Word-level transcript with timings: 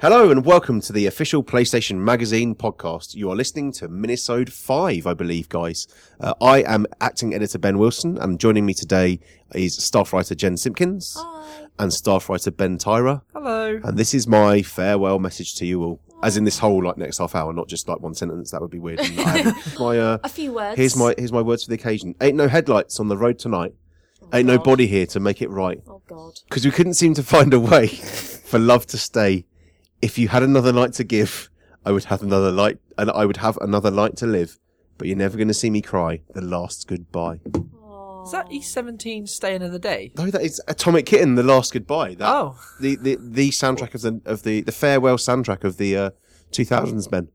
Hello 0.00 0.30
and 0.30 0.46
welcome 0.46 0.80
to 0.80 0.94
the 0.94 1.06
official 1.06 1.44
PlayStation 1.44 1.96
Magazine 1.98 2.54
podcast. 2.54 3.14
You 3.14 3.30
are 3.30 3.36
listening 3.36 3.70
to 3.72 3.88
Minnesota 3.88 4.50
5, 4.50 5.06
I 5.06 5.12
believe, 5.12 5.50
guys. 5.50 5.86
Uh, 6.18 6.32
I 6.40 6.62
am 6.62 6.86
acting 7.02 7.34
editor 7.34 7.58
Ben 7.58 7.76
Wilson 7.78 8.16
and 8.16 8.40
joining 8.40 8.64
me 8.64 8.72
today 8.72 9.20
is 9.54 9.76
staff 9.76 10.14
writer 10.14 10.34
Jen 10.34 10.56
Simpkins 10.56 11.16
Hi. 11.18 11.66
and 11.78 11.92
staff 11.92 12.30
writer 12.30 12.50
Ben 12.50 12.78
Tyrer. 12.78 13.20
Hello. 13.34 13.78
And 13.84 13.98
this 13.98 14.14
is 14.14 14.26
my 14.26 14.62
farewell 14.62 15.18
message 15.18 15.54
to 15.56 15.66
you 15.66 15.82
all. 15.82 16.00
As 16.22 16.38
in 16.38 16.44
this 16.44 16.58
whole 16.58 16.82
like 16.82 16.96
next 16.96 17.18
half 17.18 17.34
hour, 17.34 17.52
not 17.52 17.68
just 17.68 17.86
like 17.86 18.00
one 18.00 18.14
sentence. 18.14 18.50
That 18.52 18.62
would 18.62 18.70
be 18.70 18.78
weird. 18.78 19.00
And 19.10 19.20
I 19.20 19.38
have 19.38 19.78
my 19.78 19.98
uh, 19.98 20.18
A 20.24 20.28
few 20.30 20.52
words. 20.52 20.76
here's 20.78 20.96
my 20.96 21.14
here's 21.18 21.32
my 21.32 21.42
words 21.42 21.64
for 21.64 21.70
the 21.70 21.74
occasion. 21.76 22.14
Ain't 22.22 22.36
no 22.36 22.48
headlights 22.48 23.00
on 23.00 23.08
the 23.08 23.16
road 23.18 23.38
tonight. 23.38 23.74
Ain't 24.32 24.46
no 24.46 24.56
God. 24.56 24.64
body 24.64 24.86
here 24.86 25.06
to 25.06 25.20
make 25.20 25.42
it 25.42 25.50
right. 25.50 25.82
Oh 25.88 26.00
God. 26.06 26.38
because 26.48 26.64
we 26.64 26.70
couldn't 26.70 26.94
seem 26.94 27.12
to 27.14 27.22
find 27.22 27.52
a 27.52 27.60
way 27.60 27.86
for 28.50 28.58
love 28.58 28.86
to 28.88 28.98
stay. 28.98 29.44
If 30.02 30.18
you 30.18 30.28
had 30.28 30.42
another 30.42 30.72
light 30.72 30.92
to 30.94 31.04
give, 31.04 31.50
I 31.84 31.92
would 31.92 32.04
have 32.04 32.22
another 32.22 32.50
light, 32.50 32.78
and 32.98 33.10
I 33.10 33.24
would 33.26 33.36
have 33.38 33.56
another 33.58 33.90
light 33.90 34.16
to 34.18 34.26
live. 34.26 34.58
But 34.98 35.08
you're 35.08 35.16
never 35.16 35.36
going 35.36 35.48
to 35.48 35.54
see 35.54 35.70
me 35.70 35.80
cry 35.82 36.20
the 36.34 36.40
last 36.42 36.86
goodbye. 36.86 37.40
Oh. 37.82 38.22
Is 38.24 38.32
that 38.32 38.48
E17 38.50 39.28
Stay 39.28 39.54
Another 39.56 39.78
Day? 39.78 40.12
No, 40.16 40.26
that 40.30 40.42
is 40.42 40.60
Atomic 40.68 41.06
Kitten, 41.06 41.34
the 41.36 41.42
last 41.42 41.72
goodbye. 41.72 42.14
That, 42.16 42.28
Oh. 42.28 42.58
the, 42.80 42.96
the 42.96 43.16
the 43.20 43.50
soundtrack 43.50 43.94
of 43.94 44.02
the 44.02 44.20
of 44.26 44.42
the 44.42 44.60
the 44.60 44.72
farewell 44.72 45.16
soundtrack 45.16 45.64
of 45.64 45.78
the 45.78 45.96
uh, 45.96 46.10
2000s 46.52 47.10
men. 47.10 47.28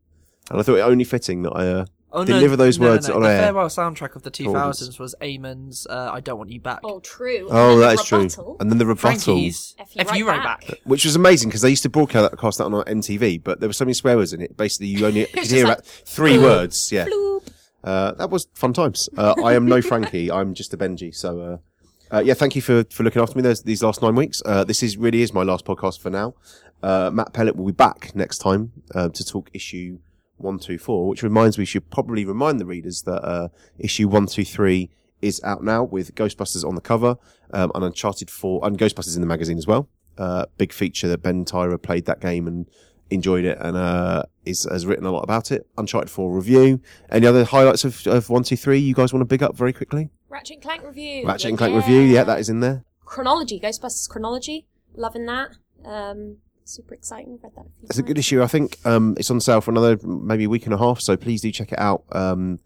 And 0.50 0.60
I 0.60 0.62
thought 0.62 0.76
it 0.76 0.80
only 0.82 1.02
fitting 1.04 1.42
that 1.42 1.50
I 1.52 1.66
uh, 1.66 1.86
Oh, 2.16 2.24
deliver 2.24 2.56
those 2.56 2.78
no, 2.78 2.86
no, 2.86 2.90
words 2.92 3.08
no. 3.08 3.16
on 3.16 3.22
the 3.22 3.28
air. 3.28 3.42
farewell 3.42 3.68
soundtrack 3.68 4.16
of 4.16 4.22
the 4.22 4.30
2000s 4.30 4.56
Audience. 4.56 4.98
was 4.98 5.14
Eamon's 5.20 5.86
uh, 5.86 6.10
I 6.12 6.20
Don't 6.20 6.38
Want 6.38 6.50
You 6.50 6.60
Back. 6.60 6.80
Oh, 6.82 7.00
true. 7.00 7.46
Oh, 7.50 7.74
And 7.74 7.98
that 7.98 8.04
true. 8.04 8.56
And 8.58 8.70
then 8.70 8.78
the 8.78 8.86
rebuttal, 8.86 9.18
Frankie's 9.18 9.74
If 9.78 9.94
You 9.94 10.00
If 10.00 10.26
Write 10.26 10.42
Back. 10.42 10.66
Back. 10.66 10.78
which 10.84 11.04
was 11.04 11.14
amazing 11.14 11.50
because 11.50 11.60
they 11.60 11.70
used 11.70 11.82
to 11.82 11.90
broadcast 11.90 12.58
that 12.58 12.64
on 12.64 12.72
MTV, 12.72 13.44
but 13.44 13.60
there 13.60 13.68
were 13.68 13.74
so 13.74 13.84
many 13.84 13.92
swear 13.92 14.16
words 14.16 14.32
in 14.32 14.40
it. 14.40 14.56
Basically, 14.56 14.86
you 14.86 15.06
only 15.06 15.26
could 15.32 15.46
hear 15.46 15.66
like, 15.66 15.78
about 15.78 15.86
three 15.86 16.38
words. 16.38 16.90
Yeah. 16.90 17.06
Bloop. 17.06 17.46
Uh, 17.84 18.12
that 18.12 18.30
was 18.30 18.48
fun 18.54 18.72
times. 18.72 19.08
Uh, 19.16 19.34
I 19.44 19.54
am 19.54 19.66
no 19.66 19.82
Frankie. 19.82 20.32
I'm 20.32 20.54
just 20.54 20.72
a 20.72 20.76
Benji. 20.76 21.14
So, 21.14 21.40
uh, 21.40 22.16
uh, 22.16 22.20
yeah, 22.20 22.34
thank 22.34 22.56
you 22.56 22.62
for, 22.62 22.84
for 22.90 23.02
looking 23.02 23.20
after 23.20 23.36
me 23.36 23.42
those, 23.42 23.62
these 23.62 23.82
last 23.82 24.00
nine 24.00 24.14
weeks. 24.14 24.42
Uh, 24.44 24.64
this 24.64 24.82
is 24.82 24.96
really 24.96 25.22
is 25.22 25.32
my 25.34 25.42
last 25.42 25.64
podcast 25.64 26.00
for 26.00 26.10
now. 26.10 26.34
Uh, 26.82 27.10
Matt 27.12 27.32
Pellett 27.32 27.56
will 27.56 27.66
be 27.66 27.72
back 27.72 28.14
next 28.14 28.38
time, 28.38 28.72
uh, 28.94 29.08
to 29.08 29.24
talk 29.24 29.50
issue 29.52 29.98
124, 30.38 31.08
which 31.08 31.22
reminds 31.22 31.58
me, 31.58 31.62
we 31.62 31.66
should 31.66 31.90
probably 31.90 32.24
remind 32.24 32.60
the 32.60 32.66
readers 32.66 33.02
that, 33.02 33.24
uh, 33.24 33.48
issue 33.78 34.06
123 34.06 34.90
is 35.22 35.40
out 35.42 35.64
now 35.64 35.82
with 35.82 36.14
Ghostbusters 36.14 36.66
on 36.66 36.74
the 36.74 36.80
cover, 36.80 37.16
um, 37.52 37.72
and 37.74 37.84
Uncharted 37.84 38.30
4, 38.30 38.66
and 38.66 38.78
Ghostbusters 38.78 39.14
in 39.16 39.22
the 39.22 39.26
magazine 39.26 39.58
as 39.58 39.66
well. 39.66 39.88
Uh, 40.18 40.46
big 40.56 40.72
feature 40.72 41.08
that 41.08 41.22
Ben 41.22 41.44
Tyrer 41.44 41.80
played 41.80 42.06
that 42.06 42.20
game 42.20 42.46
and 42.46 42.66
enjoyed 43.10 43.44
it 43.44 43.56
and 43.60 43.76
uh, 43.76 44.24
is 44.44 44.66
has 44.70 44.86
written 44.86 45.06
a 45.06 45.12
lot 45.12 45.22
about 45.22 45.50
it. 45.50 45.66
Uncharted 45.78 46.10
4 46.10 46.34
review. 46.34 46.80
Any 47.10 47.26
other 47.26 47.44
highlights 47.44 47.84
of, 47.84 47.94
of 48.06 48.28
123 48.28 48.78
you 48.78 48.94
guys 48.94 49.12
want 49.12 49.20
to 49.20 49.26
big 49.26 49.42
up 49.42 49.56
very 49.56 49.72
quickly? 49.72 50.10
Ratchet 50.28 50.54
and 50.56 50.62
Clank 50.62 50.84
review. 50.84 51.26
Ratchet 51.26 51.50
and 51.50 51.58
Clank 51.58 51.74
review, 51.74 52.00
yeah, 52.00 52.24
that 52.24 52.40
is 52.40 52.48
in 52.48 52.60
there. 52.60 52.84
Chronology. 53.04 53.60
Ghostbusters 53.60 54.08
Chronology. 54.08 54.66
Loving 54.94 55.26
that. 55.26 55.50
Um, 55.84 56.38
super 56.66 56.94
exciting. 56.94 57.38
Read 57.42 57.52
that. 57.56 57.60
A 57.62 57.64
few 57.64 57.86
It's 57.88 57.98
a 57.98 58.02
good 58.02 58.18
issue. 58.18 58.42
I 58.42 58.46
think 58.46 58.78
um, 58.84 59.14
it's 59.18 59.30
on 59.30 59.40
sale 59.40 59.60
for 59.60 59.70
another 59.70 59.98
maybe 60.06 60.46
week 60.46 60.64
and 60.66 60.74
a 60.74 60.78
half, 60.78 61.00
so 61.00 61.16
please 61.16 61.40
do 61.42 61.50
check 61.50 61.72
it 61.72 61.78
out. 61.78 62.04
Um, 62.12 62.58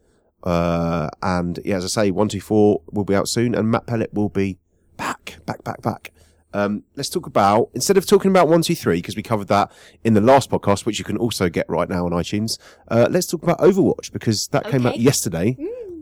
uh, 0.42 1.08
and 1.22 1.58
yeah, 1.64 1.76
as 1.76 1.84
I 1.84 1.88
say, 1.88 2.10
124 2.10 2.82
will 2.92 3.04
be 3.04 3.14
out 3.14 3.28
soon, 3.28 3.54
and 3.54 3.70
Matt 3.70 3.86
Pellett 3.86 4.12
will 4.14 4.28
be 4.30 4.58
back, 4.96 5.38
back, 5.46 5.62
back, 5.64 5.82
back. 5.82 6.12
Um, 6.52 6.82
let's 6.96 7.08
talk 7.08 7.26
about 7.26 7.70
instead 7.74 7.96
of 7.96 8.06
talking 8.06 8.30
about 8.30 8.48
one 8.48 8.60
two 8.62 8.74
three 8.74 8.96
because 8.96 9.14
we 9.14 9.22
covered 9.22 9.46
that 9.48 9.70
in 10.02 10.14
the 10.14 10.20
last 10.20 10.50
podcast, 10.50 10.84
which 10.84 10.98
you 10.98 11.04
can 11.04 11.16
also 11.16 11.48
get 11.48 11.64
right 11.68 11.88
now 11.88 12.04
on 12.06 12.10
iTunes. 12.10 12.58
Uh, 12.88 13.06
let's 13.08 13.26
talk 13.28 13.42
about 13.44 13.60
Overwatch 13.60 14.10
because 14.12 14.48
that 14.48 14.64
came 14.64 14.84
out 14.84 14.94
Okay. 14.94 15.02
yesterday 15.02 15.56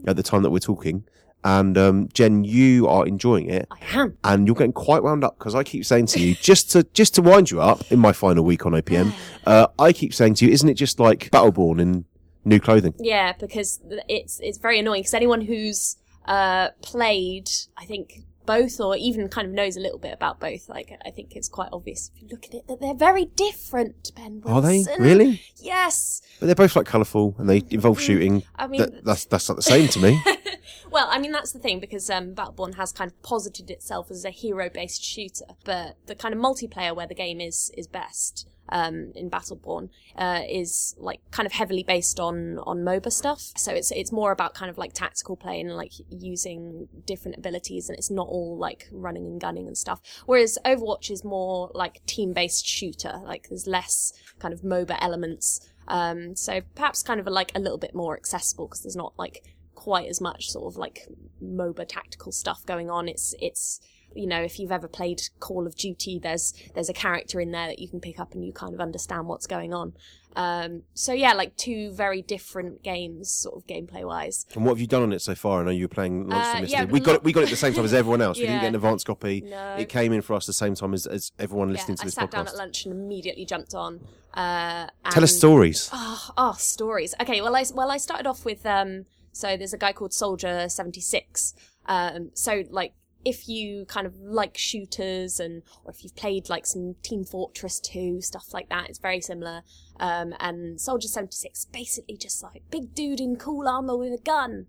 at 0.07 0.17
the 0.17 0.23
time 0.23 0.43
that 0.43 0.51
we're 0.51 0.59
talking. 0.59 1.05
And 1.45 1.79
um, 1.79 2.09
Jen, 2.13 2.43
you 2.45 2.89
are 2.89 3.07
enjoying 3.07 3.49
it, 3.49 3.69
I 3.71 3.79
am. 4.01 4.19
and 4.25 4.47
you're 4.47 4.57
getting 4.57 4.73
quite 4.73 5.03
wound 5.03 5.23
up 5.23 5.39
because 5.39 5.55
I 5.55 5.63
keep 5.63 5.85
saying 5.87 6.07
to 6.07 6.21
you, 6.21 6.35
just 6.35 6.71
to 6.73 6.83
just 6.95 7.15
to 7.15 7.23
wind 7.23 7.51
you 7.51 7.61
up 7.61 7.91
in 7.93 7.99
my 8.01 8.13
final 8.13 8.45
week 8.45 8.67
on 8.67 8.73
OPM, 8.73 9.13
uh, 9.47 9.69
I 9.79 9.93
keep 9.93 10.13
saying 10.13 10.35
to 10.35 10.47
you, 10.47 10.53
isn't 10.53 10.69
it 10.69 10.75
just 10.75 10.99
like 10.99 11.31
Battleborn 11.31 11.81
in 11.81 12.05
new 12.45 12.59
clothing? 12.59 12.95
Yeah, 12.99 13.35
because 13.39 13.81
it's 14.09 14.41
it's 14.41 14.59
very 14.59 14.81
annoying. 14.81 15.01
Because 15.03 15.15
anyone 15.15 15.41
who's 15.41 15.97
uh, 16.25 16.71
played, 16.83 17.49
I 17.77 17.85
think 17.85 18.25
both, 18.49 18.81
or 18.81 18.97
even 18.97 19.29
kind 19.29 19.47
of 19.47 19.53
knows 19.53 19.77
a 19.77 19.81
little 19.81 19.99
bit 19.99 20.15
about 20.15 20.41
both, 20.41 20.71
like 20.71 20.99
I 21.05 21.11
think 21.11 21.37
it's 21.37 21.49
quite 21.49 21.69
obvious 21.71 22.11
if 22.15 22.23
you 22.23 22.29
look 22.29 22.47
at 22.47 22.55
it 22.55 22.67
that 22.67 22.81
they're 22.81 22.95
very 22.95 23.27
different. 23.27 24.11
Ben 24.17 24.43
Are 24.47 24.63
they 24.63 24.85
really? 24.99 25.43
Yes. 25.57 26.23
But 26.41 26.47
they're 26.47 26.55
both 26.55 26.75
like 26.75 26.87
colourful 26.87 27.37
and 27.39 27.47
they 27.47 27.63
involve 27.69 28.01
shooting. 28.01 28.45
I 28.57 28.67
mean, 28.67 28.81
That, 28.81 29.05
that's 29.05 29.27
that's 29.27 29.49
not 29.51 29.57
the 29.57 29.63
same 29.63 29.89
to 29.89 29.99
me. 29.99 30.19
well, 30.91 31.09
I 31.11 31.19
mean 31.19 31.31
that's 31.31 31.53
the 31.53 31.59
thing 31.59 31.79
because 31.79 32.09
um, 32.09 32.35
Battleborn 32.35 32.77
has 32.77 32.91
kind 32.91 33.11
of 33.11 33.23
posited 33.23 33.71
itself 33.71 34.11
as 34.11 34.25
a 34.25 34.31
hero-based 34.31 35.05
shooter, 35.05 35.45
but 35.65 35.97
the 36.07 36.15
kind 36.15 36.33
of 36.33 36.41
multiplayer 36.41 36.97
where 36.97 37.07
the 37.07 37.15
game 37.15 37.43
is 37.43 37.71
is 37.77 37.87
best 37.87 38.49
um, 38.71 39.13
in 39.15 39.31
Battleborn 39.31 39.91
uh, 40.17 40.43
is 40.49 40.95
like 40.99 41.21
kind 41.31 41.47
of 41.47 41.53
heavily 41.53 41.83
based 41.83 42.21
on 42.21 42.59
on 42.61 42.79
MOBA 42.79 43.13
stuff. 43.13 43.53
So 43.57 43.73
it's 43.73 43.91
it's 43.93 44.13
more 44.13 44.33
about 44.33 44.55
kind 44.55 44.71
of 44.71 44.79
like 44.79 44.93
tactical 44.93 45.37
play 45.37 45.61
and 45.61 45.77
like 45.77 45.93
using 46.11 46.89
different 47.07 47.39
abilities, 47.39 47.89
and 47.89 47.99
it's 47.99 48.11
not 48.11 48.29
all 48.29 48.57
like 48.59 48.89
running 48.93 49.27
and 49.27 49.41
gunning 49.41 49.67
and 49.67 49.77
stuff. 49.77 50.01
Whereas 50.27 50.59
Overwatch 50.65 51.11
is 51.11 51.25
more 51.25 51.71
like 51.75 52.05
team-based 52.07 52.67
shooter. 52.67 53.21
Like 53.25 53.49
there's 53.49 53.67
less 53.67 54.13
kind 54.39 54.55
of 54.55 54.61
MOBA 54.63 54.99
elements. 55.01 55.61
Um, 55.89 56.37
so 56.37 56.61
perhaps 56.75 57.03
kind 57.03 57.19
of 57.19 57.27
a, 57.27 57.31
like 57.31 57.51
a 57.55 57.59
little 57.59 57.79
bit 57.79 57.95
more 57.95 58.15
accessible 58.15 58.67
because 58.67 58.83
there's 58.83 58.97
not 58.97 59.15
like 59.19 59.43
quite 59.75 60.09
as 60.09 60.21
much 60.21 60.51
sort 60.51 60.73
of 60.73 60.77
like 60.77 61.07
MOBA 61.43 61.87
tactical 61.89 62.33
stuff 62.33 62.67
going 62.67 62.91
on. 62.91 63.09
It's 63.09 63.35
it's 63.41 63.81
you 64.15 64.27
know 64.27 64.43
if 64.43 64.59
you've 64.59 64.73
ever 64.73 64.89
played 64.89 65.23
Call 65.41 65.67
of 65.67 65.77
Duty, 65.77 66.19
there's 66.19 66.55
there's 66.75 66.89
a 66.89 66.95
character 66.95 67.41
in 67.41 67.51
there 67.53 67.67
that 67.69 67.79
you 67.79 67.89
can 67.89 68.01
pick 68.01 68.19
up 68.19 68.35
and 68.35 68.45
you 68.45 68.53
kind 68.53 68.75
of 68.75 68.81
understand 68.81 69.27
what's 69.27 69.47
going 69.47 69.73
on. 69.75 69.95
Um, 70.37 70.83
so 70.95 71.13
yeah, 71.13 71.33
like 71.33 71.57
two 71.57 71.91
very 71.91 72.23
different 72.23 72.85
games, 72.85 73.29
sort 73.31 73.57
of 73.57 73.67
gameplay 73.67 74.05
wise. 74.05 74.47
and 74.55 74.65
what 74.65 74.73
have 74.73 74.81
you 74.81 74.87
done 74.87 75.03
on 75.03 75.13
it 75.13 75.21
so 75.21 75.35
far? 75.35 75.61
I 75.61 75.65
know 75.65 75.71
you 75.71 75.85
were 75.85 75.89
playing 75.89 76.33
Uh, 76.33 76.65
yeah, 76.67 76.85
we 76.85 77.01
got 77.01 77.17
it. 77.17 77.25
We 77.25 77.33
got 77.33 77.41
it 77.41 77.45
at 77.45 77.51
the 77.51 77.57
same 77.57 77.73
time 77.75 77.85
as 77.85 77.95
everyone 78.03 78.21
else. 78.23 78.37
We 78.39 78.45
didn't 78.47 78.61
get 78.61 78.69
an 78.69 78.75
advance 78.77 79.03
copy. 79.03 79.41
No. 79.41 79.77
It 79.77 79.89
came 79.89 80.13
in 80.13 80.23
for 80.23 80.35
us 80.35 80.47
the 80.47 80.53
same 80.53 80.75
time 80.77 80.95
as, 80.95 81.07
as 81.07 81.33
everyone 81.41 81.69
Yeah, 81.71 81.77
listening 81.77 81.97
to 81.97 82.03
I 82.03 82.05
this 82.05 82.15
sat 82.15 82.29
podcast. 82.29 82.33
down 82.33 82.47
at 82.49 82.57
lunch 82.57 82.85
and 82.85 82.95
immediately 82.95 83.47
jumped 83.47 83.75
on. 83.75 84.01
Uh, 84.35 84.87
Tell 85.11 85.25
us 85.25 85.37
stories. 85.37 85.91
Oh, 85.93 86.31
oh, 86.37 86.53
stories. 86.59 87.15
Okay, 87.21 87.41
well, 87.41 87.57
I 87.57 87.65
well 87.75 87.91
I 87.91 87.97
started 87.97 88.27
off 88.27 88.45
with 88.45 88.65
um. 88.65 89.07
So 89.33 89.57
there's 89.57 89.73
a 89.73 89.79
guy 89.79 89.93
called 89.93 90.13
Soldier 90.13 90.69
Seventy 90.69 91.01
Six. 91.01 91.55
Um. 91.87 92.31
So 92.35 92.63
like, 92.71 92.93
if 93.25 93.49
you 93.49 93.85
kind 93.87 94.07
of 94.07 94.17
like 94.21 94.57
shooters 94.57 95.41
and 95.41 95.63
or 95.85 95.91
if 95.91 96.03
you've 96.03 96.17
played 96.17 96.49
like 96.49 96.67
some 96.67 96.95
Team 97.03 97.25
Fortress 97.25 97.81
Two 97.81 98.21
stuff 98.21 98.53
like 98.53 98.69
that, 98.69 98.89
it's 98.89 98.99
very 98.99 99.21
similar. 99.21 99.63
Um. 100.01 100.35
And 100.41 100.81
Soldier 100.81 101.09
Seventy 101.09 101.37
Six 101.37 101.67
basically 101.67 102.17
just 102.17 102.43
like 102.43 102.63
big 102.71 102.95
dude 102.95 103.21
in 103.21 103.37
cool 103.37 103.69
armor 103.69 103.97
with 103.97 104.13
a 104.13 104.23
gun. 104.23 104.67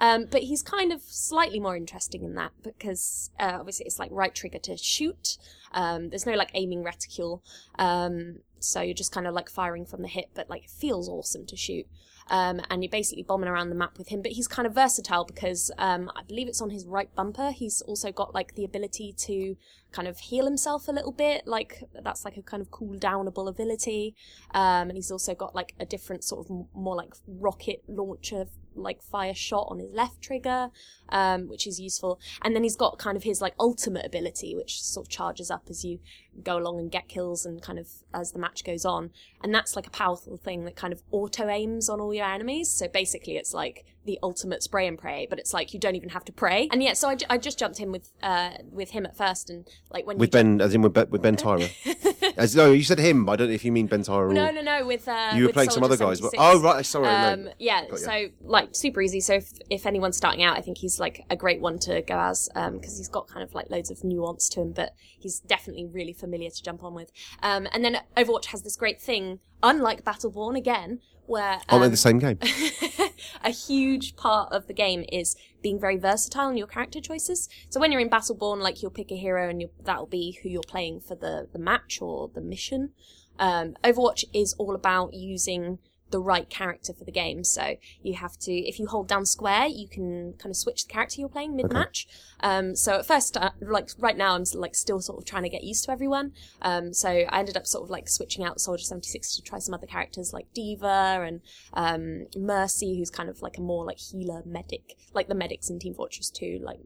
Um, 0.00 0.26
but 0.30 0.42
he's 0.42 0.62
kind 0.62 0.92
of 0.92 1.02
slightly 1.02 1.58
more 1.58 1.76
interesting 1.76 2.22
in 2.22 2.34
that 2.34 2.52
because 2.62 3.30
uh, 3.38 3.56
obviously 3.58 3.86
it's 3.86 3.98
like 3.98 4.10
right 4.12 4.34
trigger 4.34 4.60
to 4.60 4.76
shoot. 4.76 5.38
Um, 5.72 6.10
there's 6.10 6.26
no 6.26 6.34
like 6.34 6.50
aiming 6.54 6.84
reticule. 6.84 7.42
Um, 7.78 8.40
so 8.60 8.80
you're 8.80 8.94
just 8.94 9.12
kind 9.12 9.26
of 9.26 9.34
like 9.34 9.48
firing 9.48 9.84
from 9.86 10.02
the 10.02 10.08
hip, 10.08 10.26
but 10.34 10.48
like 10.48 10.64
it 10.64 10.70
feels 10.70 11.08
awesome 11.08 11.46
to 11.46 11.56
shoot. 11.56 11.86
Um, 12.30 12.60
and 12.70 12.82
you're 12.82 12.90
basically 12.90 13.22
bombing 13.22 13.48
around 13.48 13.70
the 13.70 13.74
map 13.74 13.98
with 13.98 14.08
him. 14.08 14.22
But 14.22 14.32
he's 14.32 14.48
kind 14.48 14.66
of 14.66 14.74
versatile 14.74 15.24
because 15.24 15.70
um, 15.78 16.10
I 16.14 16.22
believe 16.22 16.48
it's 16.48 16.60
on 16.60 16.70
his 16.70 16.86
right 16.86 17.14
bumper. 17.14 17.50
He's 17.50 17.82
also 17.82 18.12
got 18.12 18.34
like 18.34 18.54
the 18.54 18.64
ability 18.64 19.14
to 19.18 19.56
kind 19.98 20.06
of 20.06 20.18
heal 20.20 20.44
himself 20.44 20.86
a 20.86 20.92
little 20.92 21.10
bit. 21.10 21.44
Like 21.44 21.82
that's 22.04 22.24
like 22.24 22.36
a 22.36 22.42
kind 22.42 22.60
of 22.60 22.70
cool 22.70 22.94
downable 22.94 23.48
ability. 23.48 24.14
Um, 24.54 24.90
and 24.90 24.92
he's 24.92 25.10
also 25.10 25.34
got 25.34 25.56
like 25.56 25.74
a 25.80 25.84
different 25.84 26.22
sort 26.22 26.46
of 26.46 26.66
more 26.72 26.94
like 26.94 27.14
rocket 27.26 27.82
launcher 27.88 28.46
like 28.76 29.02
fire 29.02 29.34
shot 29.34 29.66
on 29.70 29.80
his 29.80 29.90
left 29.90 30.22
trigger, 30.22 30.70
um, 31.08 31.48
which 31.48 31.66
is 31.66 31.80
useful. 31.80 32.20
And 32.42 32.54
then 32.54 32.62
he's 32.62 32.76
got 32.76 32.96
kind 32.96 33.16
of 33.16 33.24
his 33.24 33.40
like 33.40 33.54
ultimate 33.58 34.06
ability, 34.06 34.54
which 34.54 34.80
sort 34.80 35.06
of 35.06 35.10
charges 35.10 35.50
up 35.50 35.64
as 35.68 35.84
you 35.84 35.98
go 36.44 36.58
along 36.58 36.78
and 36.78 36.92
get 36.92 37.08
kills 37.08 37.44
and 37.44 37.60
kind 37.60 37.80
of 37.80 37.88
as 38.14 38.30
the 38.30 38.38
match 38.38 38.62
goes 38.62 38.84
on. 38.84 39.10
And 39.42 39.52
that's 39.52 39.74
like 39.74 39.88
a 39.88 39.90
powerful 39.90 40.36
thing 40.36 40.64
that 40.64 40.76
kind 40.76 40.92
of 40.92 41.02
auto 41.10 41.48
aims 41.48 41.88
on 41.88 42.00
all 42.00 42.14
your 42.14 42.26
enemies. 42.26 42.70
So 42.70 42.86
basically, 42.86 43.36
it's 43.36 43.52
like 43.52 43.84
the 44.04 44.18
ultimate 44.22 44.62
spray 44.62 44.86
and 44.86 44.98
pray, 44.98 45.26
but 45.28 45.38
it's 45.38 45.52
like 45.52 45.74
you 45.74 45.80
don't 45.80 45.94
even 45.96 46.08
have 46.10 46.24
to 46.24 46.32
pray. 46.32 46.68
And 46.72 46.82
yeah, 46.82 46.94
so 46.94 47.08
I, 47.08 47.14
ju- 47.14 47.26
I 47.28 47.38
just 47.38 47.58
jumped 47.58 47.80
in 47.80 47.92
with 47.92 48.10
uh, 48.22 48.52
with 48.70 48.90
him 48.90 49.04
at 49.04 49.16
first, 49.16 49.50
and 49.50 49.68
like 49.90 50.06
when 50.06 50.18
With 50.18 50.30
Ben, 50.30 50.60
as 50.60 50.74
in 50.74 50.82
with 50.82 50.94
Ben, 50.94 51.10
with 51.10 51.22
ben 51.22 51.36
Tyrer. 51.36 51.70
As, 52.36 52.54
no, 52.54 52.70
you 52.70 52.84
said 52.84 53.00
him. 53.00 53.28
I 53.28 53.34
don't 53.34 53.48
know 53.48 53.54
if 53.54 53.64
you 53.64 53.72
mean 53.72 53.88
Ben 53.88 54.02
Tyrer 54.02 54.30
or 54.30 54.32
No, 54.32 54.50
no, 54.50 54.60
no. 54.60 54.86
With 54.86 55.08
uh, 55.08 55.32
you 55.34 55.42
were 55.42 55.48
with 55.48 55.54
playing 55.54 55.70
some 55.70 55.82
Soldier 55.82 55.94
other 55.94 56.04
guys. 56.04 56.20
But 56.20 56.34
oh 56.38 56.60
right, 56.60 56.86
sorry. 56.86 57.08
Um, 57.08 57.44
no. 57.44 57.52
yeah, 57.58 57.86
Got 57.88 57.98
so 57.98 58.26
like 58.42 58.68
super 58.72 59.02
easy. 59.02 59.20
So 59.20 59.34
if, 59.34 59.50
if 59.70 59.86
anyone's 59.86 60.16
starting 60.16 60.44
out, 60.44 60.56
I 60.56 60.60
think 60.60 60.78
he's 60.78 61.00
like 61.00 61.24
a 61.30 61.36
great 61.36 61.60
one 61.60 61.78
to 61.80 62.00
go 62.02 62.18
as 62.18 62.48
because 62.54 62.96
he's 62.96 63.08
got 63.08 63.28
kind 63.28 63.42
of 63.42 63.54
like 63.54 63.70
loads 63.70 63.90
of 63.90 64.04
nuance 64.04 64.48
to 64.50 64.60
him, 64.60 64.72
but 64.72 64.94
he's 65.18 65.40
definitely 65.40 65.86
really 65.86 66.12
familiar 66.12 66.50
to 66.50 66.62
jump 66.62 66.84
on 66.84 66.94
with. 66.94 67.10
Um, 67.42 67.66
and 67.72 67.84
then 67.84 67.98
Overwatch 68.16 68.46
has 68.46 68.62
this 68.62 68.76
great 68.76 69.00
thing, 69.00 69.40
unlike 69.62 70.04
Battleborn 70.04 70.56
again, 70.56 71.00
where 71.28 71.60
they 71.68 71.76
um, 71.76 71.90
the 71.90 71.96
same 71.96 72.18
game? 72.18 72.38
a 73.44 73.50
huge 73.50 74.16
part 74.16 74.52
of 74.52 74.66
the 74.66 74.72
game 74.72 75.04
is 75.12 75.36
being 75.62 75.78
very 75.78 75.96
versatile 75.96 76.48
in 76.48 76.56
your 76.56 76.66
character 76.66 77.00
choices. 77.00 77.48
So 77.68 77.80
when 77.80 77.92
you're 77.92 78.00
in 78.00 78.10
Battleborn, 78.10 78.60
like 78.60 78.82
you'll 78.82 78.90
pick 78.90 79.10
a 79.10 79.16
hero 79.16 79.48
and 79.48 79.60
you'll, 79.60 79.72
that'll 79.84 80.06
be 80.06 80.38
who 80.42 80.48
you're 80.48 80.62
playing 80.62 81.00
for 81.00 81.14
the, 81.14 81.48
the 81.52 81.58
match 81.58 82.00
or 82.00 82.30
the 82.32 82.40
mission. 82.40 82.90
Um, 83.38 83.76
Overwatch 83.84 84.24
is 84.32 84.54
all 84.54 84.74
about 84.74 85.14
using 85.14 85.78
the 86.10 86.20
right 86.20 86.48
character 86.48 86.92
for 86.92 87.04
the 87.04 87.12
game. 87.12 87.44
So 87.44 87.76
you 88.02 88.14
have 88.14 88.38
to, 88.40 88.52
if 88.52 88.78
you 88.78 88.86
hold 88.86 89.08
down 89.08 89.26
square, 89.26 89.66
you 89.66 89.88
can 89.88 90.34
kind 90.38 90.50
of 90.50 90.56
switch 90.56 90.86
the 90.86 90.92
character 90.92 91.20
you're 91.20 91.28
playing 91.28 91.56
mid 91.56 91.72
match. 91.72 92.06
Um, 92.40 92.76
so 92.76 92.98
at 92.98 93.06
first, 93.06 93.36
uh, 93.36 93.50
like 93.60 93.90
right 93.98 94.16
now, 94.16 94.34
I'm 94.34 94.44
like 94.54 94.74
still 94.74 95.00
sort 95.00 95.18
of 95.18 95.24
trying 95.24 95.42
to 95.42 95.48
get 95.48 95.64
used 95.64 95.84
to 95.84 95.92
everyone. 95.92 96.32
Um, 96.62 96.92
so 96.92 97.08
I 97.08 97.38
ended 97.38 97.56
up 97.56 97.66
sort 97.66 97.84
of 97.84 97.90
like 97.90 98.08
switching 98.08 98.44
out 98.44 98.60
Soldier 98.60 98.84
76 98.84 99.36
to 99.36 99.42
try 99.42 99.58
some 99.58 99.74
other 99.74 99.86
characters 99.86 100.32
like 100.32 100.46
D.Va 100.54 101.24
and 101.26 101.40
um, 101.74 102.26
Mercy, 102.36 102.98
who's 102.98 103.10
kind 103.10 103.28
of 103.28 103.42
like 103.42 103.58
a 103.58 103.60
more 103.60 103.84
like 103.84 103.98
healer 103.98 104.42
medic, 104.44 104.96
like 105.14 105.28
the 105.28 105.34
medics 105.34 105.70
in 105.70 105.78
Team 105.78 105.94
Fortress 105.94 106.30
2, 106.30 106.60
like 106.62 106.80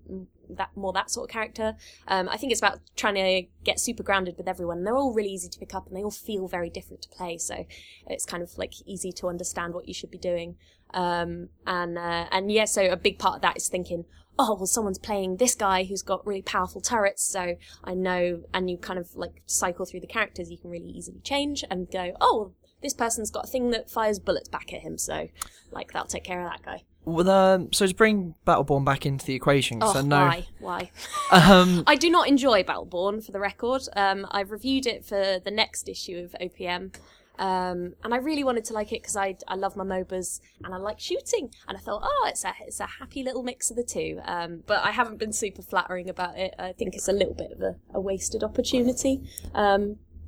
that 0.50 0.70
more 0.76 0.92
that 0.92 1.10
sort 1.10 1.28
of 1.28 1.32
character. 1.32 1.76
Um, 2.08 2.28
I 2.28 2.36
think 2.36 2.52
it's 2.52 2.60
about 2.60 2.80
trying 2.96 3.14
to 3.14 3.48
get 3.64 3.80
super 3.80 4.02
grounded 4.02 4.36
with 4.36 4.48
everyone. 4.48 4.78
And 4.78 4.86
they're 4.86 4.96
all 4.96 5.14
really 5.14 5.30
easy 5.30 5.48
to 5.48 5.58
pick 5.58 5.74
up, 5.74 5.86
and 5.86 5.96
they 5.96 6.02
all 6.02 6.10
feel 6.10 6.48
very 6.48 6.70
different 6.70 7.02
to 7.02 7.08
play. 7.08 7.38
So 7.38 7.66
it's 8.06 8.24
kind 8.24 8.42
of 8.42 8.56
like 8.58 8.74
easy 8.86 9.12
to 9.12 9.28
understand 9.28 9.74
what 9.74 9.88
you 9.88 9.94
should 9.94 10.10
be 10.10 10.18
doing. 10.18 10.56
Um, 10.94 11.48
and 11.66 11.98
uh, 11.98 12.26
and 12.30 12.50
yeah, 12.50 12.66
so 12.66 12.84
a 12.84 12.96
big 12.96 13.18
part 13.18 13.36
of 13.36 13.42
that 13.42 13.56
is 13.56 13.68
thinking, 13.68 14.04
oh, 14.38 14.54
well, 14.54 14.66
someone's 14.66 14.98
playing 14.98 15.36
this 15.36 15.54
guy 15.54 15.84
who's 15.84 16.02
got 16.02 16.26
really 16.26 16.42
powerful 16.42 16.80
turrets, 16.80 17.22
so 17.22 17.56
I 17.84 17.94
know. 17.94 18.42
And 18.52 18.70
you 18.70 18.78
kind 18.78 18.98
of 18.98 19.14
like 19.14 19.42
cycle 19.46 19.86
through 19.86 20.00
the 20.00 20.06
characters. 20.06 20.50
You 20.50 20.58
can 20.58 20.70
really 20.70 20.90
easily 20.90 21.20
change 21.20 21.64
and 21.70 21.90
go, 21.90 22.12
oh, 22.20 22.52
this 22.82 22.94
person's 22.94 23.30
got 23.30 23.44
a 23.44 23.48
thing 23.48 23.70
that 23.70 23.90
fires 23.90 24.18
bullets 24.18 24.48
back 24.48 24.72
at 24.72 24.80
him, 24.80 24.98
so 24.98 25.28
like 25.70 25.92
that'll 25.92 26.08
take 26.08 26.24
care 26.24 26.44
of 26.44 26.50
that 26.50 26.62
guy. 26.62 26.82
Well, 27.04 27.28
um, 27.31 27.72
so 27.72 27.87
to 27.87 27.94
bring 27.94 28.34
Battleborn 28.46 28.84
back 28.84 29.06
into 29.06 29.26
the 29.26 29.34
equation, 29.34 29.78
because 29.81 29.96
Oh, 29.96 29.99
I 30.00 30.02
know. 30.02 30.26
why? 30.26 30.46
Why? 30.60 30.90
Um, 31.32 31.82
I 31.87 31.96
do 31.96 32.10
not 32.10 32.28
enjoy 32.28 32.62
Battleborn, 32.62 33.25
for 33.25 33.32
the 33.32 33.40
record. 33.40 33.82
Um, 33.96 34.26
I've 34.31 34.50
reviewed 34.50 34.87
it 34.87 35.04
for 35.04 35.40
the 35.43 35.50
next 35.50 35.88
issue 35.88 36.19
of 36.19 36.37
OPM. 36.40 36.94
Um, 37.38 37.94
and 38.04 38.12
I 38.12 38.19
really 38.19 38.44
wanted 38.44 38.66
to 38.66 38.75
like 38.75 38.93
it 38.93 39.00
because 39.02 39.16
I, 39.16 39.37
I 39.49 39.54
love 39.56 39.75
my 39.75 39.84
MOBAs 39.84 40.40
and 40.62 40.75
I 40.75 40.76
like 40.76 41.00
shooting. 41.00 41.50
And 41.66 41.76
I 41.76 41.81
thought, 41.81 42.02
oh, 42.04 42.26
it's 42.28 42.44
a, 42.44 42.52
it's 42.60 42.78
a 42.78 42.87
happy 42.87 43.25
little 43.25 43.43
mix 43.43 43.70
of 43.70 43.76
the 43.76 43.82
two. 43.82 44.20
Um, 44.26 44.62
but 44.66 44.84
I 44.84 44.90
haven't 44.90 45.19
been 45.19 45.32
super 45.32 45.62
flattering 45.62 46.08
about 46.10 46.38
it. 46.38 46.54
I 46.58 46.72
think 46.72 46.94
it's 46.94 47.08
a 47.08 47.12
little 47.12 47.34
bit 47.34 47.50
of 47.52 47.60
a, 47.62 47.76
a 47.94 48.00
wasted 48.00 48.44
opportunity. 48.44 49.22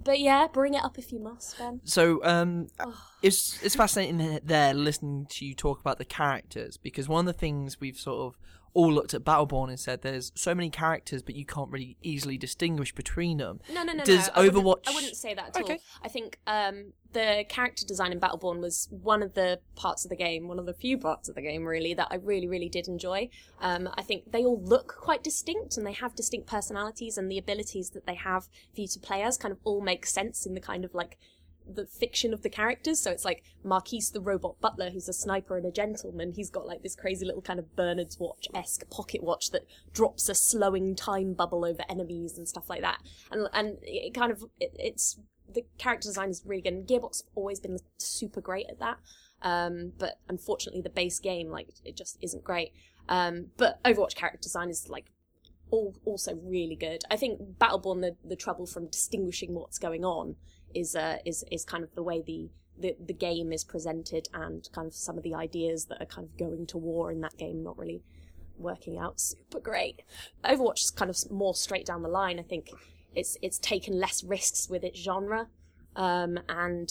But 0.04 0.20
yeah, 0.20 0.46
bring 0.52 0.74
it 0.74 0.84
up 0.84 0.98
if 0.98 1.12
you 1.12 1.18
must, 1.18 1.58
Ben. 1.58 1.80
so 1.84 2.22
um, 2.24 2.68
it's 3.22 3.62
it's 3.62 3.74
fascinating 3.74 4.40
there 4.44 4.74
listening 4.74 5.26
to 5.30 5.46
you 5.46 5.54
talk 5.54 5.80
about 5.80 5.98
the 5.98 6.04
characters 6.04 6.76
because 6.76 7.08
one 7.08 7.26
of 7.26 7.34
the 7.34 7.38
things 7.38 7.80
we've 7.80 7.98
sort 7.98 8.20
of 8.20 8.38
all 8.74 8.92
looked 8.92 9.14
at 9.14 9.22
Battleborn 9.24 9.68
and 9.68 9.78
said 9.80 10.02
there's 10.02 10.32
so 10.34 10.54
many 10.54 10.68
characters, 10.68 11.22
but 11.22 11.34
you 11.36 11.46
can't 11.46 11.70
really 11.70 11.96
easily 12.02 12.36
distinguish 12.36 12.92
between 12.94 13.38
them. 13.38 13.60
No, 13.72 13.82
no, 13.84 13.92
no. 13.92 14.04
Does 14.04 14.26
no. 14.28 14.32
I 14.34 14.40
wouldn't- 14.48 14.64
Overwatch? 14.64 14.88
I 14.88 14.94
wouldn't 14.94 15.16
say 15.16 15.32
that 15.34 15.56
at 15.56 15.62
Okay. 15.62 15.74
all. 15.74 15.78
I 16.02 16.08
think 16.08 16.40
um, 16.48 16.92
the 17.12 17.44
character 17.48 17.86
design 17.86 18.10
in 18.12 18.18
Battleborn 18.18 18.60
was 18.60 18.88
one 18.90 19.22
of 19.22 19.34
the 19.34 19.60
parts 19.76 20.04
of 20.04 20.08
the 20.10 20.16
game, 20.16 20.48
one 20.48 20.58
of 20.58 20.66
the 20.66 20.74
few 20.74 20.98
parts 20.98 21.28
of 21.28 21.36
the 21.36 21.42
game, 21.42 21.64
really, 21.64 21.94
that 21.94 22.08
I 22.10 22.16
really, 22.16 22.48
really 22.48 22.68
did 22.68 22.88
enjoy. 22.88 23.28
Um, 23.60 23.88
I 23.94 24.02
think 24.02 24.32
they 24.32 24.44
all 24.44 24.60
look 24.60 24.96
quite 25.00 25.22
distinct 25.22 25.76
and 25.76 25.86
they 25.86 25.92
have 25.92 26.16
distinct 26.16 26.48
personalities, 26.48 27.16
and 27.16 27.30
the 27.30 27.38
abilities 27.38 27.90
that 27.90 28.06
they 28.06 28.16
have 28.16 28.44
for 28.74 28.80
you 28.80 28.88
to 28.88 28.98
play 28.98 29.22
as 29.22 29.38
kind 29.38 29.52
of 29.52 29.58
all 29.62 29.80
make 29.80 30.04
sense 30.04 30.46
in 30.46 30.54
the 30.54 30.60
kind 30.60 30.84
of 30.84 30.94
like 30.94 31.16
the 31.66 31.86
fiction 31.86 32.32
of 32.34 32.42
the 32.42 32.50
characters. 32.50 33.00
So 33.00 33.10
it's 33.10 33.24
like 33.24 33.42
Marquis 33.62 34.04
the 34.12 34.20
robot 34.20 34.60
butler, 34.60 34.90
who's 34.90 35.08
a 35.08 35.12
sniper 35.12 35.56
and 35.56 35.66
a 35.66 35.70
gentleman. 35.70 36.32
He's 36.32 36.50
got 36.50 36.66
like 36.66 36.82
this 36.82 36.96
crazy 36.96 37.24
little 37.24 37.42
kind 37.42 37.58
of 37.58 37.74
Bernard's 37.76 38.18
watch 38.18 38.46
esque 38.54 38.88
pocket 38.90 39.22
watch 39.22 39.50
that 39.50 39.66
drops 39.92 40.28
a 40.28 40.34
slowing 40.34 40.94
time 40.94 41.34
bubble 41.34 41.64
over 41.64 41.82
enemies 41.88 42.36
and 42.36 42.48
stuff 42.48 42.68
like 42.68 42.82
that. 42.82 42.98
And 43.30 43.48
and 43.52 43.78
it 43.82 44.14
kind 44.14 44.32
of 44.32 44.44
it, 44.60 44.74
it's 44.78 45.18
the 45.52 45.64
character 45.78 46.08
design 46.08 46.30
is 46.30 46.42
really 46.44 46.62
good. 46.62 46.72
And 46.72 46.86
Gearbox 46.86 47.22
have 47.22 47.30
always 47.34 47.60
been 47.60 47.78
super 47.98 48.40
great 48.40 48.66
at 48.68 48.78
that. 48.80 48.98
Um, 49.42 49.92
but 49.98 50.18
unfortunately, 50.28 50.80
the 50.80 50.90
base 50.90 51.18
game 51.18 51.48
like 51.50 51.68
it 51.84 51.96
just 51.96 52.18
isn't 52.22 52.44
great. 52.44 52.72
Um, 53.08 53.48
but 53.56 53.82
Overwatch 53.84 54.14
character 54.14 54.40
design 54.42 54.70
is 54.70 54.88
like 54.88 55.10
all, 55.70 55.94
also 56.04 56.38
really 56.42 56.76
good. 56.76 57.02
I 57.10 57.16
think 57.16 57.40
Battleborn, 57.58 58.00
the, 58.00 58.16
the 58.24 58.36
trouble 58.36 58.66
from 58.66 58.88
distinguishing 58.88 59.54
what's 59.54 59.78
going 59.78 60.04
on 60.04 60.36
is 60.74 60.96
uh, 60.96 61.18
is 61.24 61.44
is 61.50 61.64
kind 61.64 61.84
of 61.84 61.94
the 61.94 62.02
way 62.02 62.22
the, 62.22 62.50
the 62.78 62.96
the 63.04 63.12
game 63.12 63.52
is 63.52 63.64
presented 63.64 64.28
and 64.34 64.68
kind 64.72 64.86
of 64.86 64.94
some 64.94 65.16
of 65.16 65.22
the 65.22 65.34
ideas 65.34 65.86
that 65.86 66.00
are 66.00 66.06
kind 66.06 66.26
of 66.26 66.36
going 66.36 66.66
to 66.66 66.78
war 66.78 67.10
in 67.10 67.20
that 67.20 67.36
game 67.36 67.62
not 67.62 67.78
really 67.78 68.02
working 68.56 68.98
out 68.98 69.20
super 69.20 69.60
great. 69.60 70.02
Overwatch 70.44 70.84
is 70.84 70.90
kind 70.90 71.10
of 71.10 71.30
more 71.30 71.54
straight 71.54 71.86
down 71.86 72.02
the 72.02 72.08
line. 72.08 72.38
I 72.38 72.42
think 72.42 72.70
it's 73.14 73.36
it's 73.42 73.58
taken 73.58 73.98
less 73.98 74.22
risks 74.24 74.68
with 74.68 74.84
its 74.84 75.00
genre, 75.00 75.48
um, 75.96 76.38
and 76.48 76.90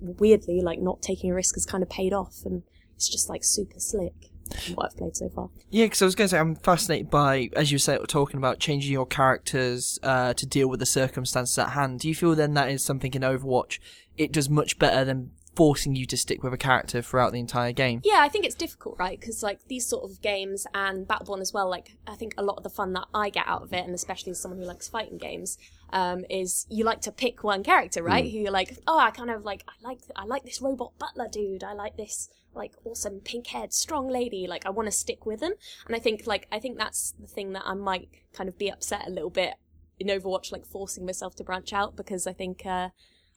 weirdly, 0.00 0.60
like 0.60 0.80
not 0.80 1.02
taking 1.02 1.30
a 1.30 1.34
risk 1.34 1.54
has 1.54 1.66
kind 1.66 1.82
of 1.82 1.90
paid 1.90 2.12
off, 2.12 2.42
and 2.44 2.62
it's 2.94 3.08
just 3.08 3.28
like 3.28 3.44
super 3.44 3.78
slick. 3.80 4.30
What 4.74 4.86
I've 4.86 4.96
played 4.96 5.16
so 5.16 5.28
far. 5.28 5.48
Yeah, 5.70 5.86
because 5.86 6.02
I 6.02 6.04
was 6.04 6.14
going 6.14 6.26
to 6.26 6.30
say 6.32 6.38
I'm 6.38 6.56
fascinated 6.56 7.10
by, 7.10 7.50
as 7.54 7.72
you 7.72 7.78
said, 7.78 8.00
talking 8.08 8.36
about 8.36 8.58
changing 8.58 8.92
your 8.92 9.06
characters 9.06 9.98
uh, 10.02 10.34
to 10.34 10.46
deal 10.46 10.68
with 10.68 10.80
the 10.80 10.86
circumstances 10.86 11.58
at 11.58 11.70
hand. 11.70 12.00
Do 12.00 12.08
you 12.08 12.14
feel 12.14 12.34
then 12.34 12.54
that 12.54 12.70
is 12.70 12.84
something 12.84 13.12
in 13.14 13.22
Overwatch 13.22 13.78
it 14.16 14.32
does 14.32 14.48
much 14.48 14.78
better 14.78 15.04
than 15.04 15.30
forcing 15.56 15.94
you 15.94 16.04
to 16.04 16.16
stick 16.16 16.42
with 16.42 16.52
a 16.52 16.56
character 16.56 17.00
throughout 17.00 17.32
the 17.32 17.38
entire 17.38 17.72
game? 17.72 18.00
Yeah, 18.04 18.18
I 18.18 18.28
think 18.28 18.44
it's 18.44 18.54
difficult, 18.54 18.96
right? 18.98 19.18
Because 19.18 19.42
like 19.42 19.60
these 19.68 19.86
sort 19.86 20.10
of 20.10 20.20
games 20.20 20.66
and 20.74 21.06
Battleborn 21.06 21.40
as 21.40 21.52
well. 21.52 21.68
Like 21.68 21.96
I 22.06 22.14
think 22.16 22.34
a 22.36 22.42
lot 22.42 22.56
of 22.56 22.64
the 22.64 22.70
fun 22.70 22.92
that 22.94 23.06
I 23.14 23.30
get 23.30 23.46
out 23.46 23.62
of 23.62 23.72
it, 23.72 23.84
and 23.84 23.94
especially 23.94 24.32
as 24.32 24.40
someone 24.40 24.60
who 24.60 24.66
likes 24.66 24.88
fighting 24.88 25.18
games, 25.18 25.58
um, 25.90 26.24
is 26.28 26.66
you 26.68 26.84
like 26.84 27.00
to 27.02 27.12
pick 27.12 27.44
one 27.44 27.62
character, 27.62 28.02
right? 28.02 28.24
Who 28.24 28.38
you're 28.38 28.50
like, 28.50 28.78
oh, 28.86 28.98
I 28.98 29.10
kind 29.10 29.30
of 29.30 29.44
like, 29.44 29.64
I 29.68 29.72
like, 29.86 30.00
I 30.16 30.24
like 30.24 30.44
this 30.44 30.60
robot 30.60 30.92
butler 30.98 31.28
dude. 31.30 31.62
I 31.62 31.72
like 31.72 31.96
this 31.96 32.28
like 32.54 32.72
awesome 32.84 33.20
pink-haired 33.20 33.72
strong 33.72 34.08
lady. 34.08 34.46
Like 34.46 34.66
I 34.66 34.70
want 34.70 34.86
to 34.86 34.92
stick 34.92 35.26
with 35.26 35.40
them. 35.40 35.52
And 35.86 35.94
I 35.94 35.98
think 35.98 36.26
like 36.26 36.46
I 36.50 36.58
think 36.58 36.78
that's 36.78 37.14
the 37.20 37.26
thing 37.26 37.52
that 37.52 37.64
I 37.64 37.74
might 37.74 38.08
kind 38.32 38.48
of 38.48 38.58
be 38.58 38.70
upset 38.70 39.06
a 39.06 39.10
little 39.10 39.30
bit 39.30 39.54
in 39.98 40.08
Overwatch, 40.08 40.52
like 40.52 40.66
forcing 40.66 41.06
myself 41.06 41.34
to 41.36 41.44
branch 41.44 41.72
out 41.72 41.96
because 41.96 42.26
I 42.26 42.32
think. 42.32 42.64
Uh, 42.66 42.90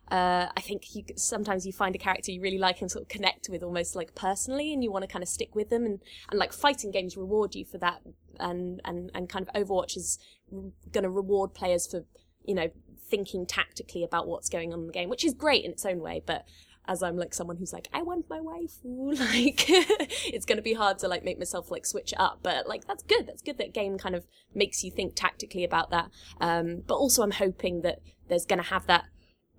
uh, 0.10 0.48
I 0.56 0.62
think 0.62 0.96
you 0.96 1.04
sometimes 1.18 1.66
you 1.66 1.74
find 1.74 1.94
a 1.94 1.98
character 1.98 2.32
you 2.32 2.40
really 2.40 2.58
like 2.58 2.80
and 2.80 2.90
sort 2.90 3.02
of 3.02 3.10
connect 3.10 3.50
with 3.50 3.62
almost 3.62 3.94
like 3.94 4.16
personally, 4.16 4.72
and 4.72 4.82
you 4.82 4.90
want 4.90 5.04
to 5.04 5.08
kind 5.08 5.22
of 5.22 5.28
stick 5.28 5.54
with 5.54 5.70
them, 5.70 5.86
and 5.86 6.00
and 6.30 6.40
like 6.40 6.54
fighting 6.54 6.92
games 6.92 7.18
reward 7.18 7.56
you 7.56 7.66
for 7.66 7.78
that, 7.80 8.02
and 8.40 8.80
and 8.86 9.12
and 9.14 9.28
kind 9.28 9.46
of 9.46 9.54
Overwatch 9.54 9.98
is 9.98 10.18
going 10.50 11.04
to 11.04 11.10
reward 11.10 11.54
players 11.54 11.86
for 11.86 12.06
you 12.46 12.56
know 12.56 12.70
thinking 13.10 13.46
tactically 13.46 14.04
about 14.04 14.28
what's 14.28 14.48
going 14.48 14.72
on 14.72 14.80
in 14.80 14.88
the 14.88 14.94
game, 14.94 15.10
which 15.10 15.26
is 15.26 15.34
great 15.34 15.66
in 15.66 15.72
its 15.72 15.86
own 15.86 16.00
way, 16.00 16.22
but. 16.26 16.46
As 16.88 17.04
I'm 17.04 17.18
like 17.18 17.34
someone 17.34 17.58
who's 17.58 17.74
like, 17.74 17.90
I 17.94 18.02
want 18.02 18.30
my 18.30 18.40
waifu, 18.40 19.20
like 19.34 19.66
it's 20.34 20.46
gonna 20.46 20.62
be 20.62 20.74
hard 20.74 21.00
to 21.00 21.08
like 21.08 21.24
make 21.24 21.38
myself 21.38 21.70
like 21.72 21.86
switch 21.86 22.14
it 22.14 22.20
up, 22.20 22.40
but 22.44 22.68
like 22.68 22.86
that's 22.88 23.04
good. 23.04 23.28
That's 23.28 23.42
good 23.42 23.58
that 23.58 23.74
game 23.74 23.98
kind 23.98 24.16
of 24.16 24.26
makes 24.56 24.84
you 24.84 24.92
think 24.92 25.14
tactically 25.16 25.64
about 25.64 25.90
that. 25.92 26.10
Um, 26.40 26.84
but 26.88 26.96
also 26.96 27.24
I'm 27.24 27.32
hoping 27.32 27.82
that 27.82 28.00
there's 28.30 28.46
gonna 28.46 28.64
have 28.64 28.88
that 28.88 29.06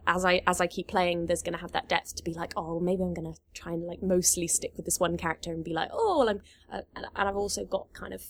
as 0.08 0.24
I 0.24 0.40
as 0.46 0.60
I 0.60 0.66
keep 0.66 0.88
playing, 0.88 1.26
there's 1.26 1.42
gonna 1.42 1.58
have 1.58 1.72
that 1.72 1.88
depth 1.88 2.16
to 2.16 2.24
be 2.24 2.32
like, 2.32 2.54
oh, 2.56 2.80
maybe 2.80 3.02
I'm 3.02 3.14
gonna 3.14 3.34
try 3.54 3.72
and 3.72 3.84
like 3.84 4.02
mostly 4.02 4.48
stick 4.48 4.72
with 4.74 4.86
this 4.86 4.98
one 4.98 5.18
character 5.18 5.52
and 5.52 5.62
be 5.62 5.74
like, 5.74 5.90
oh, 5.92 6.20
well, 6.20 6.28
I'm, 6.30 6.40
uh, 6.72 6.80
and, 6.96 7.06
and 7.14 7.28
I've 7.28 7.36
also 7.36 7.64
got 7.64 7.92
kind 7.92 8.14
of 8.14 8.22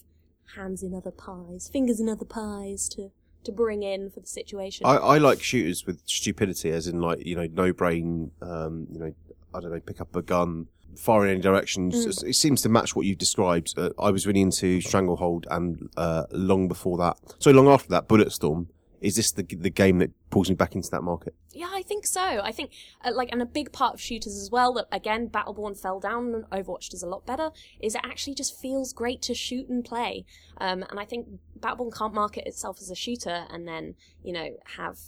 hands 0.56 0.82
in 0.82 0.92
other 0.92 1.12
pies, 1.12 1.70
fingers 1.72 2.00
in 2.00 2.08
other 2.08 2.24
pies 2.24 2.88
to 2.90 3.12
to 3.44 3.52
bring 3.52 3.82
in 3.82 4.10
for 4.10 4.20
the 4.20 4.26
situation. 4.26 4.86
I, 4.86 4.96
I 4.96 5.18
like 5.18 5.42
shooters 5.42 5.86
with 5.86 6.02
stupidity, 6.06 6.70
as 6.70 6.86
in 6.86 7.00
like 7.00 7.24
you 7.24 7.36
know, 7.36 7.48
no 7.52 7.72
brain. 7.72 8.30
Um, 8.42 8.86
you 8.92 8.98
know, 8.98 9.14
I 9.54 9.60
don't 9.60 9.72
know, 9.72 9.80
pick 9.80 10.00
up 10.00 10.14
a 10.14 10.22
gun, 10.22 10.66
fire 10.96 11.24
in 11.24 11.32
any 11.32 11.40
direction. 11.40 11.90
Mm. 11.90 12.24
It 12.24 12.34
seems 12.34 12.62
to 12.62 12.68
match 12.68 12.94
what 12.94 13.06
you've 13.06 13.18
described. 13.18 13.74
Uh, 13.78 13.90
I 13.98 14.10
was 14.10 14.26
really 14.26 14.42
into 14.42 14.80
Stranglehold, 14.80 15.46
and 15.50 15.88
uh, 15.96 16.24
long 16.30 16.68
before 16.68 16.98
that, 16.98 17.16
so 17.38 17.50
long 17.50 17.68
after 17.68 17.88
that, 17.90 18.08
Bulletstorm. 18.08 18.66
Is 19.00 19.14
this 19.14 19.30
the 19.30 19.44
the 19.44 19.70
game 19.70 19.98
that 19.98 20.10
pulls 20.28 20.48
me 20.48 20.56
back 20.56 20.74
into 20.74 20.90
that 20.90 21.02
market? 21.02 21.32
Yeah, 21.52 21.70
I 21.72 21.82
think 21.82 22.04
so. 22.06 22.20
I 22.20 22.52
think, 22.52 22.72
uh, 23.04 23.12
like, 23.14 23.30
and 23.32 23.40
a 23.40 23.46
big 23.46 23.72
part 23.72 23.94
of 23.94 24.00
shooters 24.00 24.36
as 24.36 24.50
well 24.50 24.72
that, 24.74 24.86
again, 24.92 25.28
Battleborn 25.28 25.80
fell 25.80 25.98
down 25.98 26.34
and 26.34 26.44
Overwatch 26.50 26.90
does 26.90 27.02
a 27.02 27.06
lot 27.08 27.26
better, 27.26 27.50
is 27.80 27.94
it 27.94 28.00
actually 28.04 28.34
just 28.34 28.60
feels 28.60 28.92
great 28.92 29.22
to 29.22 29.34
shoot 29.34 29.68
and 29.68 29.84
play. 29.84 30.24
Um, 30.60 30.84
and 30.90 31.00
I 31.00 31.04
think 31.04 31.26
Battleborn 31.60 31.96
can't 31.96 32.14
market 32.14 32.46
itself 32.46 32.78
as 32.80 32.90
a 32.90 32.94
shooter 32.94 33.46
and 33.50 33.66
then, 33.66 33.94
you 34.22 34.32
know, 34.32 34.56
have 34.76 34.98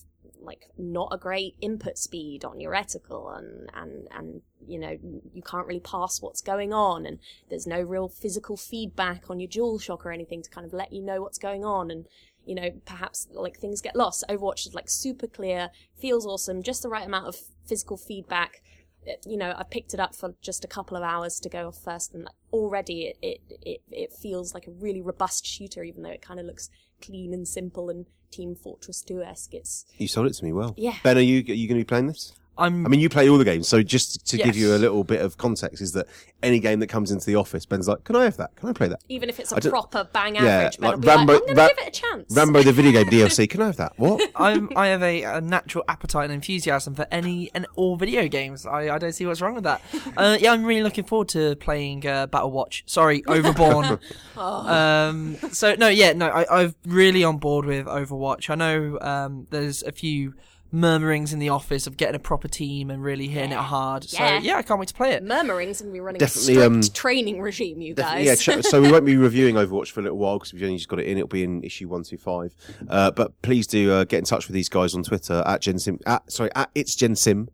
like 0.42 0.66
not 0.78 1.08
a 1.12 1.18
great 1.18 1.54
input 1.60 1.98
speed 1.98 2.44
on 2.44 2.60
your 2.60 2.72
reticle 2.72 3.36
and 3.36 3.70
and 3.74 4.08
and 4.10 4.42
you 4.66 4.78
know 4.78 4.96
you 5.32 5.42
can't 5.42 5.66
really 5.66 5.80
pass 5.80 6.20
what's 6.20 6.40
going 6.40 6.72
on 6.72 7.06
and 7.06 7.18
there's 7.48 7.66
no 7.66 7.80
real 7.80 8.08
physical 8.08 8.56
feedback 8.56 9.28
on 9.28 9.40
your 9.40 9.48
dual 9.48 9.78
shock 9.78 10.04
or 10.04 10.12
anything 10.12 10.42
to 10.42 10.50
kind 10.50 10.66
of 10.66 10.72
let 10.72 10.92
you 10.92 11.02
know 11.02 11.20
what's 11.20 11.38
going 11.38 11.64
on 11.64 11.90
and 11.90 12.06
you 12.44 12.54
know 12.54 12.70
perhaps 12.84 13.28
like 13.32 13.58
things 13.58 13.80
get 13.80 13.96
lost. 13.96 14.24
Overwatch 14.28 14.66
is 14.66 14.74
like 14.74 14.88
super 14.88 15.26
clear 15.26 15.70
feels 15.98 16.26
awesome 16.26 16.62
just 16.62 16.82
the 16.82 16.88
right 16.88 17.06
amount 17.06 17.26
of 17.26 17.36
physical 17.66 17.96
feedback 17.96 18.62
It- 19.06 19.24
you 19.26 19.36
know 19.36 19.54
i 19.56 19.62
picked 19.62 19.94
it 19.94 20.00
up 20.00 20.14
for 20.14 20.34
just 20.42 20.64
a 20.64 20.68
couple 20.68 20.96
of 20.96 21.02
hours 21.02 21.40
to 21.40 21.48
go 21.48 21.68
off 21.68 21.78
first 21.82 22.14
and 22.14 22.28
already 22.52 23.06
it 23.06 23.18
it 23.22 23.40
it, 23.62 23.80
it 23.90 24.12
feels 24.12 24.52
like 24.54 24.66
a 24.66 24.70
really 24.70 25.00
robust 25.00 25.46
shooter 25.46 25.82
even 25.82 26.02
though 26.02 26.10
it 26.10 26.22
kind 26.22 26.38
of 26.40 26.46
looks 26.46 26.68
clean 27.00 27.32
and 27.32 27.48
simple 27.48 27.88
and 27.90 28.06
team 28.30 28.54
fortress 28.54 29.02
2esque 29.08 29.54
it's 29.54 29.86
You 29.98 30.06
sold 30.06 30.26
it 30.28 30.34
to 30.34 30.44
me 30.44 30.52
well. 30.52 30.74
Yeah. 30.76 30.94
Ben, 31.02 31.16
are 31.18 31.20
you 31.20 31.38
are 31.40 31.54
you 31.54 31.66
going 31.66 31.78
to 31.80 31.84
be 31.84 31.88
playing 31.88 32.06
this? 32.06 32.32
I'm. 32.58 32.84
I 32.84 32.88
mean, 32.90 33.00
you 33.00 33.08
play 33.08 33.28
all 33.28 33.38
the 33.38 33.44
games, 33.44 33.68
so 33.68 33.82
just 33.82 34.26
to 34.28 34.36
give 34.36 34.54
you 34.56 34.74
a 34.74 34.78
little 34.78 35.02
bit 35.02 35.20
of 35.22 35.38
context, 35.38 35.80
is 35.80 35.92
that 35.92 36.06
any 36.42 36.58
game 36.58 36.80
that 36.80 36.88
comes 36.88 37.10
into 37.10 37.24
the 37.26 37.36
office, 37.36 37.64
Ben's 37.64 37.88
like, 37.88 38.04
"Can 38.04 38.16
I 38.16 38.24
have 38.24 38.36
that? 38.36 38.54
Can 38.56 38.68
I 38.68 38.72
play 38.72 38.88
that?" 38.88 39.00
even 39.08 39.28
if 39.30 39.40
it's 39.40 39.52
I 39.52 39.56
a 39.56 39.60
don't- 39.60 39.70
proper 39.70 40.04
bang 40.12 40.34
Yeah, 40.34 40.42
average 40.44 40.78
Ben 40.78 40.88
like 40.88 40.96
will 40.96 41.00
be 41.02 41.08
Rambo- 41.08 41.32
like, 41.32 41.40
i'm 41.42 41.46
gonna 41.48 41.60
Ra- 41.60 41.68
give 41.68 41.78
it 41.78 41.88
a 41.88 41.90
chance 42.00 42.36
Rambo 42.36 42.62
the 42.62 42.72
video 42.72 42.92
game 43.04 43.06
DLC. 43.28 43.48
Can 43.48 43.62
I 43.62 43.66
have 43.66 43.76
that? 43.76 43.92
What? 43.96 44.30
I'm, 44.36 44.68
I 44.76 44.88
have 44.88 45.02
a, 45.02 45.22
a 45.22 45.40
natural 45.40 45.84
appetite 45.88 46.24
and 46.24 46.32
enthusiasm 46.34 46.94
for 46.94 47.06
any 47.10 47.50
and 47.54 47.66
all 47.76 47.96
video 47.96 48.28
games. 48.28 48.66
I, 48.66 48.94
I 48.94 48.98
don't 48.98 49.12
see 49.12 49.24
what's 49.26 49.40
wrong 49.40 49.54
with 49.54 49.64
that. 49.64 49.80
Uh, 50.16 50.36
yeah, 50.38 50.52
I'm 50.52 50.64
really 50.64 50.82
looking 50.82 51.04
forward 51.04 51.28
to 51.28 51.56
playing 51.56 52.06
uh, 52.06 52.26
Battle 52.26 52.50
Watch. 52.50 52.82
Sorry, 52.86 53.22
Overborn. 53.22 53.98
um, 54.36 55.36
so 55.52 55.74
no, 55.76 55.88
yeah, 55.88 56.12
no, 56.12 56.26
I, 56.28 56.62
I'm 56.62 56.74
really 56.84 57.24
on 57.24 57.38
board 57.38 57.64
with 57.64 57.86
Overwatch. 57.86 58.50
I 58.50 58.54
know 58.54 58.98
um, 59.00 59.46
there's 59.50 59.82
a 59.82 59.92
few 59.92 60.34
murmurings 60.72 61.32
in 61.32 61.38
the 61.38 61.48
office 61.48 61.86
of 61.86 61.96
getting 61.96 62.14
a 62.14 62.18
proper 62.20 62.48
team 62.48 62.90
and 62.90 63.02
really 63.02 63.26
hitting 63.28 63.52
it 63.52 63.58
hard. 63.58 64.04
So 64.04 64.22
Yeah. 64.22 64.38
yeah, 64.40 64.56
I 64.56 64.62
can't 64.62 64.78
wait 64.78 64.88
to 64.88 64.94
play 64.94 65.12
it. 65.12 65.22
murmurings 65.24 65.80
and 65.80 65.92
be 65.92 66.00
running 66.00 66.18
Definitely, 66.20 66.56
a 66.56 66.60
strict 66.60 66.74
um, 66.86 66.94
training 66.94 67.40
regime 67.40 67.80
you 67.80 67.94
guys 67.94 68.24
yeah. 68.24 68.34
ch- 68.34 68.62
so 68.64 68.80
we 68.80 68.90
won't 68.92 69.04
be 69.04 69.16
reviewing 69.16 69.56
Overwatch 69.56 69.90
for 69.90 70.00
a 70.00 70.02
little 70.02 70.18
while 70.18 70.38
because 70.38 70.52
we've 70.52 70.62
only 70.62 70.76
just 70.76 70.88
got 70.88 71.00
it 71.00 71.06
in. 71.06 71.16
It'll 71.18 71.28
be 71.28 71.42
in 71.42 71.62
issue 71.64 71.88
one 71.88 72.02
two 72.04 72.16
five. 72.18 72.54
Uh, 72.88 73.10
but 73.10 73.40
please 73.42 73.66
do 73.66 73.92
uh, 73.92 74.04
get 74.04 74.18
in 74.18 74.24
touch 74.24 74.46
with 74.46 74.54
these 74.54 74.68
guys 74.68 74.94
on 74.94 75.02
Twitter 75.02 75.42
at 75.46 75.62
Gensim. 75.62 76.00
At 76.06 76.30
sorry, 76.30 76.50
at 76.54 76.70
it's 76.74 76.94
Gensim 76.96 77.48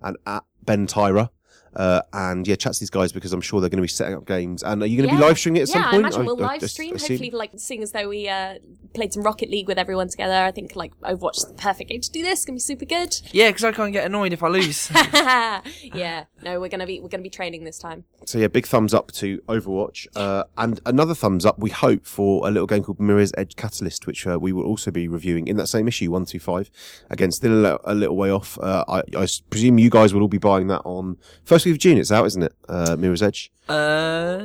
and 0.00 0.16
at 0.26 0.44
Ben 0.64 0.86
Tyrer. 0.86 1.28
Uh, 1.74 2.02
and 2.12 2.46
yeah, 2.46 2.54
chat 2.56 2.74
to 2.74 2.80
these 2.80 2.90
guys 2.90 3.12
because 3.12 3.32
I'm 3.32 3.40
sure 3.40 3.60
they're 3.60 3.70
going 3.70 3.78
to 3.78 3.82
be 3.82 3.88
setting 3.88 4.14
up 4.14 4.26
games. 4.26 4.62
And 4.62 4.82
are 4.82 4.86
you 4.86 4.96
going 4.98 5.08
to 5.08 5.16
be 5.16 5.20
live 5.22 5.38
streaming 5.38 5.60
it 5.62 5.68
at 5.68 5.68
yeah, 5.68 5.74
some 5.74 5.82
I 5.82 5.90
point? 5.92 6.00
imagine 6.00 6.24
we'll 6.26 6.44
I 6.44 6.52
live 6.52 6.60
just 6.60 6.74
stream. 6.74 6.94
assume- 6.96 7.16
Hopefully, 7.16 7.30
like 7.30 7.50
seeing 7.56 7.82
as 7.82 7.92
though 7.92 8.08
we 8.08 8.28
uh, 8.28 8.58
played 8.94 9.12
some 9.12 9.22
Rocket 9.22 9.50
League 9.50 9.68
with 9.68 9.78
everyone 9.78 10.08
together. 10.08 10.34
I 10.34 10.50
think 10.50 10.76
like 10.76 10.92
Overwatch 11.00 11.38
is 11.38 11.46
the 11.46 11.54
perfect 11.54 11.90
game 11.90 12.00
to 12.00 12.10
do 12.10 12.22
this. 12.22 12.40
It's 12.40 12.44
gonna 12.44 12.56
be 12.56 12.60
super 12.60 12.84
good. 12.84 13.20
Yeah, 13.32 13.48
because 13.48 13.64
I 13.64 13.72
can't 13.72 13.92
get 13.92 14.04
annoyed 14.06 14.32
if 14.32 14.42
I 14.42 14.48
lose. 14.48 14.90
yeah, 15.82 16.24
no, 16.42 16.60
we're 16.60 16.68
gonna 16.68 16.86
be 16.86 17.00
we're 17.00 17.08
gonna 17.08 17.22
be 17.22 17.30
training 17.30 17.64
this 17.64 17.78
time. 17.78 18.04
So 18.26 18.38
yeah, 18.38 18.48
big 18.48 18.66
thumbs 18.66 18.94
up 18.94 19.10
to 19.12 19.38
Overwatch, 19.48 20.06
uh, 20.16 20.44
and 20.56 20.80
another 20.86 21.14
thumbs 21.14 21.44
up 21.46 21.58
we 21.58 21.70
hope 21.70 22.06
for 22.06 22.46
a 22.46 22.50
little 22.50 22.66
game 22.66 22.82
called 22.82 23.00
Mirror's 23.00 23.32
Edge 23.36 23.56
Catalyst, 23.56 24.06
which 24.06 24.26
uh, 24.26 24.38
we 24.38 24.52
will 24.52 24.64
also 24.64 24.90
be 24.90 25.08
reviewing 25.08 25.48
in 25.48 25.56
that 25.56 25.66
same 25.68 25.88
issue 25.88 26.10
one 26.10 26.24
two 26.24 26.38
five. 26.38 26.70
Again, 27.10 27.30
still 27.32 27.78
a, 27.84 27.94
little 27.94 28.16
way 28.16 28.30
off. 28.30 28.58
Uh, 28.58 28.84
I, 28.88 29.02
I 29.16 29.22
s- 29.24 29.40
presume 29.40 29.78
you 29.78 29.90
guys 29.90 30.12
will 30.14 30.22
all 30.22 30.28
be 30.28 30.38
buying 30.38 30.68
that 30.68 30.82
on 30.84 31.16
first 31.44 31.61
week 31.64 31.72
of 31.74 31.78
June. 31.78 31.98
It's 31.98 32.12
out, 32.12 32.26
isn't 32.26 32.42
it? 32.42 32.54
Uh, 32.68 32.96
Mirror's 32.98 33.22
Edge, 33.22 33.50
uh, 33.68 34.38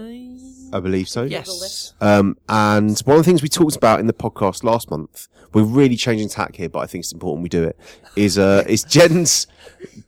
I 0.74 0.80
believe 0.82 1.08
so. 1.10 1.24
yes. 1.24 1.94
Um, 2.02 2.38
and 2.50 3.00
one 3.06 3.18
of 3.18 3.24
the 3.24 3.30
things 3.30 3.42
we 3.42 3.50
talked 3.50 3.76
about 3.76 4.00
in 4.00 4.08
the 4.08 4.14
podcast 4.14 4.64
last 4.64 4.90
month, 4.92 5.28
we're 5.54 5.64
really 5.64 5.96
changing 5.96 6.30
tack 6.30 6.56
here, 6.56 6.70
but 6.70 6.80
I 6.80 6.88
think 6.88 7.04
it's 7.04 7.12
important 7.14 7.44
we 7.44 7.50
do 7.50 7.64
it. 7.64 7.78
Is 8.16 8.38
uh, 8.38 8.64
is 8.68 8.84
Jen's 8.84 9.48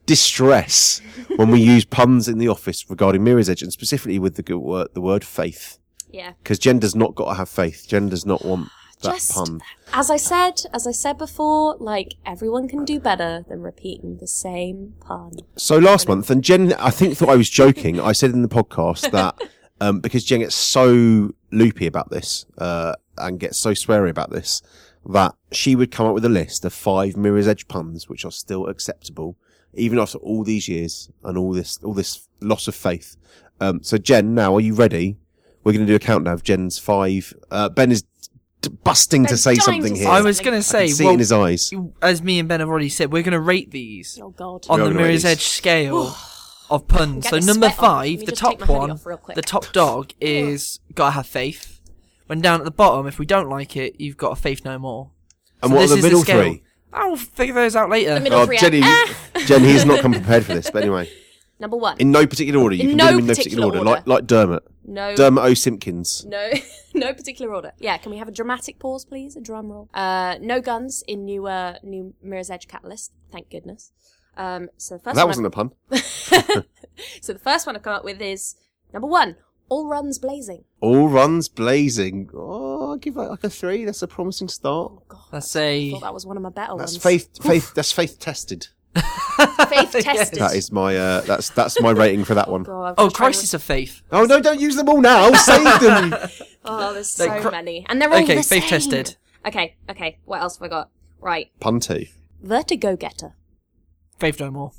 distress 0.06 1.02
when 1.38 1.52
we 1.52 1.62
use 1.62 1.86
puns 1.86 2.28
in 2.28 2.38
the 2.38 2.48
office 2.48 2.90
regarding 2.90 3.24
Mirror's 3.24 3.50
Edge, 3.50 3.62
and 3.62 3.72
specifically 3.72 4.20
with 4.20 4.36
the 4.36 4.44
good 4.44 4.58
word, 4.60 4.90
the 4.94 5.02
word 5.02 5.24
faith, 5.24 5.78
Yeah. 6.12 6.34
because 6.44 6.60
Jen 6.60 6.80
does 6.80 6.96
not 6.96 7.16
got 7.16 7.30
to 7.30 7.34
have 7.36 7.50
faith. 7.50 7.86
Jen 7.88 8.10
does 8.10 8.26
not 8.26 8.44
want 8.44 8.70
that 9.02 9.14
Just- 9.14 9.34
pun. 9.34 9.62
As 9.94 10.10
I 10.10 10.18
said, 10.18 10.62
as 10.74 10.86
I 10.86 10.92
said 10.92 11.18
before, 11.18 11.76
like 11.80 12.16
everyone 12.26 12.68
can 12.68 12.86
do 12.86 13.00
better 13.00 13.46
than 13.48 13.62
repeating 13.62 14.18
the 14.18 14.28
same 14.28 14.96
pun. 15.00 15.32
So 15.56 15.78
last 15.78 16.08
month, 16.08 16.30
and 16.30 16.44
Jen, 16.44 16.74
I 16.74 16.90
think 16.90 17.18
thought 17.18 17.30
I 17.30 17.36
was 17.36 17.50
joking. 17.50 18.00
I 18.00 18.12
said 18.12 18.32
in 18.32 18.42
the 18.42 18.48
podcast 18.50 19.12
that 19.18 19.36
um, 19.82 20.00
because 20.00 20.24
Jen 20.24 20.40
gets 20.40 20.56
so 20.56 21.34
loopy 21.52 21.88
about 21.88 22.10
this 22.10 22.46
uh, 22.58 22.94
and 23.18 23.40
gets 23.40 23.58
so 23.58 23.72
sweary 23.72 24.10
about 24.10 24.30
this, 24.32 24.62
that 25.06 25.34
she 25.52 25.76
would 25.76 25.92
come 25.92 26.06
up 26.06 26.14
with 26.14 26.26
a 26.26 26.30
list 26.30 26.66
of 26.66 26.74
five 26.74 27.16
Mirror's 27.16 27.48
Edge 27.48 27.68
puns 27.68 28.10
which 28.10 28.26
are 28.26 28.32
still 28.32 28.68
acceptable, 28.68 29.38
even 29.74 29.98
after 29.98 30.18
all 30.20 30.44
these 30.44 30.68
years 30.68 31.10
and 31.24 31.38
all 31.38 31.54
this 31.54 31.80
all 31.84 31.94
this 31.94 32.28
loss 32.42 32.68
of 32.68 32.76
faith. 32.76 33.16
Um, 33.62 33.82
so 33.84 33.98
Jen, 33.98 34.36
now 34.36 34.56
are 34.56 34.62
you 34.62 34.74
ready? 34.74 35.18
We're 35.64 35.74
going 35.74 35.86
to 35.86 35.92
do 35.92 35.96
a 35.96 36.00
countdown 36.00 36.34
of 36.34 36.44
Jen's 36.44 36.80
five. 36.80 37.34
Uh, 37.52 37.70
ben 37.70 37.92
is 37.92 38.04
busting 38.68 39.26
to 39.28 39.38
say 39.38 39.52
dying 39.52 39.58
to 39.58 39.62
something 39.64 39.96
say 39.96 40.02
here. 40.02 40.10
I 40.10 40.22
was 40.22 40.40
going 40.40 40.56
to 40.56 40.64
say, 40.64 40.88
see 40.88 41.06
it 41.08 41.14
in 41.14 41.20
his 41.20 41.32
eyes. 41.32 41.72
as 42.02 42.22
me 42.22 42.40
and 42.40 42.50
Ben 42.50 42.60
have 42.60 42.70
already 42.70 42.90
said, 42.90 43.12
we're 43.12 43.24
going 43.24 43.32
to 43.34 43.40
rate 43.40 43.72
these 43.72 44.20
Oh 44.22 44.30
God. 44.32 44.66
on 44.70 44.80
the 44.82 44.92
Mirror's. 44.92 45.24
Edge 45.26 45.44
scale 45.44 46.14
of 46.70 46.88
puns. 46.88 47.28
So 47.30 47.38
number 47.38 47.70
sweat 47.70 47.80
on. 47.80 47.98
Let 48.00 48.18
five, 48.20 48.26
the 48.26 48.32
top 48.34 48.68
one, 48.68 48.92
off 48.92 49.06
real 49.06 49.18
quick. 49.18 49.36
the 49.36 49.42
top 49.42 49.72
dog 49.72 50.14
is 50.22 50.80
gotta 50.94 51.12
have 51.12 51.28
faith. 51.28 51.80
When 52.28 52.42
down 52.42 52.60
at 52.62 52.66
the 52.66 52.72
bottom, 52.72 53.08
if 53.08 53.18
we 53.18 53.26
don't 53.26 53.50
like 53.50 53.76
it, 53.76 53.96
you've 54.00 54.18
got 54.18 54.32
a 54.34 54.36
faith 54.36 54.64
no 54.66 54.78
more. 54.78 55.12
And 55.64 55.72
So 55.72 55.76
what 55.78 55.86
are 55.92 55.96
the 55.96 56.02
middle 56.02 56.22
scale. 56.22 56.42
three? 56.44 56.64
I'll 56.94 57.16
figure 57.16 57.54
those 57.56 57.76
out 57.76 57.90
later. 57.90 58.16
The 58.16 58.20
middle 58.20 58.40
Oh, 58.40 58.46
three. 58.46 58.58
Jenny! 58.58 58.82
Jen, 59.46 59.64
he's 59.64 59.86
not 59.86 60.00
come 60.02 60.12
prepared 60.14 60.46
for 60.46 60.54
this. 60.54 60.70
But 60.72 60.84
anyway, 60.84 61.10
Number 61.60 61.76
one. 61.78 61.98
in 62.00 62.12
no 62.12 62.26
particular 62.26 62.62
order. 62.62 62.76
You 62.76 62.84
In 62.84 62.88
can 62.90 62.98
no 62.98 63.06
do 63.06 63.12
them 63.12 63.20
in 63.20 63.26
no 63.28 63.32
particular 63.34 63.64
particular 63.64 63.66
order, 63.68 63.80
order. 63.80 63.90
like 63.90 64.08
like 64.08 64.28
Dermot, 64.28 64.64
no. 64.86 65.16
Dermot 65.16 65.44
O. 65.44 65.54
Simpkins. 65.54 66.26
No, 66.26 66.52
no 66.94 67.14
particular 67.14 67.54
order. 67.54 67.74
Yeah, 67.80 67.98
can 67.98 68.12
we 68.12 68.18
have 68.18 68.28
a 68.30 68.32
dramatic 68.32 68.80
pause, 68.80 69.04
please? 69.06 69.36
A 69.36 69.42
drum 69.42 69.68
roll. 69.70 69.90
Uh, 69.94 70.38
no 70.42 70.62
guns 70.62 71.04
in 71.08 71.26
new, 71.26 71.48
uh, 71.48 71.76
new 71.84 72.14
Mirror's 72.24 72.50
Edge 72.50 72.68
Catalyst. 72.68 73.12
Thank 73.32 73.50
goodness. 73.50 73.92
Um, 74.38 74.70
so 74.78 74.96
the 74.96 75.04
first 75.04 75.16
That 75.16 75.24
one 75.24 75.30
wasn't 75.30 75.48
a 75.48 75.50
pun. 75.50 75.72
So 77.22 77.32
the 77.34 77.40
first 77.40 77.66
one 77.66 77.76
I've 77.76 77.82
come 77.84 77.94
up 77.94 78.04
with 78.04 78.22
is 78.22 78.56
number 78.94 79.08
one. 79.08 79.36
All 79.70 79.88
runs 79.88 80.18
blazing. 80.18 80.64
All 80.82 81.08
runs 81.08 81.48
blazing. 81.48 82.30
Oh, 82.34 82.90
I'll 82.92 82.98
give 82.98 83.14
that 83.14 83.30
like 83.30 83.44
a 83.44 83.50
three. 83.50 83.86
That's 83.86 84.02
a 84.02 84.08
promising 84.08 84.48
start. 84.48 84.92
Oh 84.96 85.04
God, 85.08 85.20
Let's 85.32 85.56
I 85.56 85.60
say 85.60 85.92
thought 85.92 86.02
that 86.02 86.14
was 86.14 86.26
one 86.26 86.36
of 86.38 86.44
my 86.44 86.50
better 86.50 86.74
That's 86.78 86.94
ones. 86.94 87.04
faith. 87.04 87.30
Faith. 87.44 87.74
That's 87.74 87.92
faith 87.92 88.18
tested. 88.20 88.68
Faith 89.70 89.92
tested. 90.04 90.40
That 90.40 90.56
is 90.56 90.72
my. 90.72 90.96
Uh, 90.98 91.22
that's 91.22 91.50
that's 91.50 91.80
my 91.82 91.92
rating 91.92 92.24
for 92.26 92.34
that 92.36 92.50
one. 92.50 92.64
God, 92.64 92.90
I'm 92.90 92.94
oh, 92.98 93.06
just 93.08 93.16
trying 93.16 93.32
to- 93.32 93.38
crisis 93.38 93.54
of 93.54 93.64
faith. 93.64 94.02
Oh 94.12 94.26
no! 94.26 94.40
Don't 94.42 94.60
use 94.60 94.76
them 94.76 94.90
all 94.90 95.02
now. 95.02 95.32
Save 95.34 95.80
them. 95.82 96.16
Oh, 96.66 96.94
there's 96.94 97.18
No, 97.18 97.26
so 97.26 97.42
cri- 97.42 97.52
many, 97.52 97.86
and 97.90 98.02
they're 98.02 98.10
all 98.12 98.22
Okay, 98.22 98.36
the 98.36 98.44
faith 98.44 98.64
same. 98.64 98.70
tested. 98.70 99.16
Okay, 99.46 99.76
okay. 99.90 100.20
What 100.26 100.42
else 100.42 100.58
have 100.58 100.66
I 100.66 100.68
got? 100.68 100.90
Right, 101.22 101.50
Pun 101.62 101.80
two. 101.80 102.06
Vertigo 102.44 102.96
Getter. 102.98 103.34
Faith 104.20 104.40
no 104.42 104.52
more. 104.52 104.72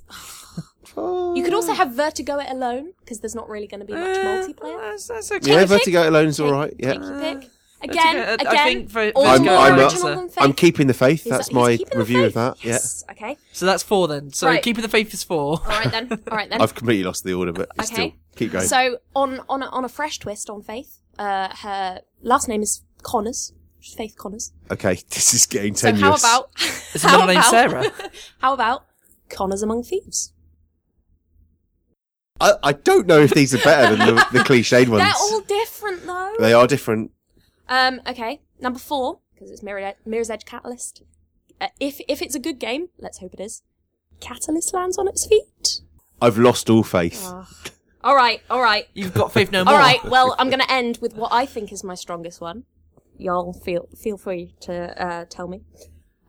You 0.96 1.42
could 1.42 1.54
also 1.54 1.72
have 1.72 1.92
Vertigo 1.92 2.38
it 2.38 2.50
alone 2.50 2.92
because 3.00 3.20
there's 3.20 3.34
not 3.34 3.48
really 3.48 3.66
going 3.66 3.80
to 3.80 3.86
be 3.86 3.94
much 3.94 4.16
Uh, 4.18 4.20
multiplayer. 4.22 4.78
That's, 4.90 5.06
that's 5.08 5.32
okay. 5.32 5.50
Yeah, 5.52 5.60
Take 5.60 5.68
Vertigo 5.68 6.08
alone 6.08 6.26
is 6.28 6.38
all 6.38 6.52
right. 6.52 6.70
Take 6.78 6.80
Yeah. 6.80 6.94
your 6.94 7.18
pick. 7.40 7.50
Okay. 7.82 7.90
Again, 7.92 8.16
I- 8.16 8.30
I 8.30 8.34
again. 8.34 8.66
think 8.66 8.88
Ver- 8.90 9.12
all 9.14 9.26
I'm- 9.26 9.44
more 9.44 9.54
I'm, 9.56 9.78
uh, 9.78 9.82
original 9.84 10.08
than 10.16 10.28
faith. 10.28 10.38
I'm 10.44 10.52
keeping 10.52 10.86
the 10.86 10.94
faith. 10.94 11.24
He's- 11.24 11.36
That's 11.36 11.48
he's 11.48 11.54
my 11.54 11.76
keeping 11.76 11.92
the 11.92 11.98
review 11.98 12.24
of 12.24 12.34
that. 12.34 12.64
Yes. 12.64 13.04
Okay. 13.10 13.36
So 13.52 13.66
that's 13.66 13.82
four 13.82 14.08
then. 14.08 14.32
So 14.32 14.46
Right. 14.46 14.62
keeping 14.62 14.82
the 14.82 14.88
faith 14.88 15.12
is 15.14 15.22
four. 15.22 15.60
All 15.60 15.66
right 15.66 15.90
then. 15.90 16.10
All 16.30 16.36
right 16.36 16.48
then. 16.50 16.60
I've 16.60 16.74
completely 16.74 17.04
lost 17.04 17.24
the 17.24 17.32
order, 17.34 17.52
but 17.52 17.68
it's 17.78 17.90
Okay. 17.92 18.08
still 18.10 18.12
keep 18.36 18.52
going. 18.52 18.66
So 18.66 18.98
on 19.16 19.40
on 19.48 19.62
a, 19.62 19.66
on 19.66 19.84
a 19.84 19.88
fresh 19.88 20.18
twist 20.18 20.48
on 20.50 20.62
Faith, 20.62 20.98
uh, 21.18 21.48
her 21.62 22.00
last 22.22 22.48
name 22.48 22.62
is 22.62 22.82
Connors. 23.02 23.52
Faith 23.96 24.14
Connors. 24.18 24.52
okay, 24.70 24.94
this 25.10 25.32
is 25.32 25.46
getting 25.46 25.74
So 25.74 25.90
tenuous. 25.90 26.22
how 26.24 26.40
about 26.40 26.50
Is 26.94 27.00
the 27.02 27.08
how 27.08 27.12
middle 27.24 27.26
name 27.28 27.38
about- 27.38 27.50
Sarah? 27.50 28.10
how 28.40 28.52
about 28.52 28.84
Connors 29.30 29.62
among 29.62 29.84
thieves? 29.84 30.32
I, 32.40 32.52
I 32.62 32.72
don't 32.72 33.06
know 33.06 33.20
if 33.20 33.32
these 33.32 33.54
are 33.54 33.58
better 33.58 33.96
than 33.96 34.14
the, 34.16 34.26
the 34.32 34.38
cliched 34.40 34.88
ones. 34.88 35.02
They're 35.02 35.12
all 35.18 35.40
different 35.42 36.06
though. 36.06 36.34
They 36.38 36.52
are 36.54 36.66
different. 36.66 37.10
Um. 37.70 38.02
Okay. 38.06 38.42
Number 38.60 38.78
four 38.78 39.20
because 39.40 39.50
it's 39.50 39.62
Mirror, 39.62 39.94
Mirror's 40.04 40.28
Edge 40.28 40.44
Catalyst. 40.44 41.02
Uh, 41.60 41.68
if 41.80 42.00
if 42.08 42.20
it's 42.20 42.34
a 42.34 42.38
good 42.38 42.58
game, 42.58 42.88
let's 42.98 43.18
hope 43.18 43.32
it 43.32 43.40
is. 43.40 43.62
Catalyst 44.20 44.74
lands 44.74 44.98
on 44.98 45.08
its 45.08 45.26
feet. 45.26 45.80
I've 46.20 46.36
lost 46.36 46.68
all 46.68 46.82
faith. 46.82 47.26
All 48.02 48.16
right. 48.16 48.40
All 48.48 48.62
right. 48.62 48.86
You've 48.94 49.12
got 49.12 49.30
faith 49.30 49.52
no 49.52 49.62
more. 49.64 49.74
All 49.74 49.78
right. 49.78 50.02
Well, 50.04 50.34
I'm 50.38 50.48
going 50.48 50.60
to 50.60 50.72
end 50.72 50.98
with 51.02 51.14
what 51.16 51.32
I 51.32 51.44
think 51.44 51.70
is 51.70 51.84
my 51.84 51.94
strongest 51.94 52.40
one. 52.40 52.64
Y'all 53.18 53.52
feel 53.52 53.88
feel 53.94 54.16
free 54.16 54.54
to 54.60 55.02
uh, 55.02 55.24
tell 55.28 55.48
me. 55.48 55.64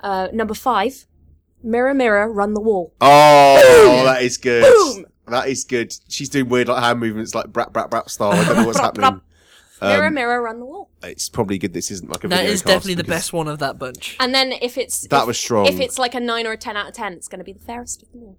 Uh, 0.02 0.28
number 0.34 0.54
five. 0.54 1.06
Mirror, 1.64 1.94
mirror, 1.94 2.30
run 2.30 2.56
the 2.56 2.60
wall. 2.60 2.94
Oh, 3.00 4.02
that 4.04 4.22
is 4.24 4.38
good. 4.38 4.64
Boom. 4.64 5.06
That 5.28 5.48
is 5.48 5.64
good. 5.64 5.94
She's 6.10 6.28
doing 6.28 6.50
weird 6.50 6.68
like 6.68 6.84
hand 6.84 7.00
movements, 7.00 7.34
like 7.36 7.48
brat 7.54 7.72
brat 7.72 7.90
brat 7.90 8.10
style. 8.10 8.32
I 8.32 8.44
don't 8.44 8.58
know 8.58 8.66
what's 8.66 8.80
happening. 8.80 9.22
Mirror, 9.82 10.08
Um, 10.08 10.14
mirror 10.14 10.48
on 10.48 10.60
the 10.60 10.66
wall. 10.66 10.90
It's 11.04 11.28
probably 11.30 11.58
good. 11.58 11.74
This 11.74 11.90
isn't 11.92 12.10
like 12.10 12.24
a 12.24 12.28
That 12.28 12.38
video 12.42 12.52
is 12.52 12.62
definitely 12.62 12.94
the 12.96 13.04
best 13.04 13.34
one 13.34 13.48
of 13.48 13.60
that 13.60 13.80
bunch. 13.80 14.16
And 14.20 14.34
then 14.34 14.52
if 14.52 14.78
it's 14.78 15.08
That 15.08 15.22
if- 15.22 15.28
was 15.28 15.38
strong. 15.40 15.66
If 15.66 15.80
it's 15.80 15.98
like 15.98 16.14
a 16.14 16.20
nine 16.20 16.46
or 16.46 16.52
a 16.52 16.58
ten 16.58 16.78
out 16.78 16.88
of 16.88 16.94
ten, 16.94 17.14
it's 17.14 17.28
going 17.28 17.40
to 17.40 17.46
be 17.46 17.54
the 17.54 17.64
fairest 17.66 18.04
of 18.04 18.12
them 18.12 18.22
all. 18.24 18.38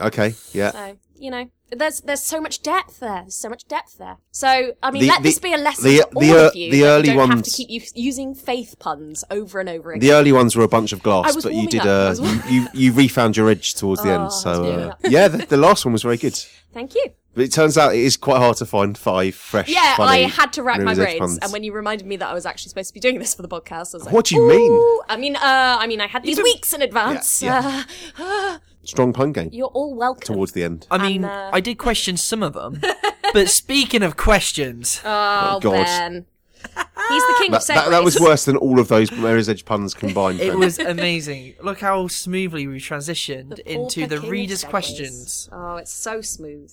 Okay, 0.00 0.34
yeah. 0.52 0.72
So 0.72 0.96
you 1.16 1.30
know, 1.30 1.48
there's 1.70 2.00
there's 2.00 2.22
so 2.22 2.40
much 2.40 2.62
depth 2.62 2.98
there. 2.98 3.20
There's 3.22 3.36
so 3.36 3.48
much 3.48 3.68
depth 3.68 3.98
there. 3.98 4.16
So 4.32 4.72
I 4.82 4.90
mean, 4.90 5.02
The- 5.02 5.08
let 5.08 5.18
the- 5.22 5.28
this 5.28 5.38
be 5.38 5.52
a 5.52 5.56
lesson 5.58 5.84
the- 5.84 5.98
to 5.98 6.04
all 6.06 6.20
the, 6.20 6.46
of 6.48 6.56
you. 6.56 6.72
the 6.72 6.84
early 6.84 7.08
you 7.10 7.14
don't 7.14 7.28
have 7.28 7.36
ones- 7.38 7.52
to 7.52 7.64
keep 7.64 7.70
u- 7.70 7.88
using 7.94 8.34
faith 8.34 8.74
puns 8.80 9.22
over 9.30 9.60
and 9.60 9.68
over 9.68 9.92
again. 9.92 10.00
The 10.00 10.12
early 10.14 10.32
ones 10.32 10.56
were 10.56 10.64
a 10.64 10.68
bunch 10.68 10.92
of 10.92 11.02
glass, 11.02 11.36
but 11.40 11.54
you 11.54 11.68
did 11.68 11.82
up. 11.86 12.18
Uh, 12.18 12.22
you, 12.22 12.40
you 12.62 12.68
you 12.74 12.92
refound 12.92 13.36
your 13.36 13.48
edge 13.50 13.74
towards 13.74 14.02
the 14.02 14.08
Oh, 14.10 14.18
I 14.18 14.22
end. 14.22 14.32
So 14.32 14.64
uh, 14.64 14.94
yeah, 15.08 15.28
the, 15.28 15.46
the 15.46 15.56
last 15.58 15.84
one 15.84 15.92
was 15.92 16.02
very 16.02 16.16
good. 16.16 16.36
Thank 16.74 16.94
you. 16.96 17.06
But 17.34 17.44
it 17.44 17.52
turns 17.52 17.78
out 17.78 17.94
it 17.94 18.00
is 18.00 18.16
quite 18.18 18.36
hard 18.38 18.56
to 18.58 18.66
find 18.66 18.96
five 18.96 19.34
fresh. 19.34 19.68
Yeah, 19.68 19.96
funny 19.96 20.24
I 20.24 20.28
had 20.28 20.52
to 20.54 20.62
rack 20.62 20.78
my 20.78 20.92
Mirror's 20.92 20.98
brains, 20.98 21.18
puns. 21.20 21.38
and 21.38 21.52
when 21.52 21.64
you 21.64 21.72
reminded 21.72 22.06
me 22.06 22.16
that 22.16 22.28
I 22.28 22.34
was 22.34 22.44
actually 22.44 22.68
supposed 22.68 22.88
to 22.88 22.94
be 22.94 23.00
doing 23.00 23.18
this 23.18 23.34
for 23.34 23.40
the 23.42 23.48
podcast, 23.48 23.94
I 23.94 23.96
was 23.96 24.04
like, 24.04 24.12
What 24.14 24.26
do 24.26 24.34
you 24.34 24.46
mean? 24.46 25.00
I 25.08 25.16
mean, 25.16 25.36
uh, 25.36 25.40
I 25.80 25.86
mean, 25.86 26.00
I 26.02 26.06
had 26.08 26.22
these 26.24 26.42
weeks 26.42 26.72
in 26.74 26.82
advance. 26.82 27.42
Yeah, 27.42 27.84
Uh, 28.18 28.58
strong 28.84 29.12
pun 29.14 29.32
game 29.32 29.48
you're 29.52 29.68
all 29.68 29.94
welcome. 29.94 30.34
towards 30.34 30.52
the 30.52 30.62
end. 30.64 30.86
I 30.90 30.98
mean, 30.98 31.24
uh, 31.24 31.50
I 31.52 31.60
did 31.60 31.78
question 31.78 32.16
some 32.18 32.42
of 32.42 32.52
them, 32.52 32.80
but 33.32 33.48
speaking 33.48 34.02
of 34.02 34.16
questions, 34.16 35.00
Oh, 35.04 35.58
God. 35.60 35.72
Ben. 35.84 36.26
He's 36.64 37.22
the 37.24 37.34
king 37.40 37.50
That, 37.50 37.62
of 37.62 37.66
that, 37.68 37.90
that 37.90 38.04
was 38.04 38.20
worse 38.20 38.44
than 38.44 38.56
all 38.56 38.78
of 38.78 38.86
those 38.88 39.10
Mirror's 39.10 39.48
Edge 39.48 39.64
puns 39.64 39.94
combined. 39.94 40.40
it 40.40 40.54
was 40.56 40.78
amazing. 40.78 41.54
Look 41.62 41.80
how 41.80 42.06
smoothly 42.08 42.66
we 42.68 42.78
transitioned 42.78 43.56
The 43.56 43.72
into 43.72 44.06
the 44.06 44.20
readers' 44.20 44.62
questions. 44.64 45.48
Oh, 45.50 45.76
it's 45.76 45.90
so 45.92 46.20
smooth. 46.20 46.72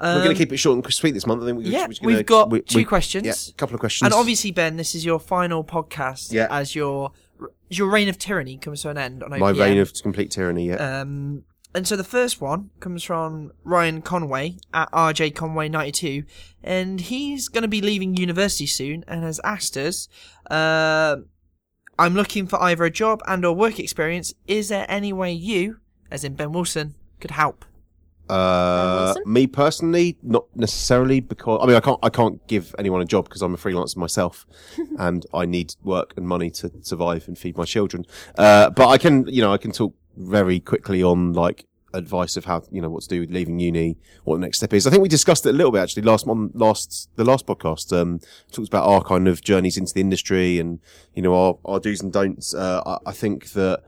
We're 0.00 0.14
going 0.14 0.28
Um, 0.28 0.34
to 0.34 0.38
keep 0.38 0.52
it 0.52 0.56
short 0.56 0.82
and 0.82 0.94
sweet 0.94 1.10
this 1.12 1.26
month. 1.26 1.42
I 1.42 1.46
think 1.46 1.58
we, 1.58 1.64
yeah, 1.66 1.80
gonna- 1.86 1.94
we've 2.02 2.24
got 2.26 2.50
we- 2.50 2.62
two 2.62 2.78
we- 2.78 2.84
questions. 2.84 3.26
Yeah, 3.26 3.34
a 3.50 3.52
couple 3.56 3.74
of 3.74 3.80
questions. 3.80 4.06
And 4.06 4.14
obviously, 4.14 4.50
Ben, 4.50 4.76
this 4.76 4.94
is 4.94 5.04
your 5.04 5.20
final 5.20 5.62
podcast 5.62 6.32
Yeah. 6.32 6.46
as 6.50 6.74
your 6.74 7.12
your 7.70 7.88
reign 7.88 8.08
of 8.08 8.18
tyranny 8.18 8.56
comes 8.58 8.82
to 8.82 8.90
an 8.90 8.98
end 8.98 9.22
on 9.22 9.30
OPM. 9.32 9.38
my 9.40 9.50
reign 9.50 9.78
of 9.78 9.92
complete 10.02 10.30
tyranny. 10.30 10.68
Yeah. 10.68 11.00
Um, 11.00 11.44
and 11.74 11.86
so 11.86 11.94
the 11.96 12.04
first 12.04 12.40
one 12.40 12.70
comes 12.80 13.04
from 13.04 13.52
Ryan 13.62 14.02
Conway 14.02 14.56
at 14.74 14.88
RJ 14.92 15.30
Conway 15.34 15.68
ninety 15.68 15.92
two, 15.92 16.24
and 16.64 17.00
he's 17.00 17.48
going 17.48 17.62
to 17.62 17.68
be 17.68 17.80
leaving 17.80 18.16
university 18.16 18.66
soon, 18.66 19.04
and 19.06 19.22
has 19.22 19.38
asked 19.44 19.76
us, 19.76 20.08
uh, 20.50 21.16
"I'm 21.98 22.14
looking 22.14 22.46
for 22.46 22.60
either 22.62 22.84
a 22.84 22.90
job 22.90 23.20
and 23.28 23.44
or 23.44 23.54
work 23.54 23.78
experience. 23.78 24.34
Is 24.46 24.68
there 24.68 24.86
any 24.88 25.12
way 25.12 25.32
you, 25.32 25.76
as 26.10 26.24
in 26.24 26.34
Ben 26.34 26.52
Wilson, 26.52 26.94
could 27.20 27.30
help?" 27.32 27.64
Uh, 28.30 29.14
me 29.26 29.46
personally, 29.46 30.16
not 30.22 30.44
necessarily 30.54 31.20
because 31.20 31.60
I 31.62 31.66
mean 31.66 31.76
I 31.76 31.80
can't 31.80 31.98
I 32.02 32.10
can't 32.10 32.46
give 32.46 32.74
anyone 32.78 33.00
a 33.00 33.04
job 33.04 33.24
because 33.24 33.42
I'm 33.42 33.54
a 33.54 33.56
freelancer 33.56 33.96
myself, 33.96 34.46
and 34.98 35.26
I 35.34 35.46
need 35.46 35.74
work 35.82 36.14
and 36.16 36.26
money 36.26 36.50
to 36.52 36.70
survive 36.82 37.26
and 37.28 37.36
feed 37.36 37.56
my 37.56 37.64
children. 37.64 38.06
Uh, 38.38 38.70
but 38.70 38.88
I 38.88 38.98
can 38.98 39.26
you 39.26 39.42
know 39.42 39.52
I 39.52 39.58
can 39.58 39.72
talk 39.72 39.94
very 40.16 40.60
quickly 40.60 41.02
on 41.02 41.32
like 41.32 41.66
advice 41.92 42.36
of 42.36 42.44
how 42.44 42.62
you 42.70 42.80
know 42.80 42.88
what 42.88 43.02
to 43.02 43.08
do 43.08 43.20
with 43.20 43.30
leaving 43.30 43.58
uni, 43.58 43.96
what 44.24 44.36
the 44.36 44.40
next 44.40 44.58
step 44.58 44.72
is. 44.72 44.86
I 44.86 44.90
think 44.90 45.02
we 45.02 45.08
discussed 45.08 45.44
it 45.46 45.50
a 45.50 45.52
little 45.52 45.72
bit 45.72 45.80
actually 45.80 46.02
last 46.02 46.26
month, 46.26 46.52
last 46.54 47.10
the 47.16 47.24
last 47.24 47.46
podcast. 47.46 47.92
Um, 47.96 48.20
talked 48.52 48.68
about 48.68 48.86
our 48.86 49.02
kind 49.02 49.28
of 49.28 49.42
journeys 49.42 49.76
into 49.76 49.92
the 49.92 50.00
industry 50.00 50.58
and 50.58 50.80
you 51.14 51.22
know 51.22 51.34
our 51.34 51.58
our 51.64 51.80
do's 51.80 52.00
and 52.00 52.12
don'ts. 52.12 52.54
Uh, 52.54 52.82
I, 52.86 53.10
I 53.10 53.12
think 53.12 53.52
that 53.52 53.82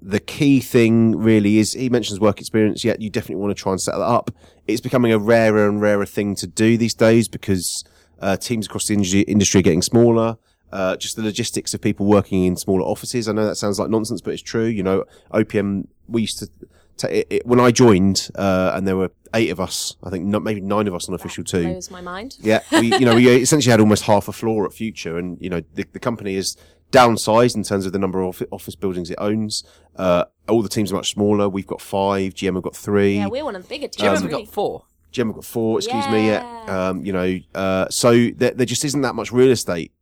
the 0.00 0.20
key 0.20 0.60
thing 0.60 1.16
really 1.16 1.58
is 1.58 1.72
he 1.72 1.88
mentions 1.88 2.20
work 2.20 2.40
experience 2.40 2.84
yet 2.84 3.00
you 3.00 3.10
definitely 3.10 3.42
want 3.42 3.56
to 3.56 3.60
try 3.60 3.72
and 3.72 3.80
set 3.80 3.92
that 3.92 4.00
up. 4.00 4.30
It's 4.66 4.80
becoming 4.80 5.12
a 5.12 5.18
rarer 5.18 5.68
and 5.68 5.80
rarer 5.80 6.06
thing 6.06 6.34
to 6.36 6.46
do 6.46 6.76
these 6.76 6.94
days 6.94 7.28
because 7.28 7.84
uh, 8.20 8.36
teams 8.36 8.66
across 8.66 8.86
the 8.86 8.94
industry, 8.94 9.20
industry 9.22 9.60
are 9.60 9.62
getting 9.62 9.82
smaller. 9.82 10.38
Uh, 10.72 10.96
just 10.96 11.16
the 11.16 11.22
logistics 11.22 11.74
of 11.74 11.80
people 11.80 12.06
working 12.06 12.44
in 12.44 12.56
smaller 12.56 12.82
offices. 12.82 13.28
I 13.28 13.32
know 13.32 13.46
that 13.46 13.56
sounds 13.56 13.78
like 13.78 13.88
nonsense 13.88 14.20
but 14.20 14.34
it's 14.34 14.42
true. 14.42 14.66
You 14.66 14.82
know 14.82 15.04
opm 15.32 15.86
we 16.08 16.22
used 16.22 16.38
to 16.40 16.50
ta 16.96 17.08
it, 17.08 17.26
it, 17.30 17.46
when 17.46 17.60
i 17.60 17.70
joined 17.70 18.30
uh, 18.36 18.72
and 18.74 18.86
there 18.86 18.96
were 18.96 19.10
eight 19.34 19.50
of 19.50 19.60
us 19.60 19.96
i 20.02 20.10
think 20.10 20.24
not, 20.24 20.42
maybe 20.42 20.60
nine 20.60 20.86
of 20.86 20.94
us 20.94 21.08
on 21.08 21.14
official 21.14 21.44
two 21.44 21.64
Blows 21.64 21.90
my 21.90 22.00
mind. 22.00 22.36
yeah, 22.40 22.60
we, 22.72 22.96
you 22.96 23.04
know, 23.04 23.14
we 23.14 23.28
essentially 23.42 23.70
had 23.70 23.80
almost 23.80 24.04
half 24.04 24.28
a 24.28 24.32
floor 24.32 24.64
at 24.64 24.72
Future, 24.72 25.18
and 25.18 25.38
you 25.40 25.50
know, 25.50 25.62
the, 25.74 25.84
the 25.92 25.98
company 25.98 26.34
is 26.36 26.56
downsized 26.92 27.56
in 27.56 27.62
terms 27.62 27.86
of 27.86 27.92
the 27.92 27.98
number 27.98 28.22
of 28.22 28.42
office 28.50 28.74
buildings 28.74 29.10
it 29.10 29.16
owns. 29.18 29.64
Uh, 29.96 30.24
all 30.48 30.62
the 30.62 30.68
teams 30.68 30.92
are 30.92 30.96
much 30.96 31.10
smaller. 31.12 31.48
We've 31.48 31.66
got 31.66 31.80
five. 31.80 32.34
GM 32.34 32.54
have 32.54 32.62
got 32.62 32.76
three. 32.76 33.16
Yeah, 33.16 33.26
we're 33.26 33.44
one 33.44 33.56
of 33.56 33.62
the 33.62 33.68
bigger 33.68 33.88
teams. 33.88 33.96
Jim, 33.96 34.08
Um, 34.08 34.14
have 34.14 34.24
really. 34.24 34.44
got 34.44 34.52
four. 34.52 34.84
GM 35.12 35.26
have 35.26 35.34
got 35.36 35.44
four. 35.44 35.78
Excuse 35.78 36.06
me. 36.08 36.26
Yeah. 36.28 36.64
Yeah. 36.66 36.88
Um, 36.88 37.04
you 37.04 37.12
know, 37.12 37.38
uh, 37.54 37.88
so 37.90 38.12
there, 38.36 38.52
there 38.52 38.66
just 38.66 38.84
isn't 38.84 39.00
that 39.02 39.14
much 39.14 39.32
real 39.32 39.50
estate 39.50 39.92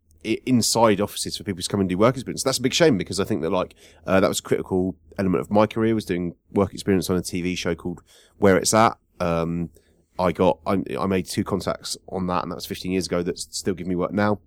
inside 0.47 1.01
offices 1.03 1.37
for 1.37 1.45
people 1.45 1.63
to 1.63 1.69
come 1.69 1.81
and 1.81 1.89
do 1.89 1.99
work 1.99 2.15
experience. 2.17 2.43
That's 2.43 2.57
a 2.59 2.63
big 2.63 2.73
shame 2.73 2.97
because 2.97 3.21
I 3.21 3.25
think 3.25 3.43
that 3.43 3.51
like 3.51 3.75
uh, 4.07 4.21
that 4.21 4.29
was 4.29 4.39
a 4.41 4.43
critical 4.43 4.97
element 5.19 5.43
of 5.43 5.51
my 5.51 5.67
career 5.67 5.95
was 5.95 6.05
doing 6.07 6.35
work 6.53 6.73
experience 6.73 7.11
on 7.11 7.17
a 7.17 7.21
TV 7.21 7.57
show 7.57 7.75
called 7.75 8.03
Where 8.39 8.57
It's 8.57 8.73
At. 8.73 8.97
Um, 9.21 9.71
I 10.19 10.33
got 10.33 10.59
I, 10.67 10.83
I 10.99 11.07
made 11.07 11.27
two 11.27 11.45
contacts 11.45 11.97
on 12.09 12.27
that, 12.29 12.43
and 12.43 12.51
that 12.51 12.57
was 12.57 12.67
15 12.67 12.91
years 12.93 13.07
ago. 13.07 13.23
That 13.23 13.39
still 13.39 13.75
give 13.75 13.87
me 13.87 13.95
work 13.97 14.13
now. 14.13 14.41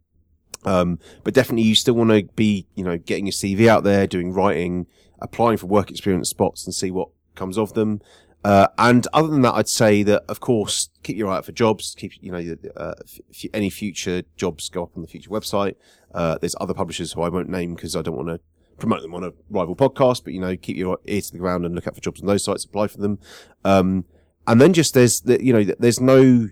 Um, 0.66 1.00
but 1.24 1.34
definitely, 1.34 1.64
you 1.64 1.76
still 1.76 1.94
want 1.94 2.10
to 2.10 2.24
be, 2.36 2.68
you 2.76 2.84
know, 2.84 2.98
getting 2.98 3.26
your 3.26 3.32
CV 3.32 3.68
out 3.68 3.84
there, 3.84 4.08
doing 4.08 4.34
writing, 4.34 4.88
applying 5.20 5.58
for 5.58 5.68
work 5.68 5.90
experience 5.90 6.30
spots, 6.30 6.66
and 6.66 6.74
see 6.74 6.92
what 6.92 7.10
comes 7.36 7.58
of 7.58 7.74
them. 7.74 8.02
Uh, 8.44 8.68
and 8.78 9.08
other 9.14 9.28
than 9.28 9.42
that, 9.42 9.56
I'd 9.56 9.68
say 9.68 10.04
that, 10.04 10.24
of 10.28 10.40
course, 10.40 10.90
keep 11.04 11.18
your 11.18 11.30
eye 11.30 11.38
out 11.38 11.46
for 11.46 11.52
jobs. 11.52 11.96
Keep, 11.98 12.14
you 12.22 12.32
know, 12.32 12.56
uh, 12.76 12.94
f- 13.34 13.50
any 13.54 13.70
future 13.70 14.24
jobs 14.36 14.70
go 14.70 14.84
up 14.84 14.92
on 14.96 15.02
the 15.02 15.08
future 15.08 15.30
website. 15.30 15.76
Uh, 16.14 16.38
there's 16.40 16.56
other 16.62 16.74
publishers 16.74 17.14
who 17.14 17.22
I 17.22 17.30
won't 17.30 17.50
name 17.50 17.76
because 17.76 17.96
I 17.96 18.02
don't 18.02 18.16
want 18.16 18.30
to 18.30 18.40
promote 18.78 19.02
them 19.02 19.14
on 19.16 19.24
a 19.24 19.34
rival 19.50 19.76
podcast, 19.76 20.24
but 20.24 20.34
you 20.34 20.40
know, 20.40 20.56
keep 20.56 20.78
your 20.78 21.00
ear 21.06 21.22
to 21.22 21.32
the 21.32 21.40
ground 21.40 21.66
and 21.66 21.76
look 21.76 21.88
out 21.88 21.96
for 21.96 22.02
jobs 22.02 22.22
on 22.22 22.28
those 22.28 22.44
sites, 22.44 22.64
apply 22.64 22.88
for 22.88 23.00
them. 23.00 23.20
Um, 23.66 24.06
and 24.46 24.62
then 24.62 24.72
just 24.74 24.94
there's, 24.94 25.22
the, 25.22 25.44
you 25.44 25.52
know, 25.52 25.64
there's 25.78 26.00
no, 26.00 26.50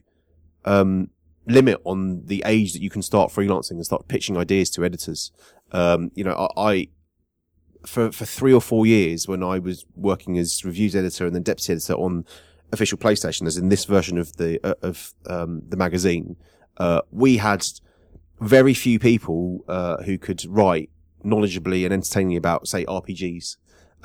um, 0.65 1.11
limit 1.47 1.79
on 1.83 2.25
the 2.25 2.43
age 2.45 2.73
that 2.73 2.81
you 2.81 2.89
can 2.89 3.01
start 3.01 3.31
freelancing 3.31 3.71
and 3.71 3.85
start 3.85 4.07
pitching 4.07 4.37
ideas 4.37 4.69
to 4.71 4.85
editors. 4.85 5.31
Um, 5.71 6.11
you 6.15 6.23
know, 6.23 6.49
I, 6.57 6.71
I 6.71 6.87
for 7.85 8.11
for 8.11 8.25
three 8.25 8.53
or 8.53 8.61
four 8.61 8.85
years 8.85 9.27
when 9.27 9.43
I 9.43 9.59
was 9.59 9.85
working 9.95 10.37
as 10.37 10.65
reviews 10.65 10.95
editor 10.95 11.25
and 11.25 11.35
then 11.35 11.43
deputy 11.43 11.73
editor 11.73 11.93
on 11.93 12.25
official 12.71 12.97
PlayStation, 12.97 13.47
as 13.47 13.57
in 13.57 13.69
this 13.69 13.85
version 13.85 14.17
of 14.17 14.37
the 14.37 14.59
uh, 14.65 14.73
of 14.81 15.13
um, 15.27 15.61
the 15.67 15.77
magazine, 15.77 16.35
uh, 16.77 17.01
we 17.11 17.37
had 17.37 17.65
very 18.39 18.73
few 18.73 18.99
people 18.99 19.63
uh, 19.67 19.97
who 20.03 20.17
could 20.17 20.43
write 20.45 20.89
knowledgeably 21.23 21.83
and 21.85 21.93
entertainingly 21.93 22.35
about, 22.35 22.67
say, 22.67 22.85
RPGs. 22.85 23.57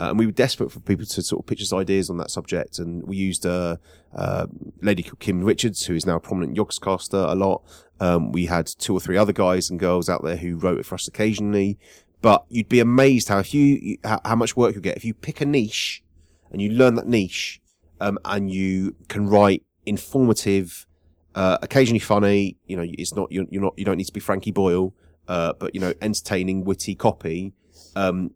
And 0.09 0.19
we 0.19 0.27
were 0.27 0.33
desperate 0.33 0.73
for 0.73 0.81
people 0.81 1.05
to 1.05 1.23
sort 1.23 1.43
of 1.43 1.47
pitch 1.47 1.61
us 1.61 1.73
ideas 1.73 2.09
on 2.09 2.17
that 2.17 2.31
subject. 2.31 2.79
And 2.79 3.03
we 3.07 3.17
used 3.17 3.45
a 3.45 3.79
uh, 4.15 4.17
uh, 4.17 4.47
lady 4.81 5.03
called 5.03 5.21
Kim 5.21 5.45
Richards, 5.45 5.85
who 5.85 5.95
is 5.95 6.07
now 6.07 6.17
a 6.17 6.21
prominent 6.21 6.57
Yogscaster, 6.57 7.31
a 7.31 7.35
lot. 7.35 7.63
Um, 8.01 8.33
we 8.33 8.47
had 8.47 8.67
two 8.67 8.95
or 8.95 9.01
three 9.01 9.19
other 9.19 9.33
guys 9.33 9.69
and 9.69 9.79
girls 9.79 10.09
out 10.09 10.25
there 10.25 10.37
who 10.37 10.57
wrote 10.57 10.79
it 10.79 10.87
for 10.87 10.95
us 10.95 11.07
occasionally. 11.07 11.79
But 12.23 12.45
you'd 12.49 12.69
be 12.69 12.81
amazed 12.81 13.29
how 13.29 13.39
if 13.39 13.55
you 13.55 13.99
how, 14.05 14.21
how 14.25 14.37
much 14.37 14.57
work 14.57 14.75
you 14.75 14.81
get 14.81 14.97
if 14.97 15.05
you 15.05 15.15
pick 15.15 15.41
a 15.41 15.47
niche 15.47 16.03
and 16.51 16.61
you 16.61 16.71
learn 16.71 16.95
that 16.97 17.07
niche, 17.07 17.61
um, 18.01 18.19
and 18.25 18.51
you 18.51 18.97
can 19.09 19.27
write 19.27 19.63
informative, 19.87 20.87
uh, 21.35 21.59
occasionally 21.63 22.01
funny. 22.01 22.57
You 22.67 22.77
know, 22.77 22.85
it's 22.87 23.15
not 23.15 23.31
you're, 23.33 23.47
you're 23.51 23.63
not 23.63 23.75
you 23.77 23.85
don't 23.85 23.97
need 23.97 24.05
to 24.05 24.13
be 24.13 24.21
Frankie 24.21 24.51
Boyle, 24.51 24.95
uh, 25.29 25.55
but 25.59 25.75
you 25.75 25.81
know, 25.81 25.95
entertaining, 26.03 26.65
witty 26.65 26.95
copy. 26.95 27.53
Um, 27.97 28.33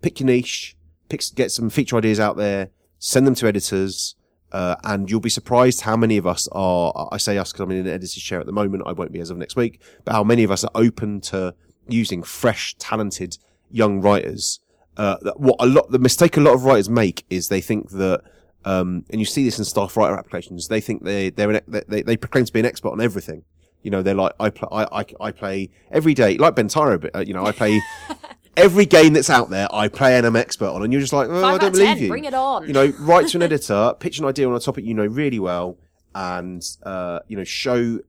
pick 0.00 0.20
your 0.20 0.26
niche, 0.26 0.75
pick 1.08 1.22
get 1.34 1.50
some 1.50 1.70
feature 1.70 1.96
ideas 1.96 2.20
out 2.20 2.36
there, 2.36 2.70
send 2.98 3.26
them 3.26 3.34
to 3.36 3.46
editors. 3.46 4.14
Uh, 4.52 4.76
and 4.84 5.10
you'll 5.10 5.20
be 5.20 5.28
surprised 5.28 5.80
how 5.82 5.96
many 5.96 6.16
of 6.16 6.26
us 6.26 6.48
are, 6.52 7.08
I 7.10 7.16
say 7.16 7.36
us 7.36 7.52
because 7.52 7.64
I'm 7.64 7.70
in 7.72 7.78
an 7.78 7.88
editor's 7.88 8.14
chair 8.14 8.38
at 8.38 8.46
the 8.46 8.52
moment. 8.52 8.84
I 8.86 8.92
won't 8.92 9.12
be 9.12 9.18
as 9.18 9.28
of 9.28 9.36
next 9.36 9.56
week, 9.56 9.82
but 10.04 10.12
how 10.12 10.22
many 10.22 10.44
of 10.44 10.52
us 10.52 10.62
are 10.62 10.70
open 10.74 11.20
to 11.22 11.54
using 11.88 12.22
fresh, 12.22 12.74
talented 12.78 13.38
young 13.70 14.00
writers. 14.00 14.60
Uh, 14.96 15.16
what 15.36 15.56
a 15.60 15.66
lot, 15.66 15.90
the 15.90 15.98
mistake 15.98 16.36
a 16.36 16.40
lot 16.40 16.54
of 16.54 16.64
writers 16.64 16.88
make 16.88 17.24
is 17.28 17.48
they 17.48 17.60
think 17.60 17.90
that, 17.90 18.22
um, 18.64 19.04
and 19.10 19.20
you 19.20 19.24
see 19.24 19.44
this 19.44 19.58
in 19.58 19.64
staff 19.64 19.96
writer 19.96 20.16
applications, 20.16 20.68
they 20.68 20.80
think 20.80 21.04
they, 21.04 21.30
they're 21.30 21.50
an, 21.50 21.60
they, 21.88 22.02
they 22.02 22.16
proclaim 22.16 22.44
to 22.44 22.52
be 22.52 22.60
an 22.60 22.66
expert 22.66 22.90
on 22.90 23.00
everything. 23.00 23.44
You 23.82 23.90
know, 23.90 24.02
they're 24.02 24.14
like, 24.14 24.32
I 24.40 24.50
play, 24.50 24.68
I, 24.72 25.00
I, 25.00 25.04
I 25.20 25.30
play 25.32 25.70
every 25.90 26.14
day, 26.14 26.38
like 26.38 26.54
Bentaro, 26.56 27.00
but, 27.00 27.14
uh, 27.14 27.20
you 27.20 27.34
know, 27.34 27.44
I 27.44 27.52
play 27.52 27.80
every 28.56 28.86
game 28.86 29.12
that's 29.12 29.30
out 29.30 29.50
there, 29.50 29.68
I 29.72 29.88
play 29.88 30.16
and 30.16 30.26
I'm 30.26 30.36
expert 30.36 30.68
on. 30.68 30.82
And 30.82 30.92
you're 30.92 31.00
just 31.00 31.12
like, 31.12 31.28
oh, 31.28 31.44
I 31.44 31.58
don't 31.58 31.72
believe 31.72 31.88
ten, 31.88 31.98
you. 31.98 32.08
bring 32.08 32.24
it 32.24 32.34
on. 32.34 32.66
You 32.66 32.72
know, 32.72 32.92
write 33.00 33.28
to 33.28 33.38
an 33.38 33.42
editor, 33.42 33.94
pitch 33.98 34.18
an 34.18 34.24
idea 34.24 34.48
on 34.48 34.54
a 34.54 34.60
topic 34.60 34.84
you 34.84 34.94
know 34.94 35.06
really 35.06 35.38
well, 35.38 35.78
and 36.14 36.62
uh, 36.82 37.20
you 37.28 37.36
know, 37.36 37.44
show. 37.44 38.00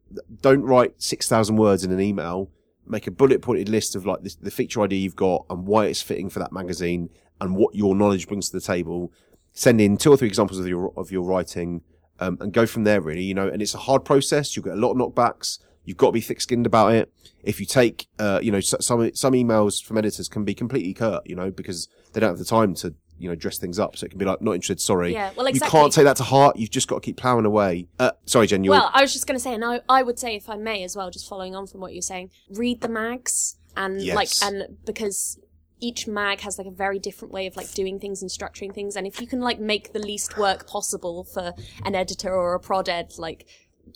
Don't 0.41 0.63
write 0.63 1.01
six 1.01 1.27
thousand 1.27 1.57
words 1.57 1.83
in 1.83 1.91
an 1.91 1.99
email. 1.99 2.49
Make 2.85 3.05
a 3.05 3.11
bullet 3.11 3.41
pointed 3.41 3.67
list 3.67 3.95
of 3.95 4.05
like 4.05 4.23
the, 4.23 4.35
the 4.41 4.51
feature 4.51 4.81
idea 4.81 4.99
you've 4.99 5.15
got 5.15 5.45
and 5.49 5.67
why 5.67 5.87
it's 5.87 6.01
fitting 6.01 6.29
for 6.29 6.39
that 6.39 6.53
magazine 6.53 7.09
and 7.41 7.55
what 7.57 7.75
your 7.75 7.95
knowledge 7.95 8.27
brings 8.27 8.49
to 8.49 8.57
the 8.57 8.61
table. 8.61 9.11
Send 9.51 9.81
in 9.81 9.97
two 9.97 10.11
or 10.11 10.17
three 10.17 10.27
examples 10.27 10.59
of 10.59 10.67
your 10.67 10.93
of 10.95 11.11
your 11.11 11.23
writing, 11.23 11.81
um, 12.19 12.37
and 12.39 12.53
go 12.53 12.65
from 12.65 12.83
there. 12.83 13.01
Really, 13.01 13.23
you 13.23 13.33
know, 13.33 13.47
and 13.47 13.61
it's 13.61 13.73
a 13.73 13.79
hard 13.79 14.05
process. 14.05 14.55
You'll 14.55 14.65
get 14.65 14.73
a 14.73 14.77
lot 14.77 14.91
of 14.91 14.97
knockbacks. 14.97 15.59
You've 15.87 15.95
got 15.95 16.07
to 16.07 16.11
be 16.11 16.19
thick-skinned 16.19 16.65
about 16.65 16.91
it. 16.93 17.09
If 17.43 17.61
you 17.61 17.65
take, 17.65 18.07
uh, 18.19 18.41
you 18.43 18.51
know, 18.51 18.59
some 18.59 19.09
some 19.15 19.33
emails 19.33 19.81
from 19.81 19.97
editors 19.97 20.27
can 20.27 20.43
be 20.43 20.53
completely 20.53 20.93
curt, 20.93 21.25
you 21.25 21.33
know, 21.33 21.49
because 21.49 21.87
they 22.11 22.19
don't 22.19 22.31
have 22.31 22.37
the 22.37 22.43
time 22.43 22.73
to, 22.75 22.93
you 23.17 23.29
know, 23.29 23.35
dress 23.35 23.57
things 23.57 23.79
up. 23.79 23.95
So 23.95 24.05
it 24.05 24.09
can 24.09 24.17
be 24.19 24.25
like, 24.25 24.41
not 24.41 24.51
interested, 24.51 24.81
sorry. 24.81 25.13
Yeah, 25.13 25.31
well, 25.37 25.47
exactly. 25.47 25.65
You 25.65 25.81
can't 25.81 25.93
take 25.93 26.03
that 26.03 26.17
to 26.17 26.23
heart. 26.23 26.57
You've 26.57 26.71
just 26.71 26.89
got 26.89 26.95
to 26.95 27.01
keep 27.01 27.15
ploughing 27.15 27.45
away. 27.45 27.87
Uh, 27.97 28.11
sorry, 28.25 28.47
Jen. 28.47 28.65
You're, 28.65 28.73
Well, 28.73 28.91
I 28.93 29.01
was 29.01 29.13
just 29.13 29.27
going 29.27 29.37
to 29.37 29.41
say, 29.41 29.53
and 29.53 29.63
I, 29.63 29.79
I 29.87 30.03
would 30.03 30.19
say, 30.19 30.35
if 30.35 30.49
I 30.49 30.57
may 30.57 30.83
as 30.83 30.97
well, 30.97 31.09
just 31.09 31.29
following 31.29 31.55
on 31.55 31.67
from 31.67 31.79
what 31.79 31.93
you're 31.93 32.01
saying, 32.01 32.31
read 32.49 32.81
the 32.81 32.89
mags 32.89 33.55
and 33.77 34.01
Yes. 34.01 34.15
like, 34.15 34.29
and 34.43 34.77
because 34.85 35.39
each 35.79 36.05
mag 36.05 36.41
has 36.41 36.57
like 36.57 36.67
a 36.67 36.71
very 36.71 36.99
different 36.99 37.33
way 37.33 37.47
of 37.47 37.55
like 37.55 37.71
doing 37.71 37.97
things 37.97 38.21
and 38.21 38.29
structuring 38.29 38.73
things, 38.73 38.97
and 38.97 39.07
if 39.07 39.21
you 39.21 39.27
can 39.27 39.39
like 39.39 39.59
make 39.59 39.93
the 39.93 39.99
least 39.99 40.37
work 40.37 40.67
possible 40.67 41.23
for 41.23 41.53
an 41.85 41.95
editor 41.95 42.33
or 42.33 42.55
a 42.55 42.59
prod 42.59 42.89
ed, 42.89 43.13
like 43.17 43.47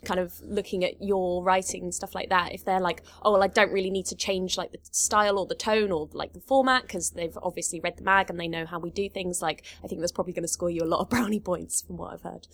kind 0.05 0.19
of 0.19 0.39
looking 0.41 0.83
at 0.83 1.01
your 1.01 1.43
writing 1.43 1.83
and 1.83 1.93
stuff 1.93 2.15
like 2.15 2.29
that 2.29 2.53
if 2.53 2.65
they're 2.65 2.79
like 2.79 3.03
oh 3.23 3.31
well 3.31 3.43
i 3.43 3.47
don't 3.47 3.71
really 3.71 3.89
need 3.89 4.05
to 4.05 4.15
change 4.15 4.57
like 4.57 4.71
the 4.71 4.79
style 4.91 5.37
or 5.37 5.45
the 5.45 5.55
tone 5.55 5.91
or 5.91 6.09
like 6.13 6.33
the 6.33 6.39
format 6.39 6.83
because 6.83 7.11
they've 7.11 7.37
obviously 7.41 7.79
read 7.79 7.97
the 7.97 8.03
mag 8.03 8.29
and 8.29 8.39
they 8.39 8.47
know 8.47 8.65
how 8.65 8.79
we 8.79 8.89
do 8.89 9.09
things 9.09 9.41
like 9.41 9.63
i 9.83 9.87
think 9.87 10.01
that's 10.01 10.11
probably 10.11 10.33
going 10.33 10.43
to 10.43 10.47
score 10.47 10.69
you 10.69 10.81
a 10.81 10.85
lot 10.85 10.99
of 10.99 11.09
brownie 11.13 11.39
points 11.39 11.81
from 11.81 11.97
what 11.97 12.13
i've 12.13 12.21
heard 12.21 12.47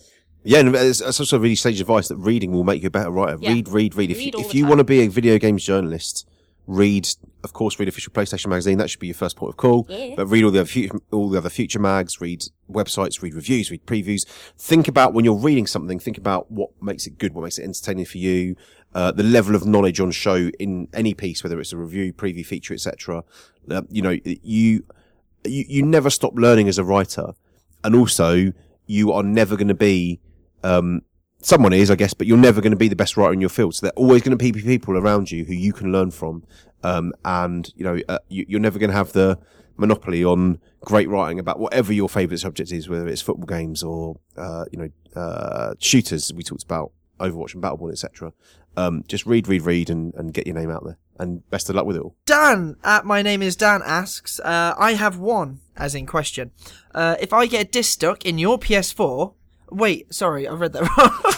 Yeah, 0.44 0.60
and 0.60 0.74
it's, 0.74 1.02
also 1.02 1.38
really 1.38 1.56
sage 1.56 1.80
advice 1.80 2.08
that 2.08 2.16
reading 2.16 2.52
will 2.52 2.64
make 2.64 2.82
you 2.82 2.86
a 2.86 2.90
better 2.90 3.10
writer. 3.10 3.38
Yeah. 3.40 3.52
Read, 3.52 3.68
read, 3.68 3.94
read. 3.96 4.10
If 4.12 4.18
Read 4.18 4.34
you, 4.34 4.40
if 4.40 4.54
you 4.54 4.66
want 4.66 4.78
to 4.78 4.84
be 4.84 5.00
a 5.00 5.08
video 5.08 5.36
games 5.36 5.64
journalist, 5.64 6.28
read, 6.68 7.08
of 7.42 7.54
course, 7.54 7.78
read 7.78 7.88
official 7.88 8.12
PlayStation 8.12 8.48
magazine. 8.48 8.78
That 8.78 8.90
should 8.90 9.00
be 9.00 9.08
your 9.08 9.14
first 9.14 9.36
port 9.36 9.48
of 9.50 9.56
call. 9.56 9.86
Yeah. 9.88 10.14
But 10.16 10.26
read 10.26 10.44
all 10.44 10.50
the 10.50 10.60
other 10.60 10.68
future, 10.68 10.98
all 11.10 11.30
the 11.30 11.38
other 11.38 11.48
future 11.48 11.80
mags. 11.80 12.20
Read 12.20 12.44
websites. 12.70 13.20
Read 13.22 13.34
reviews. 13.34 13.70
Read 13.70 13.84
previews. 13.86 14.26
Think 14.56 14.86
about 14.86 15.14
when 15.14 15.24
you're 15.24 15.34
reading 15.34 15.66
something. 15.66 15.98
Think 15.98 16.18
about 16.18 16.52
what 16.52 16.70
makes 16.80 17.06
it 17.06 17.18
good. 17.18 17.34
What 17.34 17.42
makes 17.42 17.58
it 17.58 17.64
entertaining 17.64 18.04
for 18.04 18.18
you. 18.18 18.54
Uh, 18.94 19.10
the 19.10 19.22
level 19.22 19.54
of 19.54 19.66
knowledge 19.66 19.98
on 19.98 20.10
show 20.10 20.50
in 20.58 20.88
any 20.92 21.14
piece, 21.14 21.42
whether 21.42 21.58
it's 21.58 21.72
a 21.72 21.76
review, 21.76 22.12
preview, 22.12 22.44
feature, 22.44 22.74
etc. 22.74 23.24
Uh, 23.70 23.82
you 23.90 24.02
know, 24.02 24.16
you, 24.24 24.84
you 25.44 25.64
you 25.68 25.82
never 25.82 26.10
stop 26.10 26.34
learning 26.36 26.68
as 26.68 26.78
a 26.78 26.84
writer, 26.84 27.32
and 27.82 27.94
also 27.94 28.52
you 28.86 29.12
are 29.12 29.22
never 29.22 29.56
going 29.56 29.68
to 29.68 29.74
be 29.74 30.20
um, 30.62 31.02
someone 31.40 31.72
is, 31.72 31.90
I 31.90 31.96
guess, 31.96 32.14
but 32.14 32.26
you're 32.26 32.36
never 32.36 32.60
going 32.60 32.72
to 32.72 32.76
be 32.76 32.88
the 32.88 32.96
best 32.96 33.16
writer 33.16 33.32
in 33.32 33.40
your 33.40 33.50
field. 33.50 33.74
So 33.74 33.86
there 33.86 33.92
are 33.92 34.00
always 34.00 34.22
going 34.22 34.36
to 34.36 34.52
be 34.52 34.52
people 34.52 34.96
around 34.96 35.30
you 35.30 35.44
who 35.44 35.54
you 35.54 35.72
can 35.72 35.92
learn 35.92 36.10
from. 36.10 36.44
Um, 36.82 37.12
and 37.24 37.72
you 37.76 37.84
know, 37.84 37.98
uh, 38.08 38.18
you, 38.28 38.44
you're 38.48 38.60
never 38.60 38.78
going 38.78 38.90
to 38.90 38.96
have 38.96 39.12
the 39.12 39.38
monopoly 39.76 40.24
on 40.24 40.60
great 40.80 41.08
writing 41.08 41.38
about 41.38 41.58
whatever 41.58 41.92
your 41.92 42.08
favorite 42.08 42.38
subject 42.38 42.72
is, 42.72 42.88
whether 42.88 43.08
it's 43.08 43.22
football 43.22 43.46
games 43.46 43.82
or, 43.82 44.18
uh, 44.36 44.64
you 44.70 44.78
know, 44.78 45.20
uh, 45.20 45.74
shooters. 45.78 46.32
We 46.32 46.42
talked 46.42 46.64
about 46.64 46.92
Overwatch 47.20 47.54
and 47.54 47.62
Battleborn, 47.62 47.92
etc. 47.92 48.32
Um, 48.76 49.04
just 49.08 49.26
read, 49.26 49.48
read, 49.48 49.62
read 49.62 49.90
and, 49.90 50.14
and 50.14 50.32
get 50.32 50.46
your 50.46 50.54
name 50.54 50.70
out 50.70 50.84
there. 50.84 50.98
And 51.18 51.48
best 51.50 51.68
of 51.68 51.74
luck 51.74 51.84
with 51.84 51.96
it 51.96 52.02
all. 52.02 52.14
Dan 52.26 52.76
at 52.84 53.04
my 53.04 53.22
name 53.22 53.42
is 53.42 53.56
Dan 53.56 53.82
asks, 53.84 54.38
uh, 54.40 54.74
I 54.78 54.92
have 54.92 55.18
one, 55.18 55.60
as 55.76 55.94
in 55.94 56.06
question. 56.06 56.52
Uh, 56.94 57.16
if 57.20 57.32
I 57.32 57.46
get 57.46 57.66
a 57.66 57.68
disc 57.68 57.90
stuck 57.90 58.24
in 58.24 58.38
your 58.38 58.58
PS4, 58.58 59.34
wait, 59.70 60.12
sorry, 60.14 60.46
I 60.48 60.52
read 60.52 60.72
that 60.74 60.82
wrong. 60.98 61.34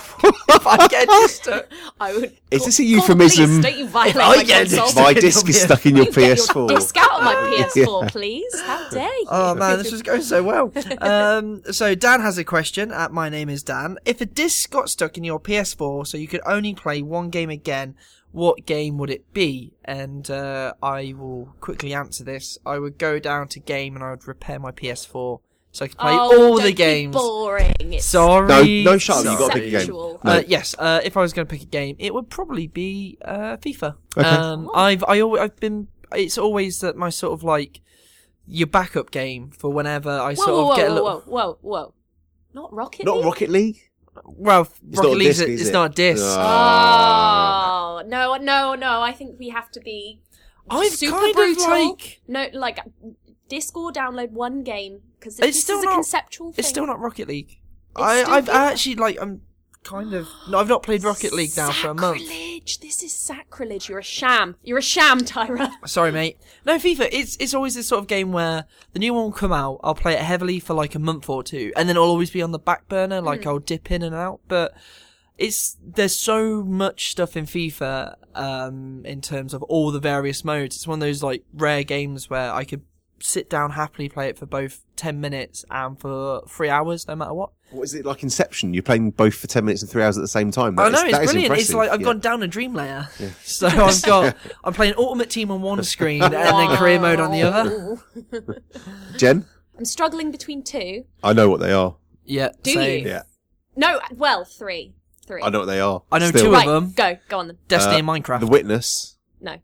if 0.50 0.66
I 0.66 0.86
get 0.88 1.04
a 1.04 1.06
disc 1.06 1.46
I 2.00 2.12
would. 2.14 2.24
Is 2.50 2.60
call- 2.60 2.66
this 2.66 2.78
a 2.80 2.84
euphemism? 2.84 3.46
police, 3.46 3.62
Don't 3.64 3.78
you 3.78 3.86
violate 3.88 4.16
I 4.16 4.36
my 4.36 4.44
get 4.44 4.66
a 4.72 4.76
console. 4.76 4.86
disc 4.86 4.96
My 4.96 5.12
disc 5.14 5.48
is 5.48 5.60
stuck 5.62 5.86
in 5.86 5.96
your 5.96 6.04
You 6.06 6.12
PS4. 6.12 6.54
your 6.68 6.78
disc 6.78 6.96
out 6.96 7.10
of 7.18 7.24
my 7.24 7.34
PS4, 7.34 8.10
please. 8.10 8.60
How 8.60 8.88
dare 8.90 9.04
you? 9.18 9.26
Oh 9.30 9.54
man, 9.54 9.78
this 9.78 9.90
was 9.92 10.02
going 10.02 10.22
so 10.22 10.42
well. 10.42 10.72
Um, 11.00 11.62
so 11.72 11.94
Dan 11.94 12.20
has 12.20 12.36
a 12.38 12.44
question. 12.44 12.92
At 12.92 13.12
my 13.12 13.28
name 13.28 13.48
is 13.48 13.62
Dan. 13.62 13.96
If 14.04 14.20
a 14.20 14.26
disc 14.26 14.70
got 14.70 14.88
stuck 14.90 15.16
in 15.16 15.24
your 15.24 15.40
PS4, 15.40 16.06
so 16.06 16.18
you 16.18 16.28
could 16.28 16.42
only 16.46 16.74
play 16.74 17.00
one 17.02 17.30
game 17.30 17.50
again, 17.50 17.94
what 18.32 18.66
game 18.66 18.98
would 18.98 19.10
it 19.10 19.32
be? 19.32 19.72
And 19.84 20.30
uh, 20.30 20.74
I 20.82 21.14
will 21.16 21.54
quickly 21.60 21.94
answer 21.94 22.22
this. 22.24 22.58
I 22.66 22.78
would 22.78 22.98
go 22.98 23.18
down 23.18 23.48
to 23.48 23.60
game 23.60 23.94
and 23.96 24.04
I 24.04 24.10
would 24.10 24.28
repair 24.28 24.58
my 24.60 24.70
PS4 24.70 25.40
so 25.72 25.84
I 25.84 25.88
could 25.88 25.98
play 25.98 26.12
oh, 26.12 26.18
all 26.18 26.30
don't 26.30 26.56
the 26.58 26.70
be 26.70 26.72
games. 26.74 27.14
Boring. 27.14 27.74
It's 27.78 28.04
Sorry. 28.06 28.82
No, 28.82 28.92
no, 28.92 28.98
shut 28.98 29.24
up. 29.26 29.32
You 29.32 29.38
got 29.38 29.52
to 29.52 29.60
pick 29.60 29.72
a 29.74 29.78
game. 29.78 29.88
No. 29.92 30.18
Uh, 30.24 30.42
yes, 30.46 30.74
uh, 30.78 31.00
if 31.04 31.16
I 31.16 31.20
was 31.22 31.32
going 31.32 31.46
to 31.46 31.50
pick 31.52 31.62
a 31.62 31.66
game, 31.70 31.96
it 31.98 32.12
would 32.12 32.28
probably 32.30 32.66
be 32.66 33.18
uh, 33.24 33.56
FIFA. 33.58 33.96
Okay. 34.16 34.28
Um, 34.28 34.68
Oh. 34.72 34.78
I've 34.78 35.04
I 35.06 35.20
always, 35.20 35.42
I've 35.42 35.56
been. 35.56 35.88
It's 36.14 36.36
always 36.38 36.80
that 36.80 36.96
my 36.96 37.08
sort 37.10 37.32
of 37.34 37.42
like 37.44 37.80
your 38.46 38.66
backup 38.66 39.10
game 39.12 39.50
for 39.52 39.72
whenever 39.72 40.10
I 40.10 40.34
Whoa, 40.34 40.44
sort 40.44 40.48
whoa, 40.48 40.60
of 40.62 40.68
whoa, 40.68 40.76
get 40.76 40.84
a 40.86 40.88
whoa, 40.88 40.94
little. 40.94 41.20
whoa, 41.20 41.46
whoa, 41.52 41.58
whoa. 41.62 41.94
Not 42.52 42.72
Rocket 42.72 42.98
League? 43.00 43.06
Not 43.06 43.16
League? 43.18 43.24
Rocket 43.26 43.50
League? 43.50 43.90
Well, 44.24 44.62
It's 44.62 44.98
Rocket 44.98 45.08
League 45.10 45.14
a 45.14 45.18
League's 45.18 45.36
disc, 45.38 45.48
a- 45.48 45.52
is 45.52 45.60
it's 45.60 45.70
it? 45.70 45.72
not 45.72 45.90
a 45.92 45.94
disc. 45.94 46.24
Ah. 46.26 48.00
Oh 48.02 48.02
no, 48.08 48.36
no, 48.36 48.74
no! 48.74 49.00
I 49.02 49.12
think 49.12 49.38
we 49.38 49.50
have 49.50 49.70
to 49.72 49.80
be 49.80 50.20
I've 50.68 50.90
super 50.92 51.16
kind 51.16 51.34
brutal. 51.34 51.64
of 51.64 51.70
like. 51.70 52.20
no, 52.26 52.46
like 52.54 52.78
disc 53.50 53.76
or 53.76 53.92
download 53.92 54.30
one 54.30 54.62
game 54.62 55.00
because 55.18 55.38
It's 55.38 55.48
this 55.58 55.62
still 55.62 55.78
is 55.78 55.82
a 55.82 55.86
not- 55.86 55.94
conceptual 55.96 56.52
thing. 56.52 56.58
It's 56.60 56.68
still 56.68 56.86
not 56.86 56.98
Rocket 57.00 57.28
League. 57.28 57.50
It's 57.50 58.00
I 58.02 58.22
I've 58.22 58.46
FIFA. 58.46 58.54
actually 58.54 58.94
like 58.94 59.18
I'm 59.20 59.42
kind 59.82 60.14
of. 60.14 60.28
No, 60.48 60.58
I've 60.58 60.68
not 60.68 60.82
played 60.82 61.02
Rocket 61.04 61.32
League 61.32 61.50
now 61.56 61.70
for 61.72 61.88
a 61.88 61.94
month. 61.94 62.20
Sacrilege! 62.20 62.78
This 62.80 63.02
is 63.02 63.12
sacrilege. 63.14 63.88
You're 63.88 63.98
a 63.98 64.02
sham. 64.02 64.56
You're 64.62 64.78
a 64.78 64.82
sham, 64.82 65.20
Tyrer. 65.20 65.70
Sorry, 65.86 66.12
mate. 66.12 66.38
No, 66.64 66.76
FIFA. 66.78 67.08
It's 67.12 67.36
it's 67.40 67.52
always 67.54 67.74
this 67.74 67.88
sort 67.88 68.00
of 68.00 68.06
game 68.06 68.30
where 68.32 68.66
the 68.92 68.98
new 69.00 69.12
one 69.12 69.24
will 69.24 69.32
come 69.32 69.52
out. 69.52 69.80
I'll 69.82 69.94
play 69.94 70.12
it 70.14 70.20
heavily 70.20 70.60
for 70.60 70.74
like 70.74 70.94
a 70.94 70.98
month 70.98 71.28
or 71.28 71.42
two, 71.42 71.72
and 71.76 71.88
then 71.88 71.96
it'll 71.96 72.08
always 72.08 72.30
be 72.30 72.42
on 72.42 72.52
the 72.52 72.58
back 72.58 72.88
burner. 72.88 73.20
Like 73.20 73.46
I'll 73.46 73.58
dip 73.58 73.90
in 73.90 74.02
and 74.02 74.14
out, 74.14 74.40
but 74.48 74.72
it's 75.38 75.76
there's 75.82 76.16
so 76.16 76.62
much 76.62 77.10
stuff 77.10 77.34
in 77.36 77.46
FIFA 77.46 78.14
um, 78.34 79.02
in 79.06 79.20
terms 79.22 79.54
of 79.54 79.62
all 79.64 79.90
the 79.90 79.98
various 80.00 80.44
modes. 80.44 80.76
It's 80.76 80.86
one 80.86 80.98
of 80.98 81.00
those 81.08 81.22
like 81.22 81.42
rare 81.54 81.82
games 81.82 82.28
where 82.30 82.52
I 82.52 82.64
could 82.64 82.82
sit 83.20 83.48
down 83.50 83.70
happily 83.72 84.08
play 84.08 84.28
it 84.28 84.38
for 84.38 84.46
both 84.46 84.84
ten 84.96 85.20
minutes 85.20 85.64
and 85.70 85.98
for 86.00 86.42
three 86.48 86.68
hours, 86.68 87.06
no 87.06 87.14
matter 87.16 87.34
what. 87.34 87.50
What 87.70 87.82
is 87.82 87.94
it 87.94 88.04
like 88.04 88.22
Inception? 88.24 88.74
You're 88.74 88.82
playing 88.82 89.12
both 89.12 89.34
for 89.34 89.46
10 89.46 89.64
minutes 89.64 89.82
and 89.82 89.88
three 89.88 90.02
hours 90.02 90.18
at 90.18 90.22
the 90.22 90.26
same 90.28 90.50
time. 90.50 90.76
I 90.76 90.88
know 90.88 90.98
is- 90.98 91.04
it's 91.04 91.12
that 91.12 91.22
is 91.22 91.30
brilliant. 91.30 91.56
It's 91.56 91.72
like 91.72 91.88
I've 91.90 92.00
yeah. 92.00 92.04
gone 92.04 92.18
down 92.18 92.42
a 92.42 92.48
dream 92.48 92.74
layer. 92.74 93.08
So 93.44 93.68
I've 93.68 94.02
got 94.06 94.36
I'm 94.64 94.72
playing 94.74 94.94
Ultimate 94.98 95.30
Team 95.30 95.52
on 95.52 95.62
one 95.62 95.80
screen 95.84 96.20
and 96.20 96.34
then 96.34 96.76
career 96.76 96.98
mode 96.98 97.20
on 97.20 97.30
the 97.30 97.42
other. 97.42 97.96
Jen? 99.16 99.46
I'm 99.78 99.84
struggling 99.84 100.30
between 100.32 100.62
two. 100.64 101.04
I 101.22 101.32
know 101.32 101.48
what 101.48 101.60
they 101.60 101.72
are. 101.72 101.96
Yeah. 102.24 102.48
Do 102.62 102.72
same. 102.72 103.04
you? 103.06 103.10
Yeah. 103.12 103.22
No, 103.76 104.00
well, 104.16 104.44
three. 104.44 104.94
Three. 105.26 105.40
I 105.42 105.48
know 105.50 105.60
what 105.60 105.66
they 105.66 105.80
are. 105.80 106.02
I 106.10 106.18
know 106.18 106.28
Still. 106.30 106.46
two 106.46 106.54
of 106.56 106.64
them. 106.66 106.90
go, 106.96 107.18
go 107.28 107.38
on 107.38 107.46
then. 107.46 107.58
Destiny 107.68 107.96
Uh, 107.96 107.98
and 108.00 108.08
Minecraft. 108.08 108.40
The 108.40 108.46
Witness, 108.48 109.16
No, 109.40 109.58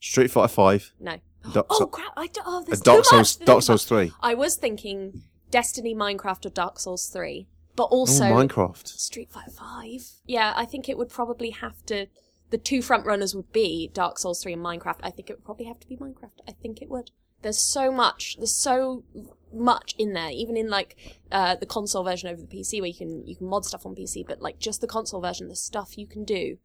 Street 0.00 0.30
Fighter 0.30 0.48
5, 0.48 0.92
no. 0.98 1.18
Dark, 1.52 1.66
Oh 1.70 1.86
crap! 1.86 2.12
I 2.16 2.26
do, 2.28 2.40
oh, 2.46 2.62
there's 2.66 2.80
Dark 2.80 3.04
too 3.04 3.16
much 3.16 3.26
Souls, 3.34 3.46
Dark 3.46 3.62
Souls 3.62 3.84
3. 3.84 4.12
I 4.20 4.34
was 4.34 4.56
thinking 4.56 5.22
Destiny, 5.50 5.94
Minecraft, 5.94 6.46
or 6.46 6.50
Dark 6.50 6.80
Souls 6.80 7.06
three, 7.08 7.46
but 7.76 7.84
Oh, 7.84 7.98
also 7.98 8.24
Minecraft. 8.24 8.86
Street 8.88 9.30
Fighter 9.30 9.50
Five. 9.50 10.02
Yeah, 10.26 10.52
I 10.56 10.64
think 10.64 10.88
it 10.88 10.96
would 10.98 11.10
probably 11.10 11.50
have 11.50 11.84
to. 11.86 12.06
The 12.50 12.58
two 12.58 12.82
front 12.82 13.04
runners 13.06 13.34
would 13.34 13.52
be 13.52 13.90
Dark 13.92 14.18
Souls 14.18 14.42
three 14.42 14.52
and 14.52 14.62
Minecraft. 14.64 14.98
I 15.02 15.10
think 15.10 15.28
it 15.30 15.34
would 15.36 15.44
probably 15.44 15.66
have 15.66 15.80
to 15.80 15.86
be 15.88 15.96
Minecraft. 15.96 16.40
I 16.48 16.52
think 16.52 16.80
it 16.82 16.88
would. 16.88 17.10
There's 17.42 17.58
so 17.58 17.92
much. 17.92 18.36
There's 18.38 18.54
so 18.56 19.04
much 19.52 19.94
in 19.98 20.14
there. 20.14 20.30
Even 20.30 20.56
in 20.56 20.70
like 20.70 20.96
uh, 21.30 21.56
the 21.56 21.66
console 21.66 22.02
version 22.02 22.30
over 22.30 22.40
the 22.40 22.46
PC, 22.46 22.80
where 22.80 22.88
you 22.88 22.94
can 22.94 23.26
you 23.26 23.36
can 23.36 23.46
mod 23.48 23.64
stuff 23.66 23.84
on 23.84 23.94
PC, 23.94 24.26
but 24.26 24.40
like 24.40 24.58
just 24.58 24.80
the 24.80 24.86
console 24.86 25.20
version, 25.20 25.48
the 25.48 25.56
stuff 25.56 25.98
you 25.98 26.06
can 26.06 26.24
do. 26.24 26.56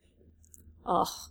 Oh, 0.86 1.28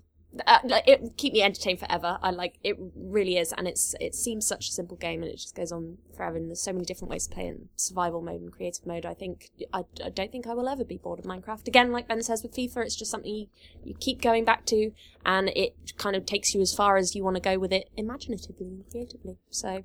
uh, 0.47 0.59
like, 0.65 0.87
it 0.87 1.17
keep 1.17 1.33
me 1.33 1.43
entertained 1.43 1.81
forever. 1.81 2.19
I 2.23 2.31
like 2.31 2.59
it 2.63 2.77
really 2.95 3.39
is, 3.39 3.53
and 3.53 3.67
it's 3.67 3.95
it 3.99 4.15
seems 4.15 4.47
such 4.47 4.69
a 4.69 4.73
simple 4.73 4.97
game, 4.97 5.23
and 5.23 5.33
it 5.33 5.37
just 5.37 5.55
goes 5.55 5.73
on 5.73 5.99
forever. 6.15 6.37
And 6.37 6.49
there's 6.49 6.61
so 6.61 6.73
many 6.73 6.85
different 6.85 7.11
ways 7.11 7.27
to 7.27 7.35
play 7.35 7.47
in 7.47 7.69
survival 7.77 8.21
mode 8.21 8.43
and 8.43 8.53
creative 8.53 8.87
mode. 8.87 9.07
I 9.07 9.15
think 9.15 9.51
I, 9.73 9.85
I 10.05 10.11
don't 10.11 10.31
think 10.31 10.47
I 10.47 10.53
will 10.53 10.69
ever 10.69 10.85
be 10.85 10.99
bored 10.99 11.19
of 11.19 11.25
Minecraft 11.25 11.67
again. 11.67 11.93
Like 11.93 12.09
Ben 12.09 12.23
says 12.23 12.43
with 12.43 12.55
FIFA, 12.55 12.85
it's 12.85 12.95
just 12.95 13.11
something 13.11 13.35
you, 13.35 13.47
you 13.83 13.95
keep 13.99 14.21
going 14.21 14.45
back 14.45 14.67
to, 14.67 14.93
and 15.25 15.49
it 15.57 15.75
kind 15.97 16.15
of 16.15 16.27
takes 16.27 16.55
you 16.55 16.61
as 16.61 16.75
far 16.75 16.99
as 16.99 17.15
you 17.15 17.25
want 17.25 17.37
to 17.37 17.43
go 17.43 17.59
with 17.59 17.73
it, 17.73 17.89
imaginatively 17.97 18.67
and 18.67 18.91
creatively. 18.91 19.39
So, 19.51 19.85